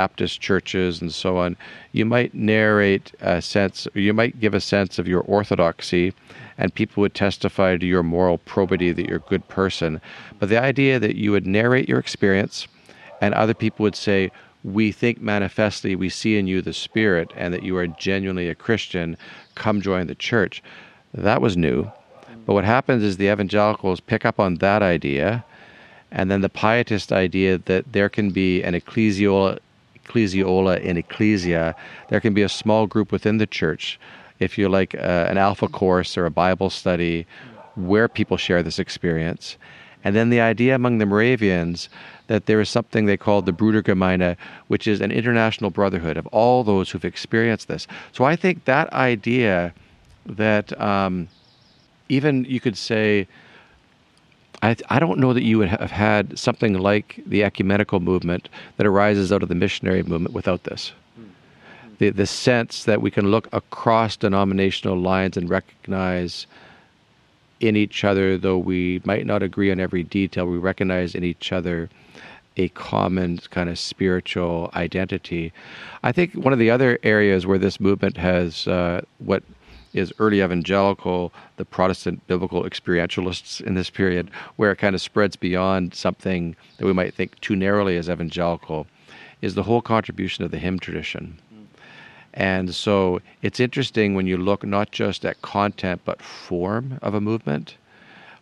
Baptist 0.00 0.40
churches 0.40 1.00
and 1.00 1.12
so 1.12 1.36
on, 1.38 1.56
you 1.92 2.04
might 2.04 2.34
narrate 2.34 3.12
a 3.20 3.40
sense, 3.40 3.86
you 3.94 4.12
might 4.12 4.40
give 4.40 4.54
a 4.54 4.60
sense 4.60 4.98
of 4.98 5.06
your 5.06 5.20
orthodoxy 5.20 6.12
and 6.58 6.74
people 6.74 7.00
would 7.00 7.14
testify 7.14 7.76
to 7.76 7.86
your 7.86 8.02
moral 8.02 8.38
probity 8.38 8.90
that 8.92 9.06
you're 9.06 9.24
a 9.26 9.30
good 9.30 9.46
person. 9.48 10.00
But 10.38 10.48
the 10.48 10.60
idea 10.60 10.98
that 10.98 11.14
you 11.16 11.30
would 11.30 11.46
narrate 11.46 11.88
your 11.88 12.00
experience 12.00 12.66
and 13.20 13.34
other 13.34 13.54
people 13.54 13.84
would 13.84 13.96
say, 13.96 14.30
we 14.64 14.90
think 14.90 15.20
manifestly 15.20 15.94
we 15.94 16.08
see 16.08 16.38
in 16.38 16.48
you 16.48 16.60
the 16.62 16.72
Spirit 16.72 17.30
and 17.36 17.54
that 17.54 17.62
you 17.62 17.76
are 17.76 17.86
genuinely 17.86 18.48
a 18.48 18.54
Christian, 18.54 19.16
come 19.54 19.80
join 19.80 20.06
the 20.06 20.14
church. 20.14 20.62
That 21.12 21.40
was 21.40 21.56
new. 21.56 21.92
But 22.46 22.54
what 22.54 22.64
happens 22.64 23.02
is 23.02 23.16
the 23.16 23.30
evangelicals 23.30 24.00
pick 24.00 24.24
up 24.24 24.40
on 24.40 24.56
that 24.56 24.82
idea, 24.82 25.44
and 26.10 26.30
then 26.30 26.40
the 26.40 26.48
pietist 26.48 27.12
idea 27.12 27.58
that 27.58 27.92
there 27.92 28.08
can 28.08 28.30
be 28.30 28.62
an 28.62 28.74
ecclesiola, 28.74 29.58
ecclesiola 30.04 30.78
in 30.78 30.96
ecclesia, 30.96 31.74
there 32.08 32.20
can 32.20 32.34
be 32.34 32.42
a 32.42 32.48
small 32.48 32.86
group 32.86 33.12
within 33.12 33.38
the 33.38 33.46
church 33.46 33.98
if 34.38 34.58
you 34.58 34.68
like 34.68 34.94
uh, 34.94 35.26
an 35.28 35.38
alpha 35.38 35.68
course 35.68 36.16
or 36.18 36.26
a 36.26 36.30
Bible 36.30 36.70
study 36.70 37.26
where 37.76 38.08
people 38.08 38.36
share 38.36 38.62
this 38.62 38.78
experience. 38.78 39.56
And 40.04 40.14
then 40.14 40.30
the 40.30 40.40
idea 40.40 40.74
among 40.74 40.98
the 40.98 41.06
Moravians 41.06 41.88
that 42.26 42.46
there 42.46 42.60
is 42.60 42.68
something 42.68 43.06
they 43.06 43.16
call 43.16 43.42
the 43.42 43.52
Brudergemeine, 43.52 44.36
which 44.68 44.86
is 44.86 45.00
an 45.00 45.10
international 45.10 45.70
brotherhood 45.70 46.16
of 46.16 46.26
all 46.28 46.62
those 46.62 46.90
who've 46.90 47.04
experienced 47.04 47.68
this. 47.68 47.86
So 48.12 48.24
I 48.24 48.36
think 48.36 48.64
that 48.64 48.92
idea 48.92 49.72
that 50.26 50.78
um, 50.80 51.28
even 52.08 52.44
you 52.44 52.60
could 52.60 52.76
say, 52.76 53.26
I, 54.64 54.76
I 54.88 54.98
don't 54.98 55.18
know 55.18 55.34
that 55.34 55.42
you 55.42 55.58
would 55.58 55.68
have 55.68 55.90
had 55.90 56.38
something 56.38 56.72
like 56.72 57.20
the 57.26 57.44
ecumenical 57.44 58.00
movement 58.00 58.48
that 58.78 58.86
arises 58.86 59.30
out 59.30 59.42
of 59.42 59.50
the 59.50 59.54
missionary 59.54 60.02
movement 60.02 60.34
without 60.34 60.64
this. 60.64 60.92
The, 61.98 62.08
the 62.08 62.26
sense 62.26 62.84
that 62.84 63.02
we 63.02 63.10
can 63.10 63.30
look 63.30 63.46
across 63.52 64.16
denominational 64.16 64.96
lines 64.96 65.36
and 65.36 65.50
recognize 65.50 66.46
in 67.60 67.76
each 67.76 68.04
other, 68.04 68.38
though 68.38 68.56
we 68.56 69.02
might 69.04 69.26
not 69.26 69.42
agree 69.42 69.70
on 69.70 69.80
every 69.80 70.02
detail, 70.02 70.46
we 70.46 70.56
recognize 70.56 71.14
in 71.14 71.24
each 71.24 71.52
other 71.52 71.90
a 72.56 72.68
common 72.70 73.36
kind 73.50 73.68
of 73.68 73.78
spiritual 73.78 74.70
identity. 74.74 75.52
I 76.02 76.10
think 76.10 76.32
one 76.32 76.54
of 76.54 76.58
the 76.58 76.70
other 76.70 76.98
areas 77.02 77.46
where 77.46 77.58
this 77.58 77.78
movement 77.80 78.16
has 78.16 78.66
uh, 78.66 79.02
what 79.18 79.42
is 79.94 80.12
early 80.18 80.42
evangelical, 80.42 81.32
the 81.56 81.64
Protestant 81.64 82.26
biblical 82.26 82.64
experientialists 82.64 83.60
in 83.60 83.74
this 83.74 83.88
period, 83.88 84.30
where 84.56 84.72
it 84.72 84.76
kind 84.76 84.94
of 84.94 85.00
spreads 85.00 85.36
beyond 85.36 85.94
something 85.94 86.54
that 86.76 86.84
we 86.84 86.92
might 86.92 87.14
think 87.14 87.40
too 87.40 87.56
narrowly 87.56 87.96
as 87.96 88.10
evangelical, 88.10 88.86
is 89.40 89.54
the 89.54 89.62
whole 89.62 89.80
contribution 89.80 90.44
of 90.44 90.50
the 90.50 90.58
hymn 90.58 90.78
tradition. 90.78 91.38
And 92.34 92.74
so 92.74 93.20
it's 93.42 93.60
interesting 93.60 94.14
when 94.14 94.26
you 94.26 94.36
look 94.36 94.64
not 94.64 94.90
just 94.90 95.24
at 95.24 95.40
content 95.42 96.02
but 96.04 96.20
form 96.20 96.98
of 97.00 97.14
a 97.14 97.20
movement. 97.20 97.76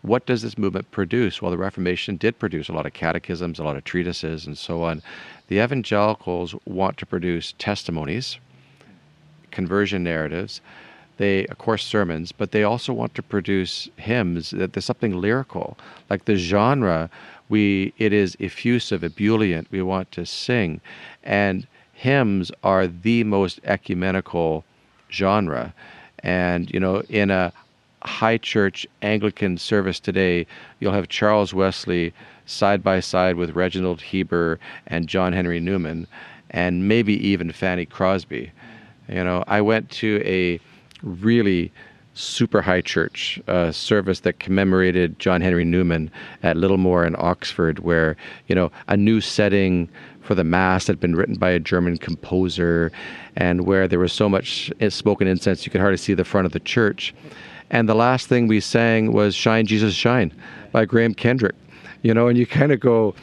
What 0.01 0.27
does 0.27 0.43
this 0.43 0.59
movement 0.59 0.91
produce? 0.91 1.41
Well, 1.41 1.51
the 1.51 1.59
Reformation 1.59 2.17
did 2.17 2.39
produce 2.39 2.69
a 2.69 2.73
lot 2.73 2.87
of 2.87 2.95
catechisms, 2.95 3.59
a 3.59 3.65
lot 3.65 3.77
of 3.77 3.85
treatises, 3.85 4.47
and 4.47 4.59
so 4.59 4.83
on. 4.83 5.03
The 5.49 5.63
evangelicals 5.63 6.55
want 6.65 6.97
to 6.99 7.07
produce 7.07 7.55
testimonies, 7.59 8.39
conversion 9.51 10.03
narratives, 10.03 10.61
they 11.17 11.47
of 11.47 11.59
course 11.59 11.85
sermons 11.85 12.33
but 12.33 12.51
they 12.53 12.63
also 12.63 12.93
want 12.93 13.15
to 13.15 13.23
produce 13.23 13.89
hymns 13.97 14.51
that 14.51 14.73
there's 14.73 14.85
something 14.85 15.21
lyrical. 15.21 15.77
Like 16.11 16.25
the 16.25 16.37
genre 16.37 17.11
we 17.49 17.93
it 17.99 18.13
is 18.13 18.37
effusive 18.41 19.05
ebullient. 19.05 19.69
We 19.71 19.83
want 19.83 20.11
to 20.13 20.25
sing. 20.25 20.81
And 21.23 21.67
hymns 21.93 22.51
are 22.65 22.87
the 22.87 23.25
most 23.25 23.61
ecumenical 23.65 24.65
genre. 25.11 25.75
And 26.21 26.71
you 26.71 26.81
know 26.81 27.03
in 27.09 27.31
a 27.31 27.53
high 28.05 28.39
church 28.39 28.87
anglican 29.03 29.57
service 29.57 30.01
today 30.01 30.45
you'll 30.81 30.93
have 30.93 31.09
charles 31.09 31.55
wesley 31.55 32.13
side 32.47 32.83
by 32.83 32.99
side 32.99 33.37
with 33.37 33.55
reginald 33.55 34.01
heber 34.01 34.59
and 34.89 35.07
john 35.07 35.33
henry 35.33 35.61
newman 35.61 36.05
and 36.51 36.89
maybe 36.89 37.15
even 37.27 37.53
fanny 37.53 37.87
crosby. 37.87 38.51
You 39.09 39.23
know 39.23 39.45
i 39.47 39.61
went 39.61 39.89
to 39.91 40.21
a 40.25 40.59
really 41.03 41.73
super 42.15 42.61
high 42.61 42.81
church 42.81 43.41
uh, 43.49 43.73
service 43.73 44.21
that 44.21 44.39
commemorated 44.39 45.19
John 45.19 45.41
Henry 45.41 45.65
Newman 45.65 46.11
at 46.43 46.57
Littlemore 46.57 47.07
in 47.07 47.17
Oxford, 47.19 47.79
where 47.79 48.17
you 48.49 48.55
know 48.55 48.71
a 48.89 48.97
new 48.97 49.21
setting 49.21 49.89
for 50.21 50.35
the 50.35 50.45
mass 50.45 50.87
had 50.87 51.01
been 51.01 51.17
written 51.17 51.37
by 51.37 51.51
a 51.51 51.59
German 51.59 51.97
composer, 51.97 52.93
and 53.37 53.67
where 53.67 53.89
there 53.89 53.99
was 53.99 54.13
so 54.13 54.29
much 54.29 54.71
smoke 54.91 55.21
and 55.21 55.31
incense 55.31 55.65
you 55.65 55.73
could 55.73 55.81
hardly 55.81 55.97
see 55.97 56.15
the 56.15 56.25
front 56.25 56.47
of 56.47 56.53
the 56.53 56.61
church. 56.61 57.15
And 57.71 57.89
the 57.89 57.95
last 57.95 58.29
thing 58.29 58.47
we 58.47 58.61
sang 58.61 59.13
was 59.13 59.35
"Shine 59.35 59.67
Jesus 59.67 59.95
Shine" 59.95 60.33
by 60.73 60.85
Graham 60.85 61.15
Kendrick. 61.15 61.57
You 62.03 62.13
know, 62.13 62.29
and 62.29 62.37
you 62.37 62.47
kind 62.47 62.73
of 62.73 62.81
go, 62.81 63.15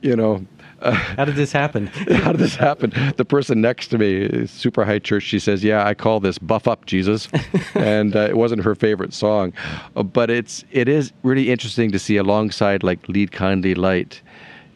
you 0.00 0.16
know, 0.16 0.44
uh, 0.80 0.90
how 1.16 1.24
did 1.24 1.36
this 1.36 1.52
happen? 1.52 1.86
how 2.22 2.32
did 2.32 2.40
this 2.40 2.54
happen? 2.54 2.92
The 3.16 3.24
person 3.24 3.60
next 3.60 3.88
to 3.88 3.98
me, 3.98 4.46
super 4.46 4.84
high 4.84 4.98
church, 4.98 5.24
she 5.24 5.38
says, 5.38 5.64
"Yeah, 5.64 5.86
I 5.86 5.94
call 5.94 6.20
this 6.20 6.38
buff 6.38 6.68
up 6.68 6.86
Jesus," 6.86 7.28
and 7.74 8.14
uh, 8.14 8.20
it 8.20 8.36
wasn't 8.36 8.62
her 8.62 8.74
favorite 8.74 9.12
song, 9.12 9.52
uh, 9.96 10.02
but 10.02 10.30
it's 10.30 10.64
it 10.70 10.88
is 10.88 11.12
really 11.22 11.50
interesting 11.50 11.90
to 11.92 11.98
see 11.98 12.16
alongside 12.16 12.82
like 12.82 13.08
"Lead 13.08 13.32
Kindly 13.32 13.74
Light," 13.74 14.22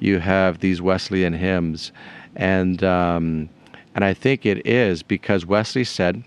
you 0.01 0.19
have 0.19 0.59
these 0.59 0.83
Wesleyan 0.83 1.33
hymns, 1.33 1.93
and 2.37 2.83
um, 2.83 3.49
and 3.95 4.05
I 4.05 4.15
think 4.15 4.47
it 4.47 4.67
is 4.67 5.03
because 5.03 5.47
Wesley 5.47 5.85
said 5.85 6.23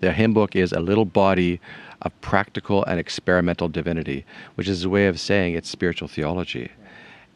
the 0.00 0.12
hymn 0.12 0.32
book 0.32 0.54
is 0.54 0.72
a 0.72 0.80
little 0.80 1.04
body 1.04 1.60
of 2.02 2.20
practical 2.20 2.84
and 2.84 3.00
experimental 3.00 3.68
divinity, 3.68 4.24
which 4.54 4.68
is 4.68 4.84
a 4.84 4.88
way 4.88 5.08
of 5.08 5.18
saying 5.18 5.54
it's 5.54 5.68
spiritual 5.68 6.06
theology 6.06 6.70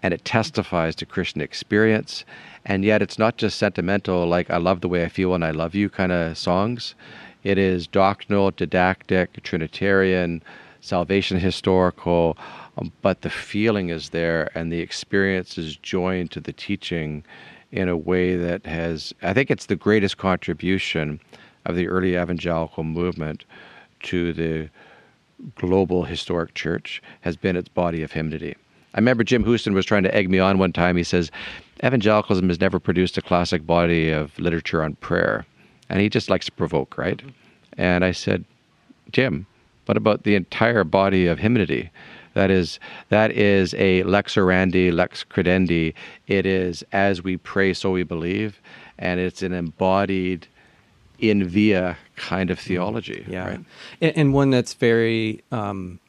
and 0.03 0.13
it 0.13 0.25
testifies 0.25 0.95
to 0.97 1.07
Christian 1.07 1.41
experience. 1.41 2.25
And 2.65 2.85
yet, 2.85 3.03
it's 3.03 3.19
not 3.19 3.37
just 3.37 3.59
sentimental, 3.59 4.27
like 4.27 4.51
I 4.51 4.57
love 4.57 4.81
the 4.81 4.89
way 4.89 5.05
I 5.05 5.09
feel 5.09 5.31
when 5.31 5.43
I 5.43 5.51
love 5.51 5.75
you 5.75 5.89
kind 5.89 6.13
of 6.13 6.39
songs. 6.39 6.95
It 7.43 7.59
is 7.59 7.87
doctrinal, 7.87 8.51
didactic, 8.53 9.43
Trinitarian, 9.43 10.43
salvation 10.81 11.39
historical, 11.39 12.37
um, 12.77 12.93
but 13.03 13.23
the 13.23 13.31
feeling 13.31 13.89
is 13.89 14.11
there 14.11 14.51
and 14.55 14.73
the 14.73 14.81
experience 14.81 15.59
is 15.59 15.77
joined 15.77 16.31
to 16.33 16.41
the 16.41 16.53
teaching 16.53 17.25
in 17.71 17.89
a 17.89 17.97
way 17.97 18.37
that 18.37 18.67
has, 18.67 19.15
I 19.23 19.33
think 19.33 19.51
it's 19.51 19.67
the 19.67 19.77
greatest 19.77 20.19
contribution 20.19 21.21
of 21.65 21.77
the 21.77 21.89
early 21.89 22.17
evangelical 22.17 22.85
movement 22.85 23.45
to 24.03 24.33
the 24.33 24.69
global 25.55 26.05
historic 26.05 26.55
church 26.55 27.03
has 27.23 27.37
been 27.37 27.57
its 27.57 27.69
body 27.69 28.03
of 28.03 28.13
hymnody. 28.13 28.57
I 28.95 28.99
remember 28.99 29.25
Jim 29.25 29.45
Houston 29.45 29.75
was 29.75 29.87
trying 29.87 30.03
to 30.03 30.15
egg 30.15 30.29
me 30.29 30.39
on 30.39 30.59
one 30.59 30.73
time. 30.73 30.97
He 30.97 31.05
says, 31.05 31.31
Evangelicalism 31.85 32.49
has 32.49 32.61
never 32.61 32.79
produced 32.79 33.17
a 33.19 33.23
classic 33.23 33.67
body 33.67 34.11
of 34.11 34.39
literature 34.39 34.83
on 34.83 34.95
prayer. 34.97 35.47
And 35.89 36.01
he 36.01 36.09
just 36.09 36.31
likes 36.31 36.47
to 36.47 36.53
provoke, 36.53 36.97
right? 36.97 37.19
Mm-hmm. 37.19 37.29
And 37.79 38.05
I 38.05 38.13
said, 38.13 38.45
Jim, 39.11 39.47
what 39.87 39.97
about 39.97 40.25
the 40.25 40.35
entire 40.35 40.85
body 40.85 41.27
of 41.27 41.39
hymnody? 41.39 41.91
That 42.35 42.51
is 42.51 42.79
that 43.11 43.31
is 43.33 43.75
a 43.75 44.03
lex 44.05 44.37
orandi, 44.37 44.93
lex 44.93 45.25
credendi. 45.25 45.93
It 46.27 46.47
is 46.47 46.83
as 46.93 47.23
we 47.23 47.37
pray, 47.37 47.75
so 47.75 47.91
we 47.91 48.05
believe, 48.05 48.61
and 48.99 49.21
it's 49.21 49.43
an 49.43 49.53
embodied 49.53 50.47
in 51.19 51.47
via 51.47 51.97
kind 52.17 52.51
of 52.51 52.59
theology. 52.59 53.25
Yeah, 53.29 53.49
right? 53.49 53.61
and, 54.01 54.17
and, 54.17 54.35
one 54.35 54.51
that's 54.51 54.75
very 54.75 55.43
um, 55.53 56.01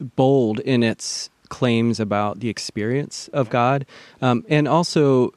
bold 0.00 0.60
in 0.60 0.82
its 0.82 1.30
claims 1.54 2.00
about 2.00 2.40
the 2.40 2.48
experience 2.48 3.28
of 3.32 3.48
God, 3.48 3.86
um, 4.20 4.44
and 4.48 4.66
also 4.66 5.32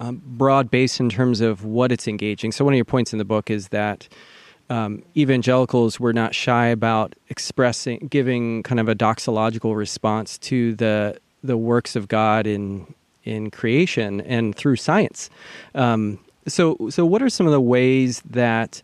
um, 0.00 0.20
broad 0.26 0.72
based 0.72 0.98
in 0.98 1.08
terms 1.08 1.40
of 1.40 1.64
what 1.64 1.92
it's 1.92 2.08
engaging. 2.08 2.50
So, 2.50 2.64
one 2.64 2.74
of 2.74 2.76
your 2.76 2.84
points 2.84 3.12
in 3.12 3.20
the 3.20 3.24
book 3.24 3.48
is 3.48 3.68
that 3.68 4.08
um, 4.70 5.04
evangelicals 5.16 6.00
were 6.00 6.12
not 6.12 6.34
shy 6.34 6.66
about 6.66 7.14
expressing, 7.28 8.08
giving 8.10 8.64
kind 8.64 8.80
of 8.80 8.88
a 8.88 8.96
doxological 8.96 9.76
response 9.76 10.36
to 10.38 10.74
the 10.74 11.16
the 11.44 11.56
works 11.56 11.94
of 11.94 12.08
God 12.08 12.44
in 12.44 12.92
in 13.22 13.52
creation 13.52 14.20
and 14.22 14.56
through 14.56 14.76
science. 14.76 15.30
Um, 15.76 16.18
so, 16.48 16.76
so 16.90 17.06
what 17.06 17.22
are 17.22 17.30
some 17.30 17.46
of 17.46 17.52
the 17.52 17.60
ways 17.60 18.20
that 18.28 18.82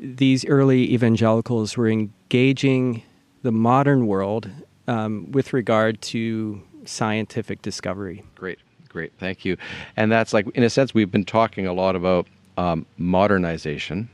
these 0.00 0.44
early 0.46 0.92
evangelicals 0.92 1.76
were 1.76 1.88
engaging 1.88 3.04
the 3.42 3.52
modern 3.52 4.08
world 4.08 4.50
um, 4.88 5.30
with 5.30 5.52
regard 5.52 6.02
to 6.02 6.60
scientific 6.84 7.62
discovery. 7.62 8.24
Great, 8.34 8.58
great, 8.88 9.12
thank 9.18 9.44
you. 9.44 9.56
And 9.96 10.10
that's 10.10 10.32
like, 10.32 10.48
in 10.56 10.64
a 10.64 10.70
sense, 10.70 10.92
we've 10.94 11.12
been 11.12 11.24
talking 11.24 11.66
a 11.66 11.72
lot 11.72 11.94
about 11.94 12.26
um, 12.56 12.86
modernization, 12.96 14.08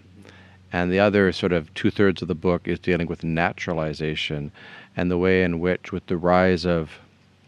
and 0.72 0.92
the 0.92 0.98
other 1.00 1.32
sort 1.32 1.52
of 1.52 1.72
two 1.74 1.90
thirds 1.90 2.20
of 2.20 2.28
the 2.28 2.34
book 2.34 2.68
is 2.68 2.78
dealing 2.78 3.06
with 3.06 3.24
naturalization 3.24 4.50
and 4.96 5.10
the 5.10 5.16
way 5.16 5.42
in 5.42 5.60
which, 5.60 5.92
with 5.92 6.06
the 6.06 6.16
rise 6.16 6.66
of 6.66 6.98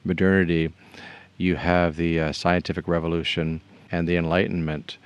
modernity, 0.05 0.73
you 1.37 1.57
have 1.57 1.97
the 1.97 2.21
uh, 2.21 2.33
scientific 2.33 2.89
revolution 2.89 3.61
and 3.91 4.09
the 4.09 4.17
Enlightenment. 4.17 4.97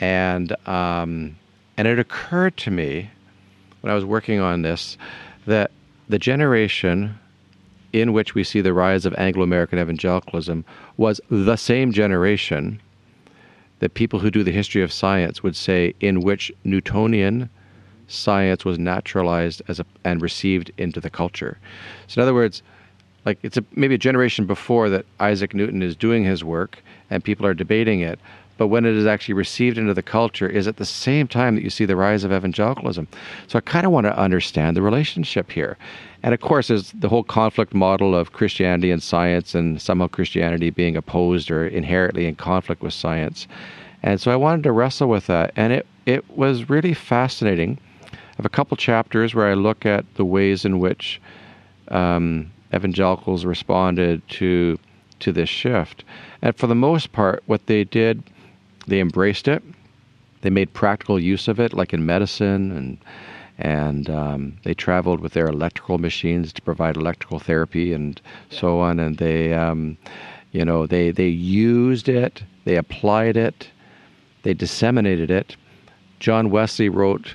And, 0.00 0.52
um, 0.66 1.36
and 1.76 1.88
it 1.88 1.98
occurred 1.98 2.56
to 2.58 2.70
me 2.70 3.10
when 3.80 3.90
I 3.92 3.94
was 3.94 4.04
working 4.04 4.40
on 4.40 4.62
this 4.62 4.98
that 5.46 5.70
the 6.08 6.18
generation 6.18 7.18
in 7.92 8.12
which 8.12 8.34
we 8.34 8.44
see 8.44 8.60
the 8.60 8.72
rise 8.72 9.04
of 9.04 9.14
Anglo 9.18 9.42
American 9.42 9.78
evangelicalism 9.78 10.64
was 10.96 11.20
the 11.30 11.56
same 11.56 11.92
generation 11.92 12.80
that 13.80 13.94
people 13.94 14.20
who 14.20 14.30
do 14.30 14.44
the 14.44 14.52
history 14.52 14.82
of 14.82 14.92
science 14.92 15.42
would 15.42 15.56
say 15.56 15.94
in 16.00 16.20
which 16.20 16.52
Newtonian 16.64 17.50
science 18.06 18.64
was 18.64 18.78
naturalized 18.78 19.62
as 19.68 19.80
a, 19.80 19.86
and 20.04 20.22
received 20.22 20.70
into 20.78 21.00
the 21.00 21.10
culture. 21.10 21.58
So, 22.06 22.20
in 22.20 22.22
other 22.22 22.34
words, 22.34 22.62
like 23.24 23.38
it's 23.42 23.56
a, 23.56 23.64
maybe 23.74 23.94
a 23.94 23.98
generation 23.98 24.46
before 24.46 24.88
that 24.90 25.06
Isaac 25.20 25.54
Newton 25.54 25.82
is 25.82 25.96
doing 25.96 26.24
his 26.24 26.44
work 26.44 26.82
and 27.10 27.22
people 27.22 27.46
are 27.46 27.54
debating 27.54 28.00
it, 28.00 28.18
but 28.58 28.68
when 28.68 28.84
it 28.84 28.94
is 28.94 29.06
actually 29.06 29.34
received 29.34 29.78
into 29.78 29.94
the 29.94 30.02
culture 30.02 30.48
is 30.48 30.68
at 30.68 30.76
the 30.76 30.84
same 30.84 31.26
time 31.26 31.54
that 31.54 31.64
you 31.64 31.70
see 31.70 31.84
the 31.84 31.96
rise 31.96 32.24
of 32.24 32.32
evangelicalism. 32.32 33.08
So 33.46 33.58
I 33.58 33.60
kind 33.60 33.86
of 33.86 33.92
want 33.92 34.06
to 34.06 34.18
understand 34.18 34.76
the 34.76 34.82
relationship 34.82 35.50
here. 35.50 35.76
And 36.22 36.32
of 36.34 36.40
course, 36.40 36.68
there's 36.68 36.92
the 36.92 37.08
whole 37.08 37.24
conflict 37.24 37.74
model 37.74 38.14
of 38.14 38.32
Christianity 38.32 38.90
and 38.90 39.02
science, 39.02 39.54
and 39.54 39.80
somehow 39.80 40.06
Christianity 40.06 40.70
being 40.70 40.96
opposed 40.96 41.50
or 41.50 41.66
inherently 41.66 42.26
in 42.26 42.36
conflict 42.36 42.82
with 42.82 42.92
science. 42.92 43.48
And 44.02 44.20
so 44.20 44.30
I 44.30 44.36
wanted 44.36 44.62
to 44.64 44.72
wrestle 44.72 45.08
with 45.08 45.26
that. 45.26 45.52
And 45.56 45.72
it, 45.72 45.86
it 46.06 46.30
was 46.36 46.68
really 46.68 46.94
fascinating. 46.94 47.78
I 48.12 48.16
have 48.36 48.46
a 48.46 48.50
couple 48.50 48.76
chapters 48.76 49.34
where 49.34 49.48
I 49.48 49.54
look 49.54 49.84
at 49.84 50.04
the 50.14 50.24
ways 50.24 50.64
in 50.64 50.78
which 50.78 51.20
um, 51.88 52.50
evangelicals 52.72 53.44
responded 53.44 54.26
to 54.30 54.78
to 55.22 55.32
this 55.32 55.48
shift. 55.48 56.04
And 56.42 56.56
for 56.56 56.66
the 56.66 56.74
most 56.74 57.12
part, 57.12 57.42
what 57.46 57.66
they 57.66 57.84
did, 57.84 58.22
they 58.86 59.00
embraced 59.00 59.48
it. 59.48 59.62
They 60.42 60.50
made 60.50 60.72
practical 60.72 61.18
use 61.18 61.48
of 61.48 61.60
it, 61.60 61.72
like 61.72 61.92
in 61.92 62.04
medicine, 62.04 62.72
and 62.72 62.98
and 63.58 64.10
um, 64.10 64.56
they 64.64 64.74
traveled 64.74 65.20
with 65.20 65.34
their 65.34 65.46
electrical 65.46 65.98
machines 65.98 66.52
to 66.52 66.62
provide 66.62 66.96
electrical 66.96 67.38
therapy 67.38 67.92
and 67.92 68.20
so 68.50 68.80
on. 68.80 68.98
And 68.98 69.18
they, 69.18 69.52
um, 69.52 69.96
you 70.52 70.64
know, 70.64 70.86
they 70.86 71.10
they 71.10 71.28
used 71.28 72.08
it, 72.08 72.42
they 72.64 72.76
applied 72.76 73.36
it, 73.36 73.68
they 74.42 74.54
disseminated 74.54 75.30
it. 75.30 75.56
John 76.18 76.50
Wesley 76.50 76.88
wrote 76.88 77.34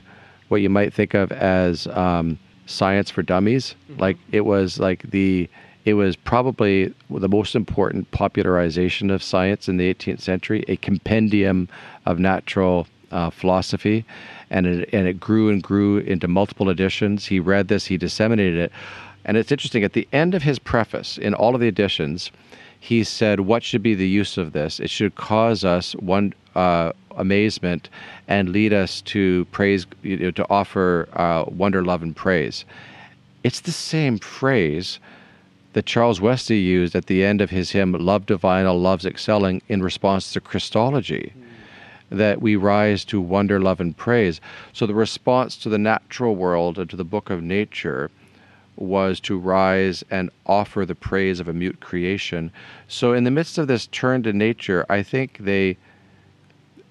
what 0.49 0.61
you 0.61 0.69
might 0.69 0.93
think 0.93 1.13
of 1.13 1.31
as 1.31 1.87
um, 1.87 2.39
science 2.65 3.09
for 3.09 3.21
dummies. 3.21 3.75
Mm-hmm. 3.89 4.01
Like 4.01 4.17
it 4.31 4.41
was 4.41 4.79
like 4.79 5.03
the 5.11 5.49
it 5.87 5.93
was 5.93 6.17
probably 6.17 6.93
the 7.09 7.29
most 7.29 7.55
important 7.55 8.11
popularization 8.11 9.09
of 9.09 9.23
science 9.23 9.69
in 9.69 9.77
the 9.77 9.93
18th 9.93 10.19
century, 10.19 10.65
a 10.67 10.75
compendium 10.75 11.69
of 12.05 12.19
natural 12.19 12.87
uh, 13.11 13.29
philosophy, 13.29 14.03
and 14.49 14.67
it, 14.67 14.89
and 14.91 15.07
it 15.07 15.17
grew 15.17 15.49
and 15.49 15.63
grew 15.63 15.99
into 15.99 16.27
multiple 16.27 16.69
editions. 16.69 17.25
He 17.27 17.39
read 17.39 17.69
this, 17.69 17.85
he 17.85 17.95
disseminated 17.95 18.59
it, 18.59 18.71
and 19.23 19.37
it's 19.37 19.49
interesting. 19.49 19.85
At 19.85 19.93
the 19.93 20.05
end 20.11 20.35
of 20.35 20.43
his 20.43 20.59
preface, 20.59 21.17
in 21.17 21.33
all 21.33 21.55
of 21.55 21.61
the 21.61 21.69
editions, 21.69 22.31
he 22.77 23.01
said, 23.05 23.39
"What 23.39 23.63
should 23.63 23.81
be 23.81 23.95
the 23.95 24.09
use 24.09 24.37
of 24.37 24.51
this? 24.51 24.81
It 24.81 24.89
should 24.89 25.15
cause 25.15 25.63
us 25.63 25.93
one 25.93 26.33
uh, 26.53 26.91
amazement 27.15 27.89
and 28.27 28.49
lead 28.49 28.73
us 28.73 28.99
to 29.13 29.45
praise, 29.53 29.87
you 30.03 30.17
know, 30.17 30.31
to 30.31 30.45
offer 30.49 31.07
uh, 31.13 31.45
wonder, 31.47 31.81
love, 31.85 32.03
and 32.03 32.13
praise." 32.13 32.65
It's 33.45 33.61
the 33.61 33.71
same 33.71 34.17
phrase 34.17 34.99
that 35.77 35.85
Charles 35.85 36.19
Wesley 36.19 36.57
used 36.57 36.95
at 36.95 37.05
the 37.05 37.23
end 37.23 37.39
of 37.39 37.51
his 37.51 37.69
hymn, 37.69 37.91
Love 37.91 38.25
Divine, 38.25 38.65
All 38.65 38.81
Loves 38.81 39.05
Excelling, 39.05 39.61
in 39.67 39.83
response 39.83 40.33
to 40.33 40.41
Christology. 40.41 41.33
Mm. 41.37 42.17
That 42.17 42.41
we 42.41 42.55
rise 42.55 43.05
to 43.05 43.21
wonder, 43.21 43.59
love, 43.59 43.79
and 43.79 43.95
praise. 43.95 44.41
So 44.73 44.87
the 44.87 44.95
response 44.95 45.55
to 45.57 45.69
the 45.69 45.77
natural 45.77 46.35
world 46.35 46.79
and 46.79 46.89
to 46.89 46.95
the 46.95 47.03
book 47.03 47.29
of 47.29 47.43
nature 47.43 48.09
was 48.75 49.19
to 49.19 49.37
rise 49.37 50.03
and 50.09 50.31
offer 50.47 50.83
the 50.83 50.95
praise 50.95 51.39
of 51.39 51.47
a 51.47 51.53
mute 51.53 51.79
creation. 51.79 52.51
So, 52.87 53.13
in 53.13 53.23
the 53.23 53.29
midst 53.29 53.59
of 53.59 53.67
this 53.67 53.85
turn 53.85 54.23
to 54.23 54.33
nature, 54.33 54.83
I 54.89 55.03
think 55.03 55.37
they, 55.41 55.77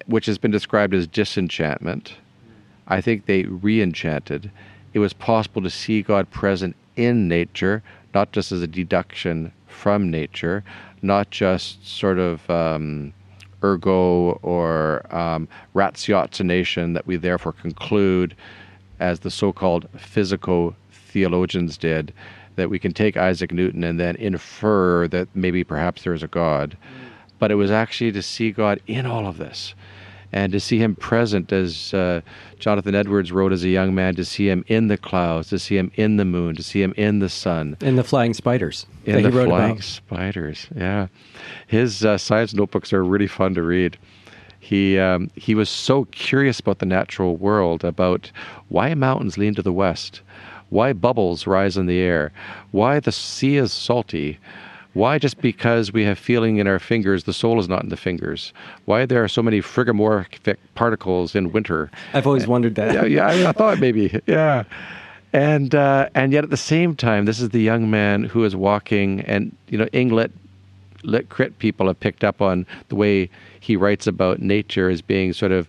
which 0.05 0.27
has 0.27 0.37
been 0.37 0.51
described 0.51 0.93
as 0.93 1.07
disenchantment, 1.07 2.13
I 2.87 3.01
think 3.01 3.25
they 3.25 3.43
re 3.43 3.81
enchanted. 3.81 4.49
It 4.93 4.99
was 4.99 5.11
possible 5.11 5.61
to 5.61 5.69
see 5.69 6.01
God 6.01 6.31
present 6.31 6.77
in 6.95 7.27
nature, 7.27 7.83
not 8.17 8.31
just 8.31 8.51
as 8.51 8.63
a 8.63 8.67
deduction 8.81 9.51
from 9.67 10.09
nature, 10.09 10.63
not 11.03 11.29
just 11.29 11.87
sort 11.87 12.17
of 12.17 12.49
um, 12.49 13.13
ergo 13.63 14.39
or 14.41 15.05
um, 15.15 15.47
ratiocination 15.75 16.95
that 16.95 17.05
we 17.05 17.15
therefore 17.15 17.53
conclude, 17.53 18.35
as 18.99 19.19
the 19.19 19.29
so 19.29 19.53
called 19.53 19.87
physico 19.95 20.75
theologians 20.91 21.77
did, 21.77 22.11
that 22.55 22.71
we 22.71 22.79
can 22.79 22.91
take 22.91 23.15
Isaac 23.17 23.51
Newton 23.51 23.83
and 23.83 23.99
then 23.99 24.15
infer 24.15 25.07
that 25.09 25.27
maybe 25.35 25.63
perhaps 25.63 26.01
there 26.01 26.15
is 26.15 26.23
a 26.23 26.27
God. 26.27 26.71
Mm. 26.71 27.09
But 27.37 27.51
it 27.51 27.55
was 27.55 27.69
actually 27.69 28.11
to 28.13 28.23
see 28.23 28.49
God 28.49 28.81
in 28.87 29.05
all 29.05 29.27
of 29.27 29.37
this 29.37 29.75
and 30.31 30.51
to 30.51 30.59
see 30.59 30.77
him 30.77 30.95
present 30.95 31.51
as 31.51 31.93
uh, 31.93 32.21
Jonathan 32.59 32.95
Edwards 32.95 33.31
wrote 33.31 33.51
as 33.51 33.63
a 33.63 33.69
young 33.69 33.95
man, 33.95 34.15
to 34.15 34.25
see 34.25 34.49
him 34.49 34.63
in 34.67 34.87
the 34.87 34.97
clouds, 34.97 35.49
to 35.49 35.59
see 35.59 35.77
him 35.77 35.91
in 35.95 36.17
the 36.17 36.25
moon, 36.25 36.55
to 36.55 36.63
see 36.63 36.81
him 36.81 36.93
in 36.97 37.19
the 37.19 37.29
sun. 37.29 37.77
In 37.81 37.95
the 37.95 38.03
flying 38.03 38.33
spiders. 38.33 38.85
In 39.05 39.23
the 39.23 39.31
flying 39.31 39.71
about. 39.71 39.83
spiders, 39.83 40.67
yeah. 40.75 41.07
His 41.67 42.03
uh, 42.03 42.17
science 42.17 42.53
notebooks 42.53 42.91
are 42.93 43.03
really 43.03 43.27
fun 43.27 43.53
to 43.55 43.63
read. 43.63 43.97
He, 44.59 44.99
um, 44.99 45.29
he 45.35 45.55
was 45.55 45.69
so 45.69 46.05
curious 46.05 46.59
about 46.59 46.79
the 46.79 46.85
natural 46.85 47.37
world, 47.37 47.85
about 47.85 48.31
why 48.67 48.93
mountains 48.95 49.37
lean 49.37 49.55
to 49.55 49.61
the 49.61 49.71
west, 49.71 50.21
why 50.69 50.91
bubbles 50.91 51.47
rise 51.47 51.77
in 51.77 51.85
the 51.85 51.99
air, 51.99 52.33
why 52.71 52.99
the 52.99 53.11
sea 53.11 53.55
is 53.55 53.71
salty, 53.71 54.39
why 54.93 55.19
just 55.19 55.39
because 55.41 55.93
we 55.93 56.03
have 56.05 56.17
feeling 56.17 56.57
in 56.57 56.67
our 56.67 56.79
fingers, 56.79 57.25
the 57.25 57.33
soul 57.33 57.59
is 57.59 57.69
not 57.69 57.83
in 57.83 57.89
the 57.89 57.97
fingers? 57.97 58.53
Why 58.85 59.05
there 59.05 59.23
are 59.23 59.27
so 59.27 59.43
many 59.43 59.61
frigorific 59.61 60.57
particles 60.75 61.35
in 61.35 61.51
winter? 61.51 61.91
I've 62.13 62.27
always 62.27 62.47
wondered 62.47 62.75
that. 62.75 62.93
yeah, 62.93 63.05
yeah 63.05 63.27
I, 63.27 63.49
I 63.49 63.51
thought 63.51 63.79
maybe, 63.79 64.19
yeah. 64.27 64.63
And 65.33 65.75
uh, 65.75 66.09
and 66.15 66.31
yet 66.31 66.43
at 66.43 66.49
the 66.49 66.57
same 66.57 66.95
time, 66.95 67.25
this 67.25 67.39
is 67.39 67.49
the 67.49 67.61
young 67.61 67.89
man 67.89 68.23
who 68.23 68.43
is 68.45 68.55
walking, 68.55 69.21
and 69.21 69.55
you 69.67 69.77
know, 69.77 69.85
Inglet 69.87 70.31
lit 71.03 71.29
crit 71.29 71.59
people 71.59 71.87
have 71.87 71.99
picked 71.99 72.23
up 72.23 72.41
on 72.41 72.65
the 72.89 72.95
way 72.95 73.29
he 73.59 73.75
writes 73.75 74.07
about 74.07 74.39
nature 74.39 74.89
as 74.89 75.01
being 75.01 75.33
sort 75.33 75.51
of 75.51 75.67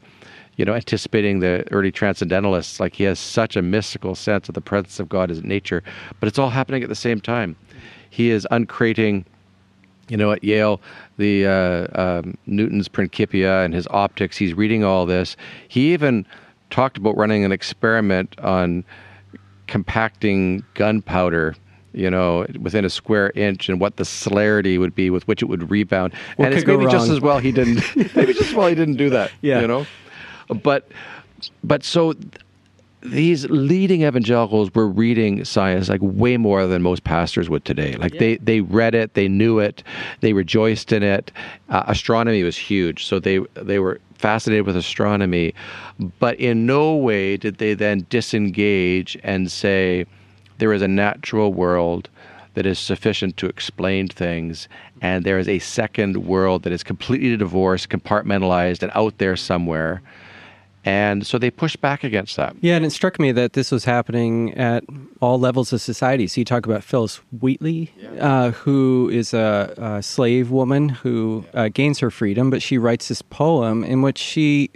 you 0.58 0.64
know, 0.64 0.74
anticipating 0.74 1.38
the 1.38 1.64
early 1.70 1.92
transcendentalists. 1.92 2.80
Like 2.80 2.96
he 2.96 3.04
has 3.04 3.18
such 3.18 3.56
a 3.56 3.62
mystical 3.62 4.14
sense 4.14 4.48
of 4.48 4.54
the 4.54 4.60
presence 4.60 4.98
of 4.98 5.08
God 5.08 5.30
as 5.30 5.42
nature, 5.42 5.82
but 6.18 6.26
it's 6.26 6.38
all 6.38 6.50
happening 6.50 6.82
at 6.82 6.88
the 6.88 6.96
same 6.96 7.20
time. 7.20 7.56
He 8.10 8.30
is 8.30 8.46
uncrating, 8.50 9.24
you 10.08 10.16
know, 10.16 10.32
at 10.32 10.42
Yale, 10.42 10.80
the 11.16 11.46
uh, 11.46 11.86
um, 12.00 12.36
Newton's 12.46 12.88
Principia 12.88 13.62
and 13.62 13.74
his 13.74 13.86
optics. 13.90 14.36
He's 14.36 14.54
reading 14.54 14.84
all 14.84 15.06
this. 15.06 15.36
He 15.68 15.92
even 15.92 16.26
talked 16.70 16.96
about 16.96 17.16
running 17.16 17.44
an 17.44 17.52
experiment 17.52 18.38
on 18.40 18.84
compacting 19.66 20.64
gunpowder 20.74 21.54
you 21.92 22.10
know, 22.10 22.46
within 22.60 22.84
a 22.84 22.90
square 22.90 23.32
inch 23.34 23.68
and 23.68 23.80
what 23.80 23.96
the 23.96 24.04
celerity 24.04 24.78
would 24.78 24.94
be 24.94 25.10
with 25.10 25.26
which 25.26 25.42
it 25.42 25.46
would 25.46 25.70
rebound. 25.70 26.14
What 26.36 26.46
and 26.46 26.54
it's 26.54 26.66
maybe 26.66 26.86
just 26.86 27.10
as 27.10 27.20
well 27.20 27.38
he 27.38 27.50
didn't 27.50 27.82
maybe 28.14 28.34
just 28.34 28.50
as 28.50 28.54
well 28.54 28.68
he 28.68 28.74
didn't 28.74 28.96
do 28.96 29.10
that. 29.10 29.32
Yeah. 29.40 29.60
You 29.60 29.66
know? 29.66 29.86
But 30.62 30.88
but 31.64 31.82
so 31.84 32.14
these 33.02 33.48
leading 33.48 34.02
evangelicals 34.02 34.74
were 34.74 34.88
reading 34.88 35.44
science 35.44 35.88
like 35.88 36.00
way 36.02 36.36
more 36.36 36.66
than 36.66 36.82
most 36.82 37.04
pastors 37.04 37.48
would 37.48 37.64
today. 37.64 37.94
Like 37.96 38.14
yeah. 38.14 38.20
they 38.20 38.36
they 38.38 38.60
read 38.60 38.94
it, 38.94 39.14
they 39.14 39.28
knew 39.28 39.58
it, 39.58 39.82
they 40.20 40.32
rejoiced 40.32 40.92
in 40.92 41.02
it. 41.02 41.30
Uh, 41.68 41.84
astronomy 41.86 42.42
was 42.42 42.56
huge, 42.56 43.04
so 43.04 43.20
they 43.20 43.38
they 43.54 43.78
were 43.78 44.00
fascinated 44.14 44.66
with 44.66 44.76
astronomy, 44.76 45.54
but 46.18 46.38
in 46.40 46.66
no 46.66 46.96
way 46.96 47.36
did 47.36 47.58
they 47.58 47.74
then 47.74 48.04
disengage 48.10 49.16
and 49.22 49.50
say 49.50 50.04
there 50.58 50.72
is 50.72 50.82
a 50.82 50.88
natural 50.88 51.52
world 51.52 52.08
that 52.54 52.66
is 52.66 52.80
sufficient 52.80 53.36
to 53.36 53.46
explain 53.46 54.08
things, 54.08 54.68
and 55.00 55.24
there 55.24 55.38
is 55.38 55.48
a 55.48 55.60
second 55.60 56.26
world 56.26 56.64
that 56.64 56.72
is 56.72 56.82
completely 56.82 57.36
divorced, 57.36 57.88
compartmentalized, 57.90 58.82
and 58.82 58.90
out 58.96 59.18
there 59.18 59.36
somewhere 59.36 60.02
and 60.84 61.26
so 61.26 61.38
they 61.38 61.50
pushed 61.50 61.80
back 61.80 62.04
against 62.04 62.36
that. 62.36 62.56
Yeah, 62.60 62.76
and 62.76 62.84
it 62.84 62.90
struck 62.90 63.18
me 63.18 63.32
that 63.32 63.52
this 63.52 63.70
was 63.70 63.84
happening 63.84 64.54
at 64.54 64.84
all 65.20 65.38
levels 65.38 65.72
of 65.72 65.80
society. 65.80 66.26
So 66.26 66.40
you 66.40 66.44
talk 66.44 66.66
about 66.66 66.84
Phillis 66.84 67.20
Wheatley, 67.40 67.92
yeah. 67.98 68.10
uh, 68.26 68.50
who 68.52 69.10
is 69.12 69.34
a, 69.34 69.74
a, 69.76 70.02
slave 70.02 70.50
woman 70.50 70.88
who 70.88 71.44
uh, 71.54 71.68
gains 71.68 71.98
her 71.98 72.10
freedom, 72.10 72.50
but 72.50 72.62
she 72.62 72.78
writes 72.78 73.08
this 73.08 73.22
poem 73.22 73.84
in 73.84 74.02
which 74.02 74.18
she 74.18 74.70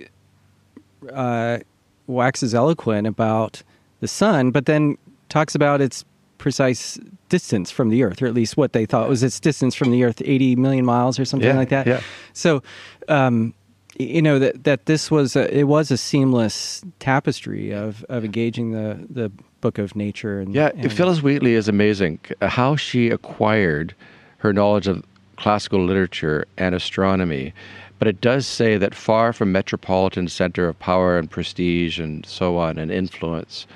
uh, 1.13 1.59
waxes 2.07 2.55
eloquent 2.55 3.07
about 3.07 3.63
the 4.01 4.09
sun, 4.09 4.51
but 4.51 4.67
then 4.67 4.99
talks 5.29 5.55
about 5.55 5.81
its 5.81 6.05
precise 6.39 6.99
distance 7.29 7.71
from 7.71 7.89
the 7.89 8.03
Earth, 8.03 8.21
or 8.21 8.27
at 8.27 8.35
least 8.35 8.57
what 8.57 8.73
they 8.73 8.85
thought 8.85 9.09
was 9.09 9.23
its 9.23 9.41
distance 9.41 9.75
from 9.75 9.91
the 9.91 10.05
Earth, 10.05 10.21
80 10.23 10.57
million 10.57 10.85
miles 10.85 11.19
or 11.19 11.25
something 11.25 11.49
yeah, 11.49 11.57
like 11.57 11.71
that. 11.71 11.87
Yeah. 11.87 12.01
So, 12.33 12.63
um, 13.09 13.55
you 13.99 14.23
know 14.23 14.39
that 14.39 14.65
that 14.65 14.87
this 14.87 15.11
was 15.11 15.37
a, 15.37 15.57
it 15.57 15.65
was 15.65 15.91
a 15.91 15.97
seamless 15.97 16.83
tapestry 16.99 17.73
of 17.73 18.05
of 18.09 18.25
engaging 18.25 18.73
the 18.73 18.99
the 19.09 19.31
book 19.61 19.79
of 19.79 19.95
nature 19.95 20.41
and 20.41 20.55
yeah 20.55 20.71
and 20.77 20.93
phillis 20.93 21.23
wheatley 21.23 21.55
is 21.55 21.69
amazing 21.69 22.19
uh, 22.41 22.49
how 22.49 22.75
she 22.75 23.11
acquired 23.11 23.95
her 24.39 24.53
knowledge 24.53 24.87
of 24.87 25.05
classical 25.37 25.85
literature 25.85 26.47
and 26.57 26.75
astronomy 26.75 27.53
but 27.99 28.09
it 28.09 28.21
does 28.21 28.47
say 28.47 28.77
that 28.77 28.95
far 28.95 29.33
from 29.33 29.53
metropolitan 29.53 30.27
center 30.27 30.69
of 30.69 30.79
power 30.79 31.19
and 31.19 31.31
prestige 31.31 32.01
and 32.01 32.25
so 32.27 32.59
on 32.59 32.79
and 32.79 32.91
influence 32.91 33.67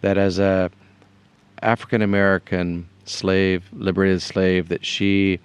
that 0.00 0.18
as 0.18 0.38
a 0.38 0.70
african 1.62 2.02
american 2.02 2.86
slave 3.04 3.64
liberated 3.72 4.20
slave 4.20 4.68
that 4.68 4.84
she 4.84 5.38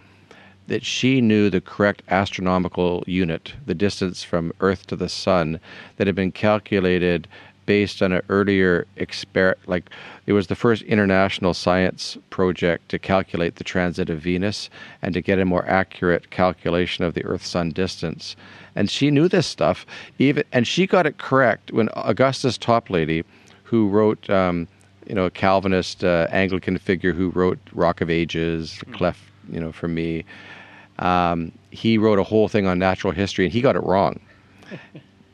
that 0.70 0.86
she 0.86 1.20
knew 1.20 1.50
the 1.50 1.62
correct 1.62 2.02
astronomical 2.08 3.04
unit, 3.06 3.54
the 3.66 3.76
distance 3.76 4.24
from 4.24 4.54
Earth 4.62 4.88
to 4.88 4.96
the 4.96 5.10
Sun, 5.10 5.60
that 5.98 6.08
had 6.08 6.16
been 6.16 6.32
calculated 6.32 7.28
based 7.66 8.02
on 8.02 8.12
an 8.12 8.22
earlier 8.30 8.88
experiment. 8.96 9.60
Like 9.68 9.90
it 10.26 10.34
was 10.34 10.48
the 10.48 10.56
first 10.56 10.82
international 10.84 11.54
science 11.54 12.18
project 12.32 12.90
to 12.90 12.98
calculate 12.98 13.58
the 13.58 13.64
transit 13.64 14.10
of 14.10 14.22
Venus 14.22 14.70
and 15.02 15.14
to 15.14 15.22
get 15.22 15.38
a 15.38 15.46
more 15.46 15.68
accurate 15.68 16.32
calculation 16.32 17.04
of 17.04 17.14
the 17.14 17.26
Earth-Sun 17.26 17.72
distance. 17.72 18.36
And 18.76 18.90
she 18.90 19.12
knew 19.12 19.28
this 19.28 19.46
stuff, 19.46 19.86
even 20.18 20.44
and 20.52 20.66
she 20.66 20.88
got 20.88 21.06
it 21.06 21.18
correct 21.18 21.72
when 21.72 21.90
Augustus 21.96 22.58
Toplady, 22.58 23.24
who 23.64 23.90
wrote. 23.90 24.30
Um, 24.30 24.68
you 25.08 25.16
know, 25.16 25.26
a 25.26 25.32
Calvinist 25.32 26.04
uh, 26.04 26.28
Anglican 26.30 26.78
figure 26.78 27.14
who 27.14 27.30
wrote 27.30 27.58
Rock 27.74 28.00
of 28.00 28.12
Ages, 28.12 28.80
Cleft, 28.92 29.20
you 29.52 29.60
know, 29.60 29.72
for 29.72 29.88
me. 29.88 30.24
Um, 31.00 31.52
he 31.72 31.98
wrote 31.98 32.20
a 32.20 32.24
whole 32.24 32.48
thing 32.48 32.68
on 32.68 32.78
natural 32.80 33.14
history, 33.14 33.46
and 33.46 33.54
he 33.54 33.62
got 33.62 33.76
it 33.76 33.84
wrong. 33.84 34.20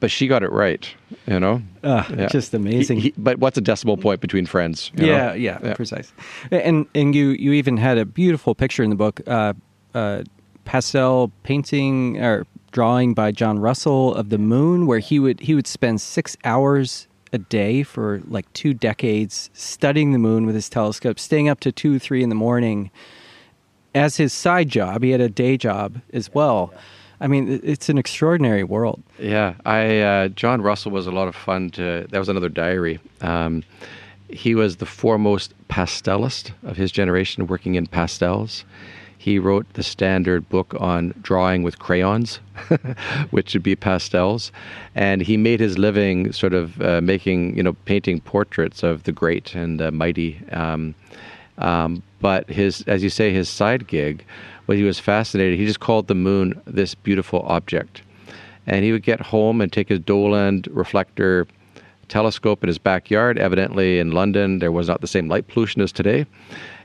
But 0.02 0.12
she 0.12 0.28
got 0.28 0.44
it 0.44 0.52
right, 0.52 0.88
you 1.26 1.40
know. 1.40 1.64
Uh, 1.82 2.04
yeah. 2.16 2.28
Just 2.28 2.54
amazing. 2.54 2.98
He, 2.98 3.04
he, 3.04 3.14
but 3.18 3.40
what's 3.40 3.58
a 3.58 3.62
decimal 3.62 3.96
point 3.96 4.20
between 4.20 4.46
friends? 4.46 4.92
Yeah, 4.94 5.34
yeah, 5.34 5.58
yeah, 5.64 5.74
precise. 5.74 6.12
And 6.52 6.86
and 6.94 7.16
you 7.16 7.30
you 7.30 7.54
even 7.54 7.78
had 7.78 7.98
a 7.98 8.06
beautiful 8.06 8.54
picture 8.54 8.84
in 8.84 8.90
the 8.90 8.98
book, 8.98 9.22
uh, 9.26 9.54
uh, 9.96 10.24
pastel 10.66 11.32
painting 11.44 12.22
or 12.22 12.46
drawing 12.72 13.14
by 13.14 13.32
John 13.32 13.58
Russell 13.58 14.14
of 14.14 14.30
the 14.30 14.38
moon, 14.38 14.86
where 14.86 15.00
he 15.00 15.18
would 15.18 15.40
he 15.40 15.56
would 15.56 15.66
spend 15.66 16.02
six 16.02 16.36
hours 16.44 17.08
a 17.32 17.38
day 17.38 17.82
for 17.82 18.22
like 18.28 18.52
two 18.54 18.74
decades 18.74 19.50
studying 19.54 20.12
the 20.12 20.20
moon 20.20 20.46
with 20.46 20.56
his 20.56 20.70
telescope, 20.70 21.18
staying 21.20 21.48
up 21.48 21.62
to 21.62 21.72
two, 21.72 22.00
three 22.00 22.22
in 22.22 22.30
the 22.30 22.36
morning 22.36 22.92
as 23.96 24.18
his 24.18 24.34
side 24.34 24.70
job. 24.70 25.02
He 25.02 25.10
had 25.12 25.22
a 25.22 25.30
day 25.30 25.58
job 25.58 26.00
as 26.14 26.32
well. 26.34 26.72
I 27.22 27.28
mean, 27.28 27.62
it's 27.64 27.88
an 27.90 27.98
extraordinary 27.98 28.64
world. 28.64 29.02
Yeah, 29.18 29.56
I 29.66 30.00
uh, 30.00 30.28
John 30.28 30.62
Russell 30.62 30.92
was 30.92 31.08
a 31.08 31.12
lot 31.12 31.28
of 31.30 31.36
fun 31.36 31.72
to. 31.72 32.06
That 32.12 32.20
was 32.20 32.30
another 32.30 32.50
diary. 32.50 33.00
Um, 33.22 33.64
he 34.30 34.54
was 34.54 34.78
the 34.78 34.86
foremost 34.86 35.54
pastelist 35.70 36.52
of 36.64 36.76
his 36.76 36.92
generation, 36.92 37.48
working 37.48 37.76
in 37.76 37.88
pastels. 37.88 38.66
He 39.18 39.40
wrote 39.40 39.66
the 39.74 39.82
standard 39.82 40.48
book 40.50 40.76
on 40.80 41.14
drawing 41.22 41.64
with 41.64 41.80
crayons, 41.80 42.42
which 43.32 43.54
would 43.54 43.64
be 43.64 43.76
pastels, 43.76 44.52
and 44.94 45.22
he 45.22 45.38
made 45.38 45.60
his 45.60 45.78
living 45.78 46.32
sort 46.34 46.54
of 46.54 46.80
uh, 46.82 47.02
making, 47.02 47.56
you 47.56 47.64
know, 47.64 47.74
painting 47.86 48.20
portraits 48.20 48.84
of 48.84 49.04
the 49.04 49.12
great 49.12 49.56
and 49.56 49.82
uh, 49.82 49.90
mighty. 49.90 50.40
Um, 50.52 50.94
um, 51.58 52.04
but 52.26 52.50
his, 52.50 52.82
as 52.88 53.04
you 53.04 53.10
say, 53.12 53.32
his 53.32 53.48
side 53.48 53.86
gig, 53.86 54.26
when 54.66 54.80
he 54.80 54.84
was 54.84 55.00
fascinated, 55.00 55.60
he 55.60 55.66
just 55.68 55.80
called 55.80 56.08
the 56.08 56.16
moon 56.16 56.60
this 56.66 56.96
beautiful 56.96 57.44
object, 57.46 58.02
and 58.66 58.84
he 58.84 58.92
would 58.92 59.04
get 59.04 59.22
home 59.22 59.62
and 59.62 59.72
take 59.72 59.90
his 59.90 60.00
Dollond 60.00 60.68
reflector 60.72 61.46
telescope 62.08 62.64
in 62.64 62.68
his 62.68 62.80
backyard. 62.80 63.38
Evidently, 63.38 64.00
in 64.00 64.10
London, 64.10 64.58
there 64.58 64.72
was 64.72 64.88
not 64.88 65.02
the 65.02 65.08
same 65.08 65.28
light 65.28 65.48
pollution 65.48 65.84
as 65.84 65.92
today 65.92 66.26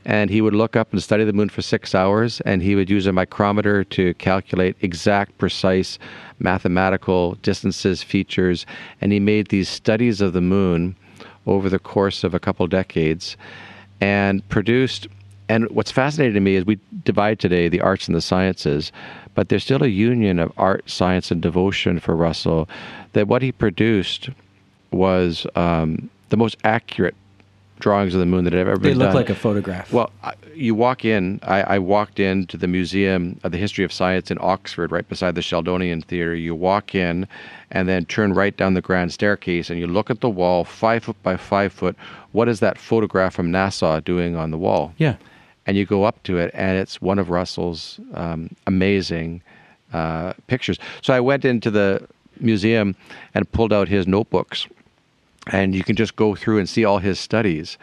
and 0.05 0.29
he 0.29 0.43
would 0.43 0.55
look 0.55 0.77
up 0.77 0.93
and 0.93 1.03
study 1.03 1.25
the 1.25 1.33
moon 1.33 1.49
for 1.49 1.61
six 1.61 1.95
hours, 1.95 2.41
and 2.43 2.63
he 2.63 2.75
would 2.75 2.89
use 2.89 3.07
a 3.07 3.13
micrometer 3.13 3.85
to 3.85 4.15
calculate 4.15 4.75
exact, 4.81 5.37
precise 5.37 5.99
mathematical 6.39 7.35
distances, 7.43 8.03
features, 8.03 8.65
and 9.03 9.13
he 9.13 9.21
made 9.21 9.49
these 9.49 9.69
studies 9.69 10.21
of 10.23 10.33
the 10.33 10.41
moon 10.41 10.97
over 11.47 11.69
the 11.69 11.79
course 11.79 12.25
of 12.25 12.33
a 12.35 12.41
couple 12.41 12.67
decades 12.67 13.37
and 14.01 14.47
produced. 14.49 15.07
And 15.51 15.69
what's 15.71 15.91
fascinating 15.91 16.35
to 16.35 16.41
me 16.41 16.55
is 16.55 16.65
we 16.65 16.79
divide 17.05 17.41
today 17.41 17.69
the 17.69 17.81
arts 17.81 18.07
and 18.07 18.17
the 18.17 18.21
sciences, 18.21 18.93
but 19.35 19.49
there's 19.49 19.65
still 19.65 19.83
a 19.83 19.89
union 19.89 20.39
of 20.39 20.53
art, 20.57 20.89
science, 20.89 21.33
and 21.33 21.43
devotion 21.43 21.99
for 21.99 22.15
Russell. 22.15 22.69
That 23.15 23.27
what 23.27 23.43
he 23.43 23.51
produced 23.51 24.31
was 24.93 25.49
um, 25.57 26.09
the 26.29 26.37
most 26.37 26.57
accurate 26.63 27.17
drawings 27.81 28.15
of 28.15 28.21
the 28.21 28.27
moon 28.27 28.45
that 28.45 28.53
have 28.53 28.69
ever 28.69 28.79
they 28.79 28.91
been 28.91 28.99
done. 28.99 29.09
They 29.09 29.19
look 29.19 29.29
like 29.29 29.31
a 29.31 29.35
photograph. 29.35 29.93
Well, 29.93 30.13
you 30.55 30.77
walk 30.77 31.05
in. 31.05 31.41
I, 31.43 31.63
I, 31.63 31.79
walked 31.81 32.21
into 32.21 32.57
the 32.57 32.69
Museum 32.69 33.41
of 33.43 33.51
the 33.51 33.59
History 33.59 33.85
of 33.85 33.93
Science 33.93 34.31
in 34.31 34.39
Oxford, 34.41 34.93
right 34.93 35.09
beside 35.09 35.35
the 35.35 35.41
Sheldonian 35.41 36.05
Theatre. 36.05 36.37
You 36.37 36.55
walk 36.55 36.95
in, 36.95 37.27
and 37.73 37.89
then 37.89 38.05
turn 38.05 38.35
right 38.35 38.57
down 38.57 38.75
the 38.75 38.81
grand 38.81 39.13
staircase, 39.13 39.69
and 39.69 39.81
you 39.81 39.89
look 39.89 40.11
at 40.11 40.21
the 40.21 40.31
wall, 40.31 40.63
five 40.63 41.03
foot 41.03 41.21
by 41.25 41.37
five 41.37 41.73
foot. 41.73 41.97
What 42.31 42.49
is 42.49 42.61
that 42.61 42.79
photograph 42.79 43.35
from 43.35 43.51
NASA 43.51 44.05
doing 44.05 44.37
on 44.37 44.53
the 44.53 44.59
wall? 44.59 44.95
Yeah. 44.97 45.17
And 45.67 45.77
you 45.77 45.87
go 45.87 46.05
up 46.05 46.23
to 46.25 46.39
it, 46.39 46.51
and 46.55 46.79
it's 46.79 47.01
one 47.01 47.19
of 47.19 47.31
Russell's 47.31 48.01
um, 48.15 48.51
amazing 48.67 49.43
uh, 49.93 50.33
pictures. 50.47 50.79
So 51.03 51.13
I 51.13 51.21
went 51.21 51.45
into 51.45 51.71
the 51.71 52.07
museum 52.41 52.97
and 53.35 53.51
pulled 53.53 53.73
out 53.73 53.89
his 53.89 54.07
notebooks 54.07 54.67
and 55.49 55.75
you 55.75 55.83
can 55.83 55.97
just 55.97 56.17
go 56.17 56.35
through 56.35 56.59
and 56.59 56.69
see 56.69 56.85
all 56.85 56.99
his 56.99 57.19
studies. 57.19 57.79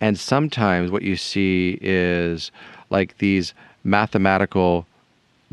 And 0.00 0.18
sometimes 0.18 0.90
what 0.90 1.02
you 1.02 1.16
see 1.16 1.78
is 1.80 2.50
like 2.88 3.18
these 3.18 3.52
mathematical, 3.84 4.86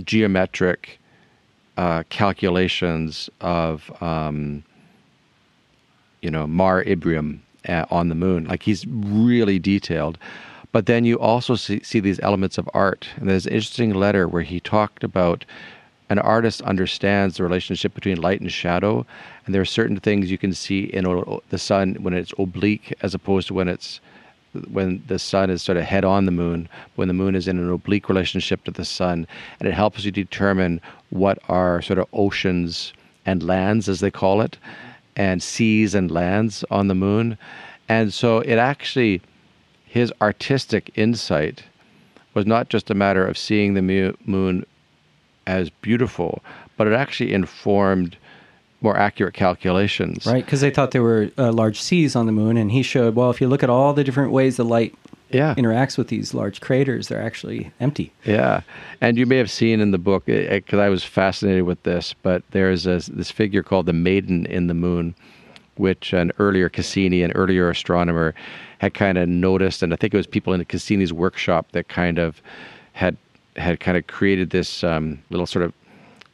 geometric 0.03 0.99
uh, 1.75 2.03
calculations 2.09 3.29
of, 3.41 3.91
um, 4.01 4.63
you 6.21 6.31
know, 6.31 6.47
Mare 6.47 6.83
Imbrium 6.83 7.39
uh, 7.67 7.85
on 7.91 8.09
the 8.09 8.15
moon. 8.15 8.45
Like 8.45 8.63
he's 8.63 8.85
really 8.87 9.59
detailed. 9.59 10.17
But 10.71 10.85
then 10.85 11.05
you 11.05 11.17
also 11.19 11.55
see, 11.55 11.81
see 11.83 11.99
these 11.99 12.19
elements 12.19 12.57
of 12.57 12.69
art. 12.73 13.07
And 13.15 13.29
there's 13.29 13.45
an 13.45 13.53
interesting 13.53 13.93
letter 13.93 14.27
where 14.27 14.43
he 14.43 14.59
talked 14.59 15.03
about 15.03 15.45
an 16.09 16.19
artist 16.19 16.61
understands 16.61 17.37
the 17.37 17.43
relationship 17.43 17.93
between 17.93 18.21
light 18.21 18.39
and 18.39 18.51
shadow, 18.51 19.05
and 19.45 19.53
there 19.53 19.61
are 19.61 19.65
certain 19.65 19.99
things 19.99 20.31
you 20.31 20.37
can 20.37 20.53
see 20.53 20.85
in 20.85 21.03
the 21.49 21.57
sun 21.57 21.95
when 21.95 22.13
it's 22.13 22.33
oblique 22.37 22.93
as 23.01 23.13
opposed 23.13 23.47
to 23.47 23.53
when 23.53 23.67
it's 23.67 23.99
when 24.69 25.03
the 25.07 25.19
sun 25.19 25.49
is 25.49 25.61
sort 25.61 25.77
of 25.77 25.83
head 25.83 26.05
on 26.05 26.25
the 26.25 26.31
moon, 26.31 26.67
when 26.95 27.07
the 27.07 27.13
moon 27.13 27.35
is 27.35 27.47
in 27.47 27.59
an 27.59 27.69
oblique 27.69 28.09
relationship 28.09 28.63
to 28.63 28.71
the 28.71 28.85
sun, 28.85 29.27
and 29.59 29.67
it 29.67 29.73
helps 29.73 30.03
you 30.03 30.11
determine 30.11 30.81
what 31.09 31.37
are 31.49 31.81
sort 31.81 31.99
of 31.99 32.07
oceans 32.13 32.93
and 33.25 33.43
lands, 33.43 33.89
as 33.89 33.99
they 33.99 34.09
call 34.09 34.41
it, 34.41 34.57
and 35.15 35.43
seas 35.43 35.93
and 35.93 36.09
lands 36.09 36.63
on 36.71 36.87
the 36.87 36.95
moon. 36.95 37.37
And 37.89 38.13
so 38.13 38.39
it 38.39 38.55
actually, 38.55 39.21
his 39.97 40.13
artistic 40.21 40.91
insight 40.95 41.63
was 42.33 42.45
not 42.45 42.69
just 42.69 42.89
a 42.89 42.93
matter 42.93 43.25
of 43.25 43.37
seeing 43.37 43.73
the 43.73 44.13
moon 44.25 44.65
as 45.47 45.69
beautiful, 45.69 46.43
but 46.75 46.87
it 46.87 46.93
actually 46.93 47.33
informed 47.33 48.15
more 48.81 48.95
accurate 48.95 49.33
calculations. 49.33 50.25
Right, 50.27 50.45
because 50.45 50.61
they 50.61 50.69
thought 50.69 50.91
there 50.91 51.01
were 51.01 51.31
uh, 51.37 51.51
large 51.51 51.81
seas 51.81 52.15
on 52.15 52.27
the 52.27 52.31
moon, 52.31 52.57
and 52.57 52.71
he 52.71 52.83
showed, 52.83 53.15
well, 53.15 53.31
if 53.31 53.41
you 53.41 53.47
look 53.47 53.63
at 53.63 53.69
all 53.69 53.93
the 53.93 54.03
different 54.03 54.31
ways 54.31 54.57
the 54.57 54.63
light 54.63 54.93
yeah. 55.31 55.55
interacts 55.55 55.97
with 55.97 56.09
these 56.09 56.35
large 56.35 56.61
craters, 56.61 57.07
they're 57.07 57.23
actually 57.23 57.71
empty. 57.79 58.13
Yeah, 58.23 58.61
and 59.01 59.17
you 59.17 59.25
may 59.25 59.37
have 59.37 59.49
seen 59.49 59.79
in 59.79 59.89
the 59.89 59.97
book, 59.97 60.25
because 60.27 60.79
I 60.79 60.89
was 60.89 61.03
fascinated 61.03 61.63
with 61.63 61.81
this, 61.83 62.13
but 62.21 62.43
there's 62.51 62.85
a, 62.85 63.01
this 63.09 63.31
figure 63.31 63.63
called 63.63 63.87
the 63.87 63.93
Maiden 63.93 64.45
in 64.45 64.67
the 64.67 64.75
Moon, 64.75 65.15
which 65.75 66.13
an 66.13 66.31
earlier 66.37 66.69
Cassini, 66.69 67.23
an 67.23 67.31
earlier 67.31 67.69
astronomer, 67.71 68.35
had 68.79 68.93
kind 68.93 69.17
of 69.17 69.27
noticed, 69.27 69.83
and 69.83 69.93
I 69.93 69.95
think 69.95 70.13
it 70.13 70.17
was 70.17 70.27
people 70.27 70.53
in 70.53 70.59
the 70.59 70.65
Cassini's 70.65 71.13
workshop 71.13 71.71
that 71.71 71.87
kind 71.87 72.19
of 72.19 72.41
had 72.93 73.17
had 73.55 73.79
kind 73.79 73.97
of 73.97 74.05
created 74.07 74.51
this 74.51 74.83
um, 74.83 75.19
little 75.29 75.47
sort 75.47 75.65
of 75.65 75.73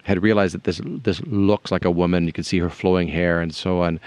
had 0.04 0.22
realized 0.22 0.54
that 0.54 0.66
this 0.66 0.82
this 0.84 1.22
looks 1.22 1.72
like 1.72 1.86
a 1.86 1.92
woman. 1.92 2.26
You 2.26 2.34
can 2.34 2.44
see 2.44 2.60
her 2.60 2.70
flowing 2.70 3.08
hair 3.08 3.42
and 3.42 3.54
so 3.54 3.82
on. 3.82 4.00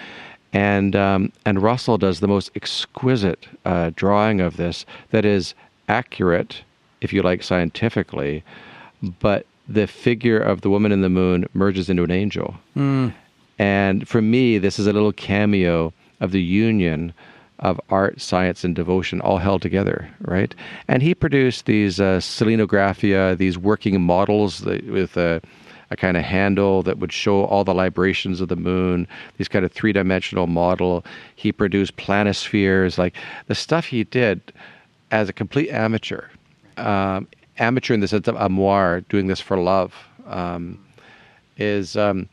And 0.53 0.95
um, 0.95 1.33
and 1.45 1.63
Russell 1.63 1.99
does 1.99 2.21
the 2.21 2.29
most 2.29 2.51
exquisite 2.55 3.49
uh, 3.65 3.91
drawing 3.97 4.41
of 4.41 4.57
this 4.57 4.87
that 5.11 5.25
is 5.25 5.55
accurate, 5.89 6.63
if 7.01 7.13
you 7.13 7.23
like, 7.23 7.43
scientifically, 7.43 8.45
but 9.21 9.47
the 9.69 9.87
figure 9.87 10.39
of 10.39 10.61
the 10.61 10.71
woman 10.71 10.93
in 10.93 11.01
the 11.01 11.09
moon 11.09 11.47
merges 11.55 11.89
into 11.89 12.05
an 12.05 12.11
angel. 12.11 12.55
Mm. 12.77 13.13
And 13.59 14.09
for 14.09 14.23
me, 14.23 14.59
this 14.59 14.79
is 14.79 14.87
a 14.87 14.93
little 14.93 15.13
cameo 15.13 15.93
of 16.21 16.31
the 16.31 16.43
union 16.43 17.13
of 17.61 17.81
art, 17.89 18.21
science, 18.21 18.65
and 18.65 18.75
devotion 18.75 19.21
all 19.21 19.39
held 19.39 19.63
together, 19.63 20.09
right? 20.21 20.55
And 20.89 21.03
he 21.03 21.15
produced 21.15 21.67
these 21.67 22.01
uh, 22.01 22.19
selenographia, 22.21 23.37
these 23.37 23.57
working 23.57 24.01
models 24.01 24.63
with 24.63 25.17
a, 25.17 25.41
a 25.91 25.97
kind 25.97 26.17
of 26.17 26.23
handle 26.25 26.83
that 26.83 26.99
would 26.99 27.13
show 27.13 27.45
all 27.45 27.65
the 27.65 27.75
librations 27.75 28.41
of 28.41 28.49
the 28.49 28.57
moon, 28.57 29.09
these 29.39 29.49
kind 29.49 29.65
of 29.65 29.73
three 29.73 29.93
dimensional 29.93 30.47
model. 30.47 31.05
He 31.35 31.51
produced 31.51 31.97
planispheres, 31.97 32.99
like 32.99 33.17
the 33.47 33.55
stuff 33.55 33.87
he 33.87 34.05
did 34.05 34.53
as 35.11 35.29
a 35.29 35.33
complete 35.33 35.71
amateur. 35.71 36.29
Um, 36.77 37.27
amateur 37.59 37.95
in 37.95 38.01
the 38.01 38.09
sense 38.09 38.29
of 38.29 38.37
amour, 38.37 39.03
doing 39.09 39.29
this 39.29 39.41
for 39.41 39.57
love, 39.57 39.95
um, 40.27 40.79
is 41.57 41.97
um, 41.97 42.29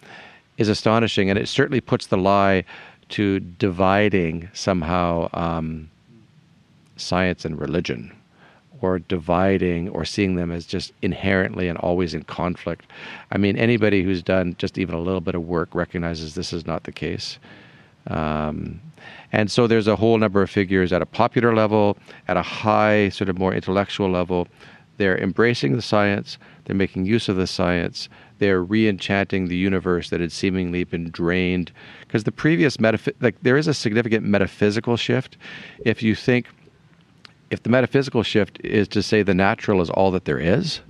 is 0.57 0.67
astonishing, 0.69 1.29
and 1.29 1.39
it 1.39 1.47
certainly 1.47 1.81
puts 1.81 2.07
the 2.07 2.17
lie 2.17 2.65
to 3.09 3.39
dividing 3.39 4.49
somehow 4.53 5.29
um, 5.33 5.89
science 6.95 7.45
and 7.45 7.59
religion, 7.59 8.11
or 8.81 8.99
dividing 8.99 9.89
or 9.89 10.03
seeing 10.03 10.35
them 10.35 10.51
as 10.51 10.65
just 10.65 10.91
inherently 11.01 11.67
and 11.69 11.77
always 11.77 12.13
in 12.13 12.23
conflict. 12.23 12.85
I 13.31 13.37
mean, 13.37 13.57
anybody 13.57 14.03
who's 14.03 14.21
done 14.21 14.55
just 14.57 14.77
even 14.77 14.93
a 14.93 14.99
little 14.99 15.21
bit 15.21 15.35
of 15.35 15.47
work 15.47 15.73
recognizes 15.73 16.35
this 16.35 16.51
is 16.51 16.67
not 16.67 16.83
the 16.83 16.91
case. 16.91 17.39
Um, 18.07 18.81
and 19.31 19.49
so 19.49 19.67
there's 19.67 19.87
a 19.87 19.95
whole 19.95 20.17
number 20.17 20.41
of 20.41 20.49
figures 20.49 20.91
at 20.91 21.01
a 21.01 21.05
popular 21.05 21.55
level, 21.55 21.97
at 22.27 22.35
a 22.35 22.41
high, 22.41 23.09
sort 23.09 23.29
of 23.29 23.37
more 23.37 23.53
intellectual 23.53 24.09
level. 24.09 24.47
They're 24.97 25.17
embracing 25.17 25.75
the 25.75 25.81
science, 25.81 26.37
they're 26.65 26.75
making 26.75 27.05
use 27.05 27.29
of 27.29 27.37
the 27.37 27.47
science, 27.47 28.09
they're 28.43 28.61
re-enchanting 28.61 29.47
the 29.47 29.55
universe 29.55 30.09
that 30.09 30.19
had 30.19 30.33
seemingly 30.33 30.83
been 30.83 31.09
drained. 31.11 31.71
Because 32.01 32.25
the 32.25 32.31
previous 32.31 32.75
metaph- 32.75 33.15
like 33.21 33.41
there 33.41 33.55
is 33.55 33.67
a 33.67 33.73
significant 33.73 34.25
metaphysical 34.25 34.97
shift. 34.97 35.37
If 35.85 36.03
you 36.03 36.13
think 36.13 36.47
if 37.51 37.63
the 37.63 37.69
metaphysical 37.69 38.21
shift 38.21 38.59
is 38.61 38.89
to 38.89 39.01
say 39.01 39.23
the 39.23 39.33
natural 39.33 39.79
is 39.79 39.89
all 39.89 40.11
that 40.11 40.25
there 40.25 40.39
is 40.39 40.81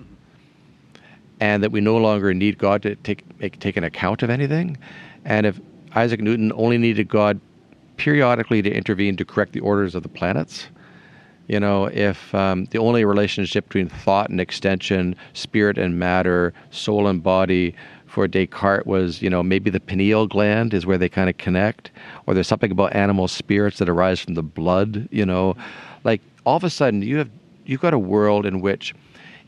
and 1.40 1.62
that 1.62 1.72
we 1.72 1.80
no 1.80 1.96
longer 1.98 2.34
need 2.34 2.58
God 2.58 2.82
to 2.82 2.96
take 2.96 3.24
make, 3.40 3.60
take 3.60 3.78
an 3.78 3.84
account 3.84 4.24
of 4.24 4.32
anything 4.32 4.76
and 5.24 5.46
if 5.46 5.60
Isaac 5.94 6.22
Newton 6.22 6.52
only 6.56 6.80
needed 6.80 7.08
God 7.08 7.40
periodically 7.98 8.64
to 8.64 8.72
intervene 8.72 9.16
to 9.18 9.26
correct 9.26 9.52
the 9.52 9.60
orders 9.60 9.94
of 9.94 10.02
the 10.02 10.10
planets 10.10 10.70
you 11.48 11.60
know, 11.60 11.86
if 11.86 12.34
um, 12.34 12.66
the 12.66 12.80
only 12.80 13.06
relationship 13.06 13.68
between 13.68 13.90
thought 13.90 14.30
and 14.30 14.40
extension, 14.40 15.16
spirit 15.34 15.78
and 15.78 16.00
matter, 16.00 16.54
soul 16.72 17.08
and 17.08 17.22
body 17.22 17.76
for 18.08 18.28
Descartes 18.28 18.86
was, 18.86 19.22
you 19.22 19.30
know, 19.30 19.44
maybe 19.44 19.70
the 19.70 19.80
pineal 19.80 20.28
gland 20.28 20.74
is 20.74 20.86
where 20.86 20.98
they 20.98 21.10
kind 21.10 21.30
of 21.30 21.38
connect, 21.38 21.92
or 22.26 22.34
there's 22.34 22.48
something 22.48 22.72
about 22.72 22.96
animal 22.96 23.28
spirits 23.28 23.80
that 23.80 23.90
arise 23.90 24.20
from 24.20 24.36
the 24.36 24.44
blood, 24.44 25.08
you 25.12 25.26
know, 25.26 25.56
like 26.04 26.22
all 26.46 26.58
of 26.58 26.64
a 26.64 26.70
sudden 26.70 27.02
you 27.02 27.18
have 27.18 27.30
you've 27.66 27.82
got 27.82 27.94
a 27.94 28.00
world 28.00 28.46
in 28.46 28.62
which 28.62 28.94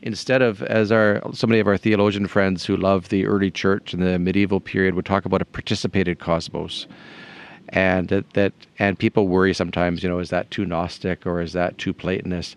instead 0.02 0.42
of 0.42 0.62
as 0.62 0.90
our 0.92 1.22
so 1.32 1.46
many 1.46 1.60
of 1.60 1.66
our 1.66 1.76
theologian 1.76 2.26
friends 2.26 2.64
who 2.64 2.76
love 2.76 3.08
the 3.08 3.26
early 3.26 3.50
church 3.50 3.92
and 3.92 4.02
the 4.02 4.18
medieval 4.18 4.60
period 4.60 4.94
would 4.94 5.04
talk 5.04 5.24
about 5.24 5.42
a 5.42 5.44
participated 5.44 6.18
cosmos 6.18 6.86
and 7.70 8.08
that, 8.08 8.30
that 8.34 8.52
and 8.78 8.98
people 8.98 9.28
worry 9.28 9.52
sometimes 9.54 10.02
you 10.02 10.08
know 10.08 10.18
is 10.18 10.30
that 10.30 10.50
too 10.50 10.64
gnostic 10.64 11.26
or 11.26 11.40
is 11.40 11.52
that 11.52 11.78
too 11.78 11.92
platonist? 11.92 12.56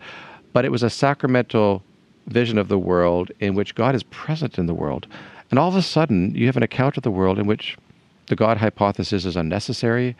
But 0.53 0.65
it 0.65 0.71
was 0.71 0.83
a 0.83 0.89
sacramental 0.89 1.83
vision 2.27 2.57
of 2.57 2.67
the 2.67 2.79
world 2.79 3.31
in 3.39 3.55
which 3.55 3.75
god 3.75 3.95
is 3.95 4.03
present 4.03 4.57
in 4.57 4.65
the 4.65 4.73
world. 4.73 5.07
And 5.49 5.57
all 5.57 5.69
of 5.69 5.75
a 5.75 5.81
sudden 5.81 6.35
you 6.35 6.45
have 6.45 6.57
an 6.57 6.63
account 6.63 6.97
of 6.97 7.03
the 7.03 7.11
world 7.11 7.39
in 7.39 7.47
which 7.47 7.77
the 8.27 8.35
god 8.35 8.57
hypothesis 8.57 9.25
is 9.25 9.35
unnecessary 9.35 10.15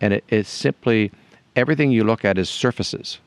and 0.00 0.20
it's 0.28 0.48
simply 0.48 1.12
everything 1.54 1.92
you 1.92 2.04
look 2.04 2.24
at 2.24 2.38
is 2.38 2.50
surfaces. 2.50 3.18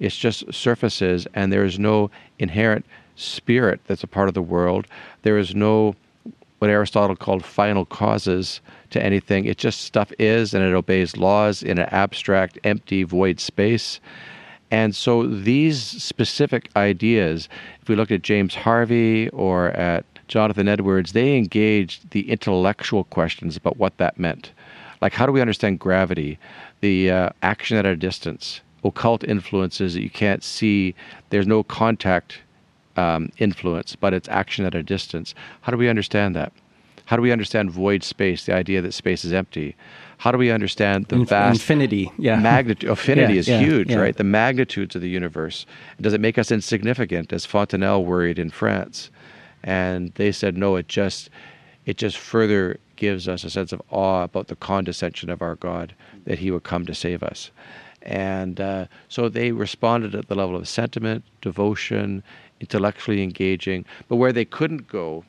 It's 0.00 0.16
just 0.16 0.52
surfaces 0.52 1.26
and 1.34 1.52
there 1.52 1.64
is 1.64 1.78
no 1.78 2.10
inherent 2.38 2.84
spirit 3.14 3.80
that's 3.86 4.02
a 4.02 4.08
part 4.08 4.28
of 4.28 4.34
the 4.34 4.42
world. 4.42 4.86
There 5.22 5.38
is 5.38 5.54
no 5.54 5.94
what 6.58 6.70
Aristotle 6.70 7.16
called 7.16 7.44
final 7.44 7.84
causes 7.84 8.60
to 8.90 9.02
anything. 9.02 9.44
It 9.44 9.58
just 9.58 9.82
stuff 9.82 10.12
is 10.18 10.54
and 10.54 10.64
it 10.64 10.74
obeys 10.74 11.16
laws 11.16 11.62
in 11.62 11.78
an 11.78 11.88
abstract, 11.90 12.58
empty, 12.64 13.02
void 13.02 13.40
space. 13.40 14.00
And 14.70 14.94
so 14.94 15.26
these 15.26 15.80
specific 15.80 16.70
ideas, 16.76 17.48
if 17.80 17.88
we 17.88 17.94
look 17.94 18.10
at 18.10 18.22
James 18.22 18.54
Hervey 18.54 19.28
or 19.28 19.68
at 19.68 20.04
Jonathan 20.28 20.68
Edwards, 20.68 21.12
they 21.12 21.36
engaged 21.36 22.10
the 22.10 22.30
intellectual 22.30 23.04
questions 23.04 23.56
about 23.56 23.76
what 23.76 23.96
that 23.98 24.18
meant. 24.18 24.52
Like, 25.00 25.12
how 25.12 25.26
do 25.26 25.32
we 25.32 25.40
understand 25.40 25.78
gravity, 25.78 26.38
the 26.80 27.10
uh, 27.10 27.30
action 27.42 27.76
at 27.76 27.86
a 27.86 27.96
distance, 27.96 28.60
occult 28.82 29.22
influences 29.24 29.94
that 29.94 30.02
you 30.02 30.10
can't 30.10 30.42
see, 30.42 30.94
there's 31.30 31.46
no 31.46 31.62
contact 31.62 32.40
um, 32.96 33.30
influence, 33.38 33.94
but 33.94 34.14
it's 34.14 34.28
action 34.28 34.64
at 34.64 34.74
a 34.74 34.82
distance. 34.82 35.34
How 35.60 35.70
do 35.70 35.78
we 35.78 35.88
understand 35.88 36.34
that? 36.34 36.52
How 37.06 37.16
do 37.16 37.22
we 37.22 37.32
understand 37.32 37.70
void 37.70 38.02
space, 38.04 38.46
the 38.46 38.52
idea 38.54 38.82
that 38.82 38.92
space 38.92 39.24
is 39.24 39.32
empty? 39.32 39.76
How 40.18 40.32
do 40.32 40.38
we 40.38 40.50
understand 40.50 41.06
the 41.06 41.16
Inf- 41.16 41.28
vast 41.28 41.60
infinity? 41.60 42.10
Yeah, 42.18 42.36
magnitude. 42.40 42.90
Affinity 42.96 43.34
Yeah, 43.34 43.38
is 43.40 43.48
yeah, 43.48 43.58
huge, 43.60 43.90
yeah. 43.90 43.96
right? 43.98 44.16
The 44.16 44.24
magnitudes 44.24 44.94
of 44.96 45.02
the 45.02 45.08
universe. 45.08 45.66
Does 46.00 46.12
it 46.14 46.20
make 46.20 46.36
us 46.36 46.50
insignificant, 46.50 47.32
as 47.32 47.46
Fontenelle 47.46 48.04
worried 48.04 48.38
in 48.38 48.50
France? 48.50 49.10
And 49.62 50.12
they 50.14 50.32
said, 50.32 50.56
no. 50.56 50.76
It 50.76 50.88
just, 50.88 51.30
it 51.86 51.96
just 51.96 52.18
further 52.18 52.78
gives 52.96 53.28
us 53.28 53.44
a 53.44 53.50
sense 53.50 53.72
of 53.72 53.80
awe 53.90 54.22
about 54.24 54.48
the 54.48 54.56
condescension 54.56 55.30
of 55.30 55.42
our 55.42 55.54
God, 55.56 55.94
that 56.24 56.38
He 56.40 56.50
would 56.50 56.64
come 56.64 56.86
to 56.86 56.94
save 56.94 57.22
us. 57.22 57.50
And 58.02 58.60
uh, 58.60 58.86
so 59.08 59.28
they 59.28 59.52
responded 59.52 60.14
at 60.14 60.28
the 60.28 60.34
level 60.34 60.56
of 60.56 60.68
sentiment, 60.68 61.24
devotion, 61.40 62.22
intellectually 62.60 63.22
engaging. 63.22 63.84
But 64.08 64.16
where 64.16 64.32
they 64.32 64.44
couldn't 64.44 64.88
go 64.88 65.24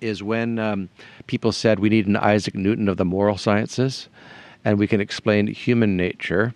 is 0.00 0.22
when 0.22 0.58
um, 0.58 0.88
people 1.26 1.52
said 1.52 1.78
we 1.78 1.88
need 1.88 2.06
an 2.06 2.16
Isaac 2.16 2.54
Newton 2.54 2.88
of 2.88 2.96
the 2.96 3.04
moral 3.04 3.36
sciences, 3.36 4.08
and 4.64 4.78
we 4.78 4.86
can 4.86 5.00
explain 5.00 5.46
human 5.46 5.96
nature 5.96 6.54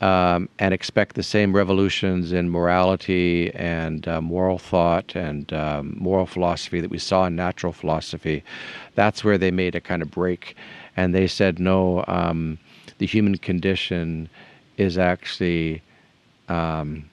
um, 0.00 0.48
and 0.58 0.72
expect 0.72 1.14
the 1.14 1.22
same 1.22 1.54
revolutions 1.54 2.32
in 2.32 2.48
morality 2.48 3.52
and 3.54 4.08
uh, 4.08 4.20
moral 4.20 4.58
thought 4.58 5.14
and 5.14 5.52
um, 5.52 5.94
moral 5.98 6.26
philosophy 6.26 6.80
that 6.80 6.90
we 6.90 6.98
saw 6.98 7.26
in 7.26 7.36
natural 7.36 7.72
philosophy. 7.72 8.42
That's 8.94 9.22
where 9.22 9.36
they 9.36 9.50
made 9.50 9.74
a 9.74 9.80
kind 9.80 10.00
of 10.02 10.10
break, 10.10 10.56
and 10.96 11.14
they 11.14 11.26
said 11.26 11.58
no, 11.58 12.04
um, 12.08 12.58
the 12.98 13.06
human 13.06 13.36
condition 13.36 14.28
is 14.76 14.96
actually 14.96 15.82
um, 16.48 17.09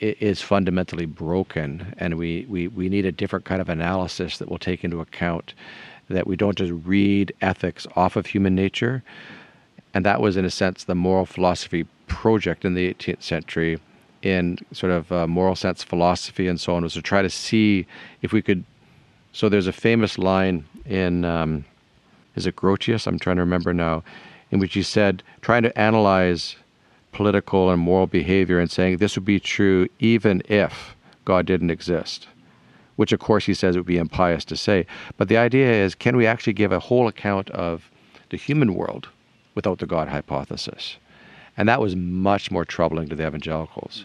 is 0.00 0.42
fundamentally 0.42 1.06
broken, 1.06 1.94
and 1.98 2.18
we, 2.18 2.46
we, 2.48 2.68
we 2.68 2.88
need 2.88 3.06
a 3.06 3.12
different 3.12 3.44
kind 3.44 3.60
of 3.60 3.68
analysis 3.68 4.38
that 4.38 4.48
will 4.48 4.58
take 4.58 4.84
into 4.84 5.00
account 5.00 5.54
that 6.08 6.26
we 6.26 6.36
don't 6.36 6.56
just 6.56 6.72
read 6.84 7.32
ethics 7.40 7.86
off 7.96 8.16
of 8.16 8.26
human 8.26 8.54
nature. 8.54 9.02
And 9.94 10.04
that 10.06 10.20
was, 10.20 10.36
in 10.36 10.44
a 10.44 10.50
sense, 10.50 10.84
the 10.84 10.94
moral 10.94 11.26
philosophy 11.26 11.86
project 12.06 12.64
in 12.64 12.74
the 12.74 12.92
18th 12.92 13.22
century, 13.22 13.78
in 14.22 14.58
sort 14.72 14.92
of 14.92 15.12
uh, 15.12 15.26
moral 15.26 15.54
sense 15.54 15.82
philosophy 15.82 16.48
and 16.48 16.60
so 16.60 16.74
on, 16.74 16.82
was 16.82 16.94
to 16.94 17.02
try 17.02 17.22
to 17.22 17.30
see 17.30 17.86
if 18.22 18.32
we 18.32 18.42
could. 18.42 18.64
So 19.32 19.48
there's 19.48 19.66
a 19.66 19.72
famous 19.72 20.18
line 20.18 20.64
in, 20.86 21.24
um, 21.24 21.64
is 22.34 22.46
it 22.46 22.56
Grotius? 22.56 23.06
I'm 23.06 23.18
trying 23.18 23.36
to 23.36 23.42
remember 23.42 23.74
now, 23.74 24.02
in 24.50 24.58
which 24.58 24.74
he 24.74 24.82
said, 24.82 25.22
trying 25.42 25.62
to 25.62 25.78
analyze 25.78 26.56
political 27.18 27.68
and 27.68 27.82
moral 27.82 28.06
behavior 28.06 28.60
and 28.60 28.70
saying 28.70 28.96
this 28.96 29.16
would 29.16 29.24
be 29.24 29.40
true 29.40 29.88
even 29.98 30.40
if 30.48 30.94
God 31.24 31.46
didn't 31.46 31.72
exist, 31.72 32.28
which 32.94 33.10
of 33.10 33.18
course 33.18 33.44
he 33.44 33.54
says 33.54 33.74
it 33.74 33.80
would 33.80 33.86
be 33.86 33.98
impious 33.98 34.44
to 34.44 34.56
say. 34.56 34.86
But 35.16 35.26
the 35.28 35.36
idea 35.36 35.68
is 35.68 35.96
can 35.96 36.16
we 36.16 36.28
actually 36.28 36.52
give 36.52 36.70
a 36.70 36.78
whole 36.78 37.08
account 37.08 37.50
of 37.50 37.90
the 38.30 38.36
human 38.36 38.76
world 38.76 39.08
without 39.56 39.80
the 39.80 39.86
God 39.86 40.06
hypothesis? 40.06 40.96
And 41.56 41.68
that 41.68 41.80
was 41.80 41.96
much 41.96 42.52
more 42.52 42.64
troubling 42.64 43.08
to 43.08 43.16
the 43.16 43.26
evangelicals. 43.26 44.04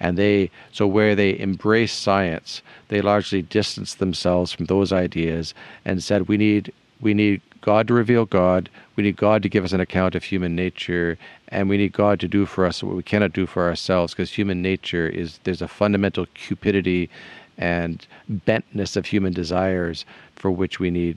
And 0.00 0.16
they, 0.16 0.50
so 0.72 0.86
where 0.86 1.14
they 1.14 1.38
embraced 1.38 2.00
science, 2.00 2.62
they 2.88 3.02
largely 3.02 3.42
distanced 3.42 3.98
themselves 3.98 4.52
from 4.52 4.64
those 4.64 4.90
ideas 4.90 5.52
and 5.84 6.02
said, 6.02 6.28
we 6.28 6.38
need, 6.38 6.72
we 7.02 7.12
need 7.12 7.42
God 7.64 7.88
to 7.88 7.94
reveal 7.94 8.26
God, 8.26 8.68
we 8.94 9.02
need 9.04 9.16
God 9.16 9.42
to 9.42 9.48
give 9.48 9.64
us 9.64 9.72
an 9.72 9.80
account 9.80 10.14
of 10.14 10.22
human 10.22 10.54
nature, 10.54 11.16
and 11.48 11.66
we 11.66 11.78
need 11.78 11.94
God 11.94 12.20
to 12.20 12.28
do 12.28 12.44
for 12.44 12.66
us 12.66 12.82
what 12.82 12.94
we 12.94 13.02
cannot 13.02 13.32
do 13.32 13.46
for 13.46 13.66
ourselves, 13.66 14.12
because 14.12 14.30
human 14.30 14.60
nature 14.60 15.08
is, 15.08 15.38
there's 15.44 15.62
a 15.62 15.68
fundamental 15.68 16.26
cupidity 16.34 17.08
and 17.56 18.06
bentness 18.30 18.96
of 18.98 19.06
human 19.06 19.32
desires 19.32 20.04
for 20.36 20.50
which 20.50 20.78
we 20.78 20.90
need 20.90 21.16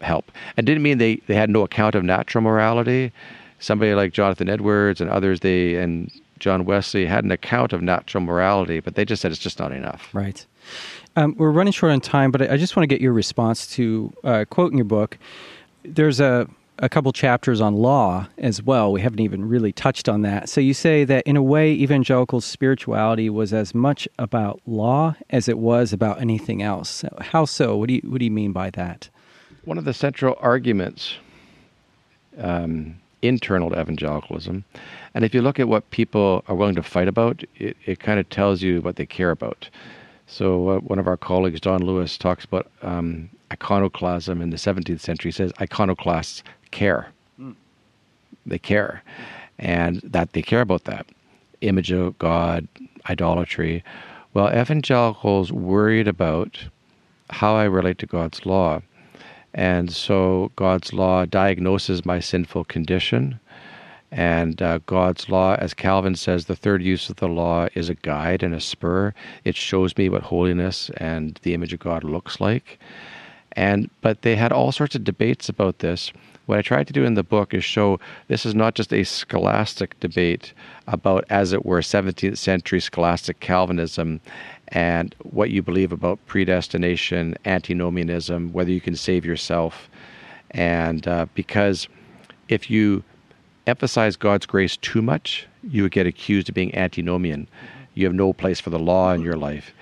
help. 0.00 0.30
And 0.56 0.64
didn't 0.64 0.84
mean 0.84 0.98
they, 0.98 1.16
they 1.26 1.34
had 1.34 1.50
no 1.50 1.64
account 1.64 1.96
of 1.96 2.04
natural 2.04 2.42
morality. 2.44 3.10
Somebody 3.58 3.94
like 3.94 4.12
Jonathan 4.12 4.48
Edwards 4.48 5.00
and 5.00 5.10
others, 5.10 5.40
they 5.40 5.74
and 5.74 6.08
John 6.38 6.66
Wesley 6.66 7.04
had 7.04 7.24
an 7.24 7.32
account 7.32 7.72
of 7.72 7.82
natural 7.82 8.22
morality, 8.22 8.78
but 8.78 8.94
they 8.94 9.04
just 9.04 9.20
said 9.22 9.32
it's 9.32 9.40
just 9.40 9.58
not 9.58 9.72
enough. 9.72 10.14
Right. 10.14 10.46
Um, 11.16 11.34
we're 11.36 11.50
running 11.50 11.72
short 11.72 11.92
on 11.92 12.00
time, 12.00 12.30
but 12.30 12.42
I 12.42 12.54
I 12.54 12.56
just 12.56 12.76
want 12.76 12.84
to 12.84 12.94
get 12.94 13.00
your 13.00 13.12
response 13.12 13.66
to 13.74 14.12
uh, 14.24 14.44
quote 14.48 14.72
in 14.72 14.78
your 14.78 14.84
book. 14.84 15.18
There's 15.84 16.20
a 16.20 16.48
a 16.80 16.88
couple 16.88 17.12
chapters 17.12 17.60
on 17.60 17.74
law 17.74 18.28
as 18.38 18.62
well. 18.62 18.92
We 18.92 19.00
haven't 19.00 19.20
even 19.20 19.48
really 19.48 19.72
touched 19.72 20.08
on 20.08 20.22
that. 20.22 20.48
So 20.48 20.60
you 20.60 20.74
say 20.74 21.04
that 21.04 21.26
in 21.26 21.36
a 21.36 21.42
way, 21.42 21.72
evangelical 21.72 22.40
spirituality 22.40 23.28
was 23.30 23.52
as 23.52 23.74
much 23.74 24.06
about 24.18 24.60
law 24.66 25.16
as 25.30 25.48
it 25.48 25.58
was 25.58 25.92
about 25.92 26.20
anything 26.20 26.62
else. 26.62 27.04
How 27.20 27.44
so? 27.44 27.76
What 27.76 27.88
do 27.88 27.94
you 27.94 28.02
what 28.04 28.18
do 28.18 28.24
you 28.24 28.30
mean 28.30 28.52
by 28.52 28.70
that? 28.70 29.08
One 29.64 29.78
of 29.78 29.84
the 29.84 29.94
central 29.94 30.36
arguments 30.40 31.16
um, 32.38 33.00
internal 33.22 33.70
to 33.70 33.80
evangelicalism, 33.80 34.64
and 35.14 35.24
if 35.24 35.34
you 35.34 35.42
look 35.42 35.58
at 35.58 35.68
what 35.68 35.90
people 35.90 36.44
are 36.46 36.54
willing 36.54 36.76
to 36.76 36.82
fight 36.82 37.08
about, 37.08 37.42
it, 37.56 37.76
it 37.84 37.98
kind 37.98 38.20
of 38.20 38.28
tells 38.30 38.62
you 38.62 38.80
what 38.80 38.96
they 38.96 39.06
care 39.06 39.30
about. 39.30 39.68
So 40.28 40.68
uh, 40.68 40.78
one 40.80 40.98
of 40.98 41.06
our 41.06 41.16
colleagues, 41.16 41.58
Don 41.58 41.82
Lewis, 41.82 42.18
talks 42.18 42.44
about 42.44 42.70
um, 42.82 43.30
iconoclasm 43.50 44.42
in 44.42 44.50
the 44.50 44.56
17th 44.56 45.00
century. 45.00 45.30
He 45.30 45.32
says 45.32 45.52
iconoclasts 45.60 46.42
care. 46.70 47.08
They 48.46 48.58
care, 48.58 49.02
and 49.58 50.00
that 50.02 50.32
they 50.32 50.42
care 50.42 50.60
about 50.60 50.84
that 50.84 51.06
image 51.60 51.90
of 51.90 52.18
God, 52.18 52.66
idolatry. 53.08 53.82
Well, 54.32 54.48
evangelicals 54.48 55.50
worried 55.50 56.08
about 56.08 56.64
how 57.30 57.56
I 57.56 57.64
relate 57.64 57.98
to 57.98 58.06
God's 58.06 58.46
law. 58.46 58.80
And 59.54 59.92
so 59.92 60.52
God's 60.56 60.92
law 60.92 61.24
diagnoses 61.24 62.06
my 62.06 62.20
sinful 62.20 62.64
condition 62.64 63.40
And 64.10 64.62
uh, 64.62 64.78
God's 64.86 65.28
law, 65.28 65.56
as 65.56 65.74
Calvin 65.74 66.16
says, 66.16 66.46
the 66.46 66.56
third 66.56 66.82
use 66.82 67.10
of 67.10 67.16
the 67.16 67.28
law 67.28 67.68
is 67.74 67.88
a 67.88 67.94
guide 67.94 68.42
and 68.42 68.54
a 68.54 68.60
spur. 68.60 69.12
It 69.44 69.54
shows 69.54 69.96
me 69.96 70.08
what 70.08 70.22
holiness 70.22 70.90
and 70.96 71.38
the 71.42 71.52
image 71.52 71.74
of 71.74 71.80
God 71.80 72.04
looks 72.04 72.40
like. 72.40 72.78
And 73.52 73.90
but 74.00 74.22
they 74.22 74.36
had 74.36 74.52
all 74.52 74.72
sorts 74.72 74.94
of 74.94 75.04
debates 75.04 75.48
about 75.48 75.80
this. 75.80 76.12
What 76.46 76.58
I 76.58 76.62
tried 76.62 76.86
to 76.86 76.94
do 76.94 77.04
in 77.04 77.14
the 77.14 77.22
book 77.22 77.52
is 77.52 77.64
show 77.64 78.00
this 78.28 78.46
is 78.46 78.54
not 78.54 78.74
just 78.74 78.92
a 78.94 79.04
scholastic 79.04 79.98
debate 80.00 80.54
about, 80.86 81.24
as 81.28 81.52
it 81.52 81.66
were, 81.66 81.80
17th 81.80 82.38
century 82.38 82.80
scholastic 82.80 83.40
Calvinism 83.40 84.20
and 84.68 85.14
what 85.22 85.50
you 85.50 85.60
believe 85.60 85.92
about 85.92 86.24
predestination, 86.26 87.36
antinomianism, 87.44 88.52
whether 88.54 88.70
you 88.70 88.80
can 88.80 88.96
save 88.96 89.26
yourself. 89.26 89.90
And 90.52 91.06
uh, 91.06 91.26
because 91.34 91.88
if 92.48 92.70
you 92.70 93.04
emphasize 93.68 94.16
God's 94.16 94.46
grace 94.46 94.76
too 94.78 95.02
much, 95.02 95.46
you 95.62 95.82
would 95.82 95.92
get 95.92 96.06
accused 96.06 96.48
of 96.48 96.54
being 96.54 96.74
antinomian. 96.74 97.46
You 97.94 98.06
have 98.06 98.14
no 98.14 98.32
place 98.32 98.60
for 98.60 98.70
the 98.70 98.78
law 98.78 99.12
in 99.12 99.22
your 99.22 99.36
life. 99.36 99.72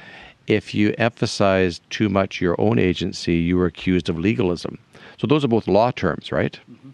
If 0.46 0.74
you 0.74 0.94
emphasize 0.98 1.80
too 1.90 2.08
much 2.08 2.40
your 2.40 2.60
own 2.60 2.78
agency, 2.78 3.36
you 3.36 3.60
are 3.60 3.66
accused 3.66 4.08
of 4.08 4.18
legalism. 4.18 4.78
So 5.18 5.26
those 5.26 5.44
are 5.44 5.48
both 5.48 5.66
law 5.66 5.90
terms, 5.90 6.30
right? 6.30 6.58
Mm-hmm. 6.70 6.90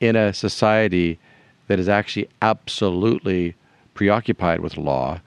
In 0.00 0.16
a 0.16 0.32
society 0.32 1.18
that 1.68 1.78
is 1.78 1.88
actually 1.88 2.28
absolutely 2.42 3.54
preoccupied 3.94 4.60
with 4.60 4.76
law 4.76 5.20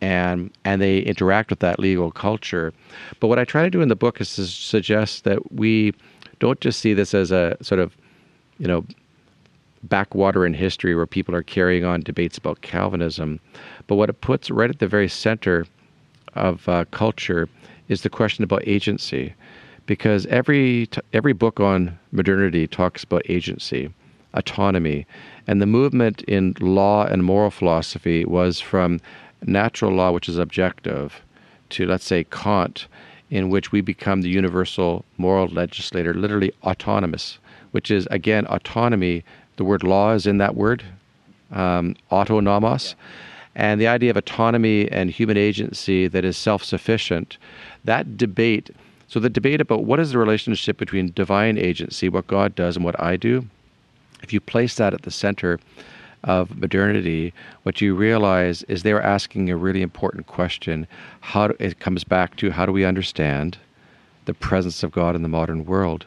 and 0.00 0.50
and 0.64 0.82
they 0.82 0.98
interact 0.98 1.50
with 1.50 1.60
that 1.60 1.78
legal 1.78 2.10
culture. 2.10 2.72
But 3.20 3.28
what 3.28 3.38
I 3.38 3.44
try 3.44 3.62
to 3.62 3.70
do 3.70 3.80
in 3.80 3.88
the 3.88 3.96
book 3.96 4.20
is 4.20 4.34
to 4.36 4.46
suggest 4.46 5.24
that 5.24 5.52
we 5.52 5.94
don't 6.40 6.60
just 6.60 6.80
see 6.80 6.92
this 6.92 7.14
as 7.14 7.32
a 7.32 7.56
sort 7.62 7.78
of, 7.80 7.96
you 8.58 8.66
know, 8.66 8.84
backwater 9.88 10.46
in 10.46 10.54
history 10.54 10.94
where 10.94 11.06
people 11.06 11.34
are 11.34 11.42
carrying 11.42 11.84
on 11.84 12.00
debates 12.00 12.38
about 12.38 12.62
Calvinism, 12.62 13.40
but 13.86 13.96
what 13.96 14.10
it 14.10 14.20
puts 14.20 14.50
right 14.50 14.70
at 14.70 14.78
the 14.78 14.88
very 14.88 15.08
center 15.08 15.66
of 16.34 16.68
uh, 16.68 16.84
culture 16.90 17.48
is 17.88 18.02
the 18.02 18.10
question 18.10 18.44
about 18.44 18.66
agency, 18.66 19.34
because 19.86 20.26
every 20.26 20.86
t- 20.86 21.00
every 21.12 21.32
book 21.32 21.60
on 21.60 21.98
modernity 22.12 22.66
talks 22.66 23.04
about 23.04 23.22
agency, 23.28 23.92
autonomy, 24.32 25.06
and 25.46 25.60
the 25.60 25.66
movement 25.66 26.22
in 26.22 26.54
law 26.60 27.04
and 27.04 27.24
moral 27.24 27.50
philosophy 27.50 28.24
was 28.24 28.60
from 28.60 29.00
natural 29.44 29.92
law, 29.92 30.10
which 30.10 30.28
is 30.28 30.38
objective, 30.38 31.22
to 31.68 31.86
let's 31.86 32.04
say 32.04 32.24
Kant, 32.24 32.86
in 33.30 33.50
which 33.50 33.72
we 33.72 33.80
become 33.80 34.22
the 34.22 34.28
universal 34.30 35.04
moral 35.18 35.48
legislator, 35.48 36.14
literally 36.14 36.52
autonomous, 36.62 37.38
which 37.72 37.90
is 37.90 38.08
again 38.10 38.46
autonomy 38.46 39.24
the 39.56 39.64
word 39.64 39.82
law 39.82 40.12
is 40.12 40.26
in 40.26 40.38
that 40.38 40.54
word, 40.54 40.82
um, 41.52 41.96
autonomos. 42.10 42.94
Yeah. 42.94 43.00
And 43.56 43.80
the 43.80 43.86
idea 43.86 44.10
of 44.10 44.16
autonomy 44.16 44.90
and 44.90 45.10
human 45.10 45.36
agency 45.36 46.08
that 46.08 46.24
is 46.24 46.36
self 46.36 46.64
sufficient, 46.64 47.38
that 47.84 48.16
debate, 48.16 48.70
so 49.06 49.20
the 49.20 49.30
debate 49.30 49.60
about 49.60 49.84
what 49.84 50.00
is 50.00 50.10
the 50.10 50.18
relationship 50.18 50.76
between 50.76 51.12
divine 51.12 51.56
agency, 51.56 52.08
what 52.08 52.26
God 52.26 52.54
does, 52.56 52.76
and 52.76 52.84
what 52.84 53.00
I 53.00 53.16
do, 53.16 53.46
if 54.22 54.32
you 54.32 54.40
place 54.40 54.74
that 54.76 54.94
at 54.94 55.02
the 55.02 55.10
center 55.10 55.60
of 56.24 56.56
modernity, 56.56 57.32
what 57.62 57.80
you 57.80 57.94
realize 57.94 58.62
is 58.64 58.82
they're 58.82 59.02
asking 59.02 59.50
a 59.50 59.56
really 59.56 59.82
important 59.82 60.26
question. 60.26 60.86
How 61.20 61.48
do, 61.48 61.56
it 61.60 61.78
comes 61.78 62.02
back 62.02 62.36
to 62.36 62.50
how 62.50 62.66
do 62.66 62.72
we 62.72 62.84
understand 62.84 63.58
the 64.24 64.34
presence 64.34 64.82
of 64.82 64.90
God 64.90 65.14
in 65.14 65.22
the 65.22 65.28
modern 65.28 65.66
world? 65.66 66.06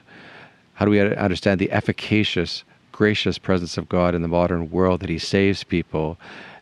How 0.73 0.85
do 0.85 0.91
we 0.91 0.99
understand 0.99 1.59
the 1.59 1.71
efficacious 1.71 2.63
gracious 2.97 3.37
presence 3.37 3.77
of 3.77 3.87
God 3.87 4.15
in 4.15 4.23
the 4.23 4.27
modern 4.27 4.71
world, 4.71 5.01
that 5.01 5.09
He 5.09 5.19
saves 5.19 5.63
people, 5.63 6.17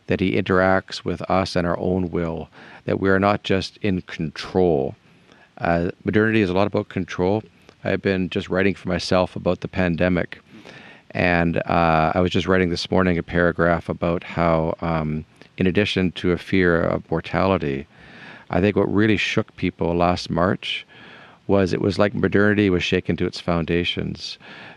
that 0.06 0.20
He 0.20 0.32
interacts 0.32 1.02
with 1.02 1.22
us 1.30 1.56
and 1.56 1.66
our 1.66 1.78
own 1.78 2.10
will, 2.10 2.50
that 2.84 3.00
we 3.00 3.08
are 3.08 3.18
not 3.18 3.42
just 3.42 3.78
in 3.78 4.02
control. 4.02 4.94
Uh, 5.56 5.90
modernity 6.04 6.42
is 6.42 6.50
a 6.50 6.52
lot 6.52 6.66
about 6.66 6.90
control. 6.90 7.42
I've 7.84 8.02
been 8.02 8.28
just 8.28 8.50
writing 8.50 8.74
for 8.74 8.88
myself 8.90 9.34
about 9.34 9.62
the 9.62 9.68
pandemic. 9.68 10.38
And 11.12 11.56
uh, 11.56 12.12
I 12.14 12.20
was 12.20 12.32
just 12.32 12.46
writing 12.46 12.68
this 12.68 12.90
morning 12.90 13.16
a 13.16 13.22
paragraph 13.22 13.88
about 13.88 14.22
how, 14.22 14.76
um, 14.82 15.24
in 15.56 15.66
addition 15.66 16.12
to 16.12 16.32
a 16.32 16.38
fear 16.38 16.82
of 16.82 17.10
mortality, 17.10 17.86
I 18.50 18.60
think 18.60 18.76
what 18.76 18.92
really 18.92 19.16
shook 19.16 19.56
people 19.56 19.96
last 19.96 20.28
March 20.28 20.86
was 21.46 21.72
it 21.72 21.80
was 21.80 21.98
like 21.98 22.12
modernity 22.12 22.68
was 22.68 22.82
shaken 22.82 23.16
to 23.16 23.26
its 23.26 23.40
foundations 23.40 24.36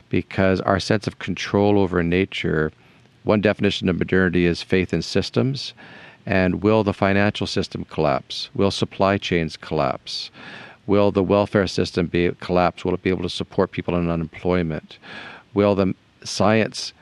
because 0.09 0.59
our 0.61 0.79
sense 0.79 1.07
of 1.07 1.19
control 1.19 1.79
over 1.79 2.03
nature, 2.03 2.71
one 3.23 3.41
definition 3.41 3.89
of 3.89 3.97
modernity 3.97 4.45
is 4.45 4.61
faith 4.61 4.93
in 4.93 5.01
systems. 5.01 5.73
And 6.25 6.61
will 6.61 6.83
the 6.83 6.93
financial 6.93 7.47
system 7.47 7.85
collapse? 7.85 8.49
Will 8.53 8.71
supply 8.71 9.17
chains 9.17 9.57
collapse? 9.57 10.29
Will 10.85 11.11
the 11.11 11.23
welfare 11.23 11.67
system 11.67 12.07
be 12.07 12.31
collapse? 12.39 12.83
Will 12.83 12.93
it 12.93 13.03
be 13.03 13.09
able 13.09 13.23
to 13.23 13.29
support 13.29 13.71
people 13.71 13.95
in 13.95 14.09
unemployment? 14.09 14.97
Will 15.53 15.75
the 15.75 15.93
science 16.23 16.93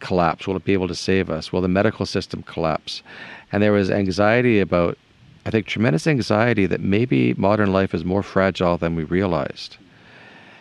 collapse? 0.00 0.46
Will 0.46 0.56
it 0.56 0.64
be 0.64 0.72
able 0.72 0.88
to 0.88 0.94
save 0.94 1.30
us? 1.30 1.52
Will 1.52 1.60
the 1.60 1.68
medical 1.68 2.06
system 2.06 2.42
collapse? 2.42 3.02
And 3.50 3.62
there 3.62 3.72
was 3.72 3.90
anxiety 3.90 4.60
about, 4.60 4.96
I 5.46 5.50
think, 5.50 5.66
tremendous 5.66 6.06
anxiety 6.06 6.66
that 6.66 6.80
maybe 6.80 7.34
modern 7.34 7.72
life 7.72 7.94
is 7.94 8.04
more 8.04 8.22
fragile 8.22 8.76
than 8.76 8.94
we 8.94 9.04
realized. 9.04 9.76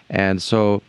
And 0.09 0.41
so 0.41 0.82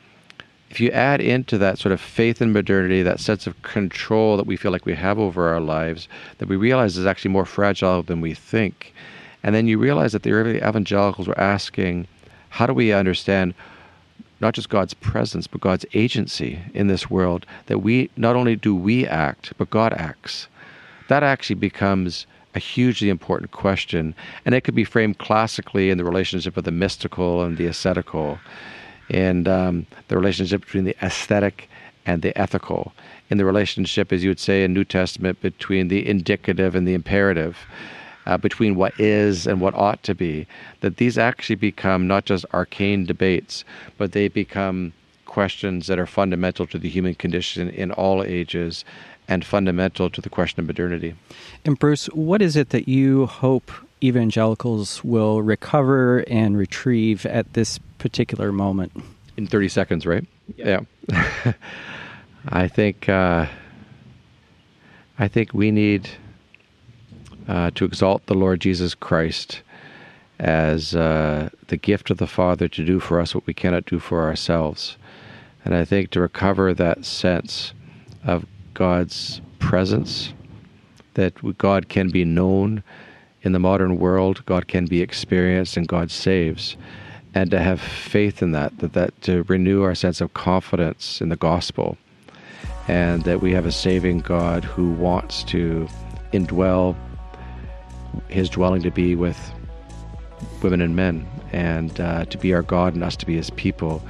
if 0.71 0.81
you 0.81 0.91
add 0.91 1.21
into 1.21 1.57
that 1.59 1.79
sort 1.79 1.93
of 1.93 2.01
faith 2.01 2.43
in 2.43 2.53
modernity, 2.53 3.03
that 3.03 3.21
sense 3.21 3.47
of 3.47 3.61
control 3.63 4.37
that 4.37 4.47
we 4.47 4.57
feel 4.57 4.71
like 4.71 4.85
we 4.85 4.95
have 4.95 5.19
over 5.19 5.49
our 5.49 5.61
lives, 5.61 6.09
that 6.39 6.49
we 6.49 6.57
realize 6.57 6.97
is 6.97 7.07
actually 7.07 7.31
more 7.31 7.47
fragile 7.47 8.03
than 8.03 8.21
we 8.21 8.35
think. 8.35 8.93
And 9.43 9.55
then 9.55 9.67
you 9.67 9.79
realize 9.79 10.13
that 10.13 10.25
the 10.25 10.33
early 10.33 10.59
evangelicals 10.59 11.27
were 11.27 11.41
asking, 11.41 12.07
how 12.51 12.67
do 12.67 12.75
we 12.75 12.93
understand 12.93 13.55
not 14.41 14.55
just 14.55 14.69
God's 14.69 14.95
presence, 14.95 15.47
but 15.47 15.61
God's 15.61 15.87
agency 15.95 16.61
in 16.75 16.89
this 16.89 17.09
world? 17.09 17.47
That 17.67 17.79
we 17.79 18.11
not 18.17 18.37
only 18.37 18.57
do 18.57 18.75
we 18.75 19.07
act, 19.07 19.53
but 19.57 19.71
God 19.71 19.93
acts. 19.95 20.49
That 21.09 21.23
actually 21.23 21.57
becomes 21.57 22.27
a 22.55 22.59
hugely 22.59 23.09
important 23.09 23.53
question, 23.53 24.15
and 24.45 24.55
it 24.55 24.63
could 24.63 24.75
be 24.75 24.85
framed 24.85 25.19
classically 25.19 25.91
in 25.91 25.99
the 25.99 26.05
relationship 26.05 26.57
of 26.57 26.65
the 26.65 26.73
mystical 26.73 27.43
and 27.43 27.57
the 27.57 27.67
ascetical 27.67 28.39
in 29.09 29.47
um, 29.47 29.87
the 30.09 30.17
relationship 30.17 30.63
between 30.63 30.85
the 30.85 30.97
aesthetic 31.03 31.69
and 32.07 32.23
the 32.23 32.37
ethical, 32.39 32.93
in 33.31 33.39
the 33.39 33.45
relationship, 33.45 34.13
as 34.13 34.25
you 34.25 34.31
would 34.31 34.41
say 34.41 34.65
in 34.65 34.73
New 34.73 34.85
Testament, 34.85 35.41
between 35.43 35.89
the 35.89 36.09
indicative 36.09 36.75
and 36.75 36.89
the 36.89 36.95
imperative, 36.95 37.59
uh, 38.27 38.37
between 38.37 38.77
what 38.77 38.99
is 38.99 39.47
and 39.47 39.61
what 39.61 39.75
ought 39.75 40.03
to 40.03 40.15
be, 40.15 40.47
that 40.81 40.97
these 40.97 41.19
actually 41.19 41.57
become 41.57 42.07
not 42.07 42.25
just 42.25 42.45
arcane 42.53 43.05
debates, 43.05 43.65
but 43.97 44.13
they 44.13 44.29
become 44.29 44.93
questions 45.27 45.87
that 45.87 45.99
are 45.99 46.07
fundamental 46.07 46.67
to 46.67 46.79
the 46.79 46.89
human 46.89 47.15
condition 47.15 47.69
in 47.69 47.93
all 47.93 48.23
ages 48.23 48.85
and 49.29 49.45
fundamental 49.45 50.09
to 50.09 50.21
the 50.23 50.31
question 50.31 50.61
of 50.61 50.67
modernity. 50.67 51.15
And 51.65 51.79
Bruce, 51.79 52.07
what 52.07 52.41
is 52.41 52.57
it 52.57 52.71
that 52.71 52.89
you 52.89 53.27
hope 53.27 53.71
evangelicals 54.03 55.05
will 55.05 55.43
recover 55.43 56.25
and 56.29 56.57
retrieve 56.57 57.27
at 57.27 57.53
this 57.53 57.79
particular 57.99 58.53
moment? 58.53 58.93
In 59.37 59.47
30 59.47 59.69
seconds, 59.69 60.07
right? 60.07 60.25
Yeah. 60.57 60.81
yeah. 61.09 61.53
I 62.49 62.69
think 62.69 63.09
uh, 63.09 63.47
I 65.19 65.29
think 65.29 65.53
we 65.53 65.71
need 65.71 66.09
uh, 67.49 67.71
to 67.75 67.85
exalt 67.85 68.27
the 68.27 68.35
Lord 68.35 68.61
Jesus 68.61 68.95
Christ 68.95 69.63
as 70.39 70.95
uh, 70.95 71.49
the 71.67 71.77
gift 71.77 72.11
of 72.11 72.19
the 72.19 72.27
Father 72.27 72.69
to 72.69 72.85
do 72.85 73.01
for 73.01 73.21
us 73.21 73.35
what 73.35 73.47
we 73.47 73.55
cannot 73.55 73.87
do 73.87 73.99
for 73.99 74.23
ourselves. 74.23 74.97
And 75.65 75.75
I 75.75 75.85
think 75.85 76.11
to 76.11 76.21
recover 76.21 76.73
that 76.73 77.05
sense 77.05 77.73
of 78.25 78.47
God's 78.75 79.41
presence, 79.59 80.33
that 81.15 81.59
God 81.59 81.89
can 81.89 82.11
be 82.11 82.25
known 82.25 82.85
in 83.43 83.53
the 83.53 83.59
modern 83.59 83.99
world, 83.99 84.45
God 84.47 84.69
can 84.69 84.87
be 84.87 85.03
experienced, 85.03 85.77
and 85.77 85.89
God 85.89 86.11
saves 86.11 86.77
and 87.39 87.53
to 87.53 87.61
have 87.61 87.81
faith 87.81 88.43
in 88.43 88.51
that, 88.51 88.77
that, 88.79 88.95
that 88.95 89.23
to 89.23 89.45
renew 89.45 89.85
our 89.85 89.95
sense 89.95 90.21
of 90.21 90.35
confidence 90.35 91.21
in 91.21 91.29
the 91.29 91.37
gospel, 91.37 91.97
and 92.89 93.23
that 93.23 93.41
we 93.41 93.53
have 93.53 93.65
a 93.65 93.71
saving 93.71 94.19
God 94.19 94.65
who 94.65 94.91
wants 94.95 95.45
to 95.45 95.87
indwell 96.33 96.97
his 98.27 98.51
dwelling 98.51 98.83
to 98.83 98.91
be 98.91 99.15
with 99.15 99.39
women 100.65 100.81
and 100.81 100.97
men, 100.97 101.25
and 101.53 102.01
uh, 102.01 102.25
to 102.25 102.37
be 102.39 102.53
our 102.53 102.63
God 102.63 102.95
and 102.95 103.05
us 103.05 103.15
to 103.15 103.25
be 103.25 103.37
his 103.37 103.51
people, 103.51 104.03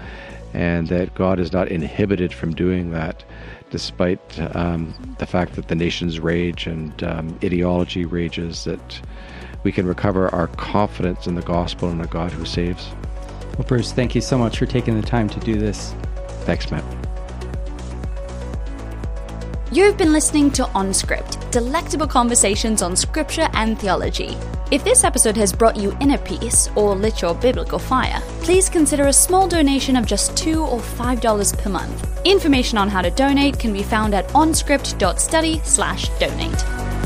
and 0.55 0.89
that 0.89 1.15
God 1.15 1.39
is 1.39 1.53
not 1.53 1.69
inhibited 1.69 2.33
from 2.33 2.55
doing 2.55 2.93
that, 2.93 3.25
despite 3.69 4.41
um, 4.57 4.95
the 5.19 5.27
fact 5.27 5.55
that 5.57 5.69
the 5.69 5.75
nations 5.75 6.19
rage 6.19 6.67
and 6.67 7.05
um, 7.05 7.39
ideology 7.45 8.07
rages, 8.07 8.65
that 8.65 9.03
we 9.65 9.73
can 9.73 9.87
recover 9.87 10.35
our 10.35 10.47
confidence 10.47 11.27
in 11.27 11.35
the 11.35 11.43
gospel 11.43 11.91
and 11.91 12.01
a 12.01 12.07
God 12.07 12.33
who 12.33 12.47
saves. 12.47 12.89
Well, 13.59 13.67
Bruce, 13.67 13.93
thank 13.93 14.15
you 14.15 14.21
so 14.21 14.39
much 14.39 14.59
for 14.59 14.67
taking 14.67 14.95
the 14.99 15.07
time 15.07 15.29
to 15.31 15.41
do 15.41 15.57
this. 15.57 15.93
Thanks, 16.45 16.71
Matt. 16.71 16.85
You've 19.71 19.99
been 19.99 20.15
listening 20.15 20.51
to 20.53 20.65
OnScript, 20.65 21.51
delectable 21.51 22.07
conversations 22.07 22.81
on 22.81 22.97
scripture 22.97 23.51
and 23.53 23.79
theology. 23.79 24.35
If 24.71 24.83
this 24.85 25.05
episode 25.05 25.37
has 25.37 25.53
brought 25.53 25.77
you 25.77 25.95
inner 26.01 26.17
peace 26.19 26.71
or 26.75 26.95
lit 26.95 27.21
your 27.21 27.35
biblical 27.35 27.79
fire, 27.79 28.23
please 28.41 28.71
consider 28.71 29.09
a 29.09 29.13
small 29.13 29.47
donation 29.49 29.97
of 29.97 30.07
just 30.07 30.37
2 30.37 30.63
or 30.63 30.79
$5 30.79 31.59
per 31.59 31.69
month. 31.69 32.21
Information 32.25 32.79
on 32.79 32.89
how 32.89 33.03
to 33.03 33.11
donate 33.11 33.59
can 33.59 33.73
be 33.73 33.83
found 33.83 34.15
at 34.15 34.29
onscript.study/donate. 34.29 36.98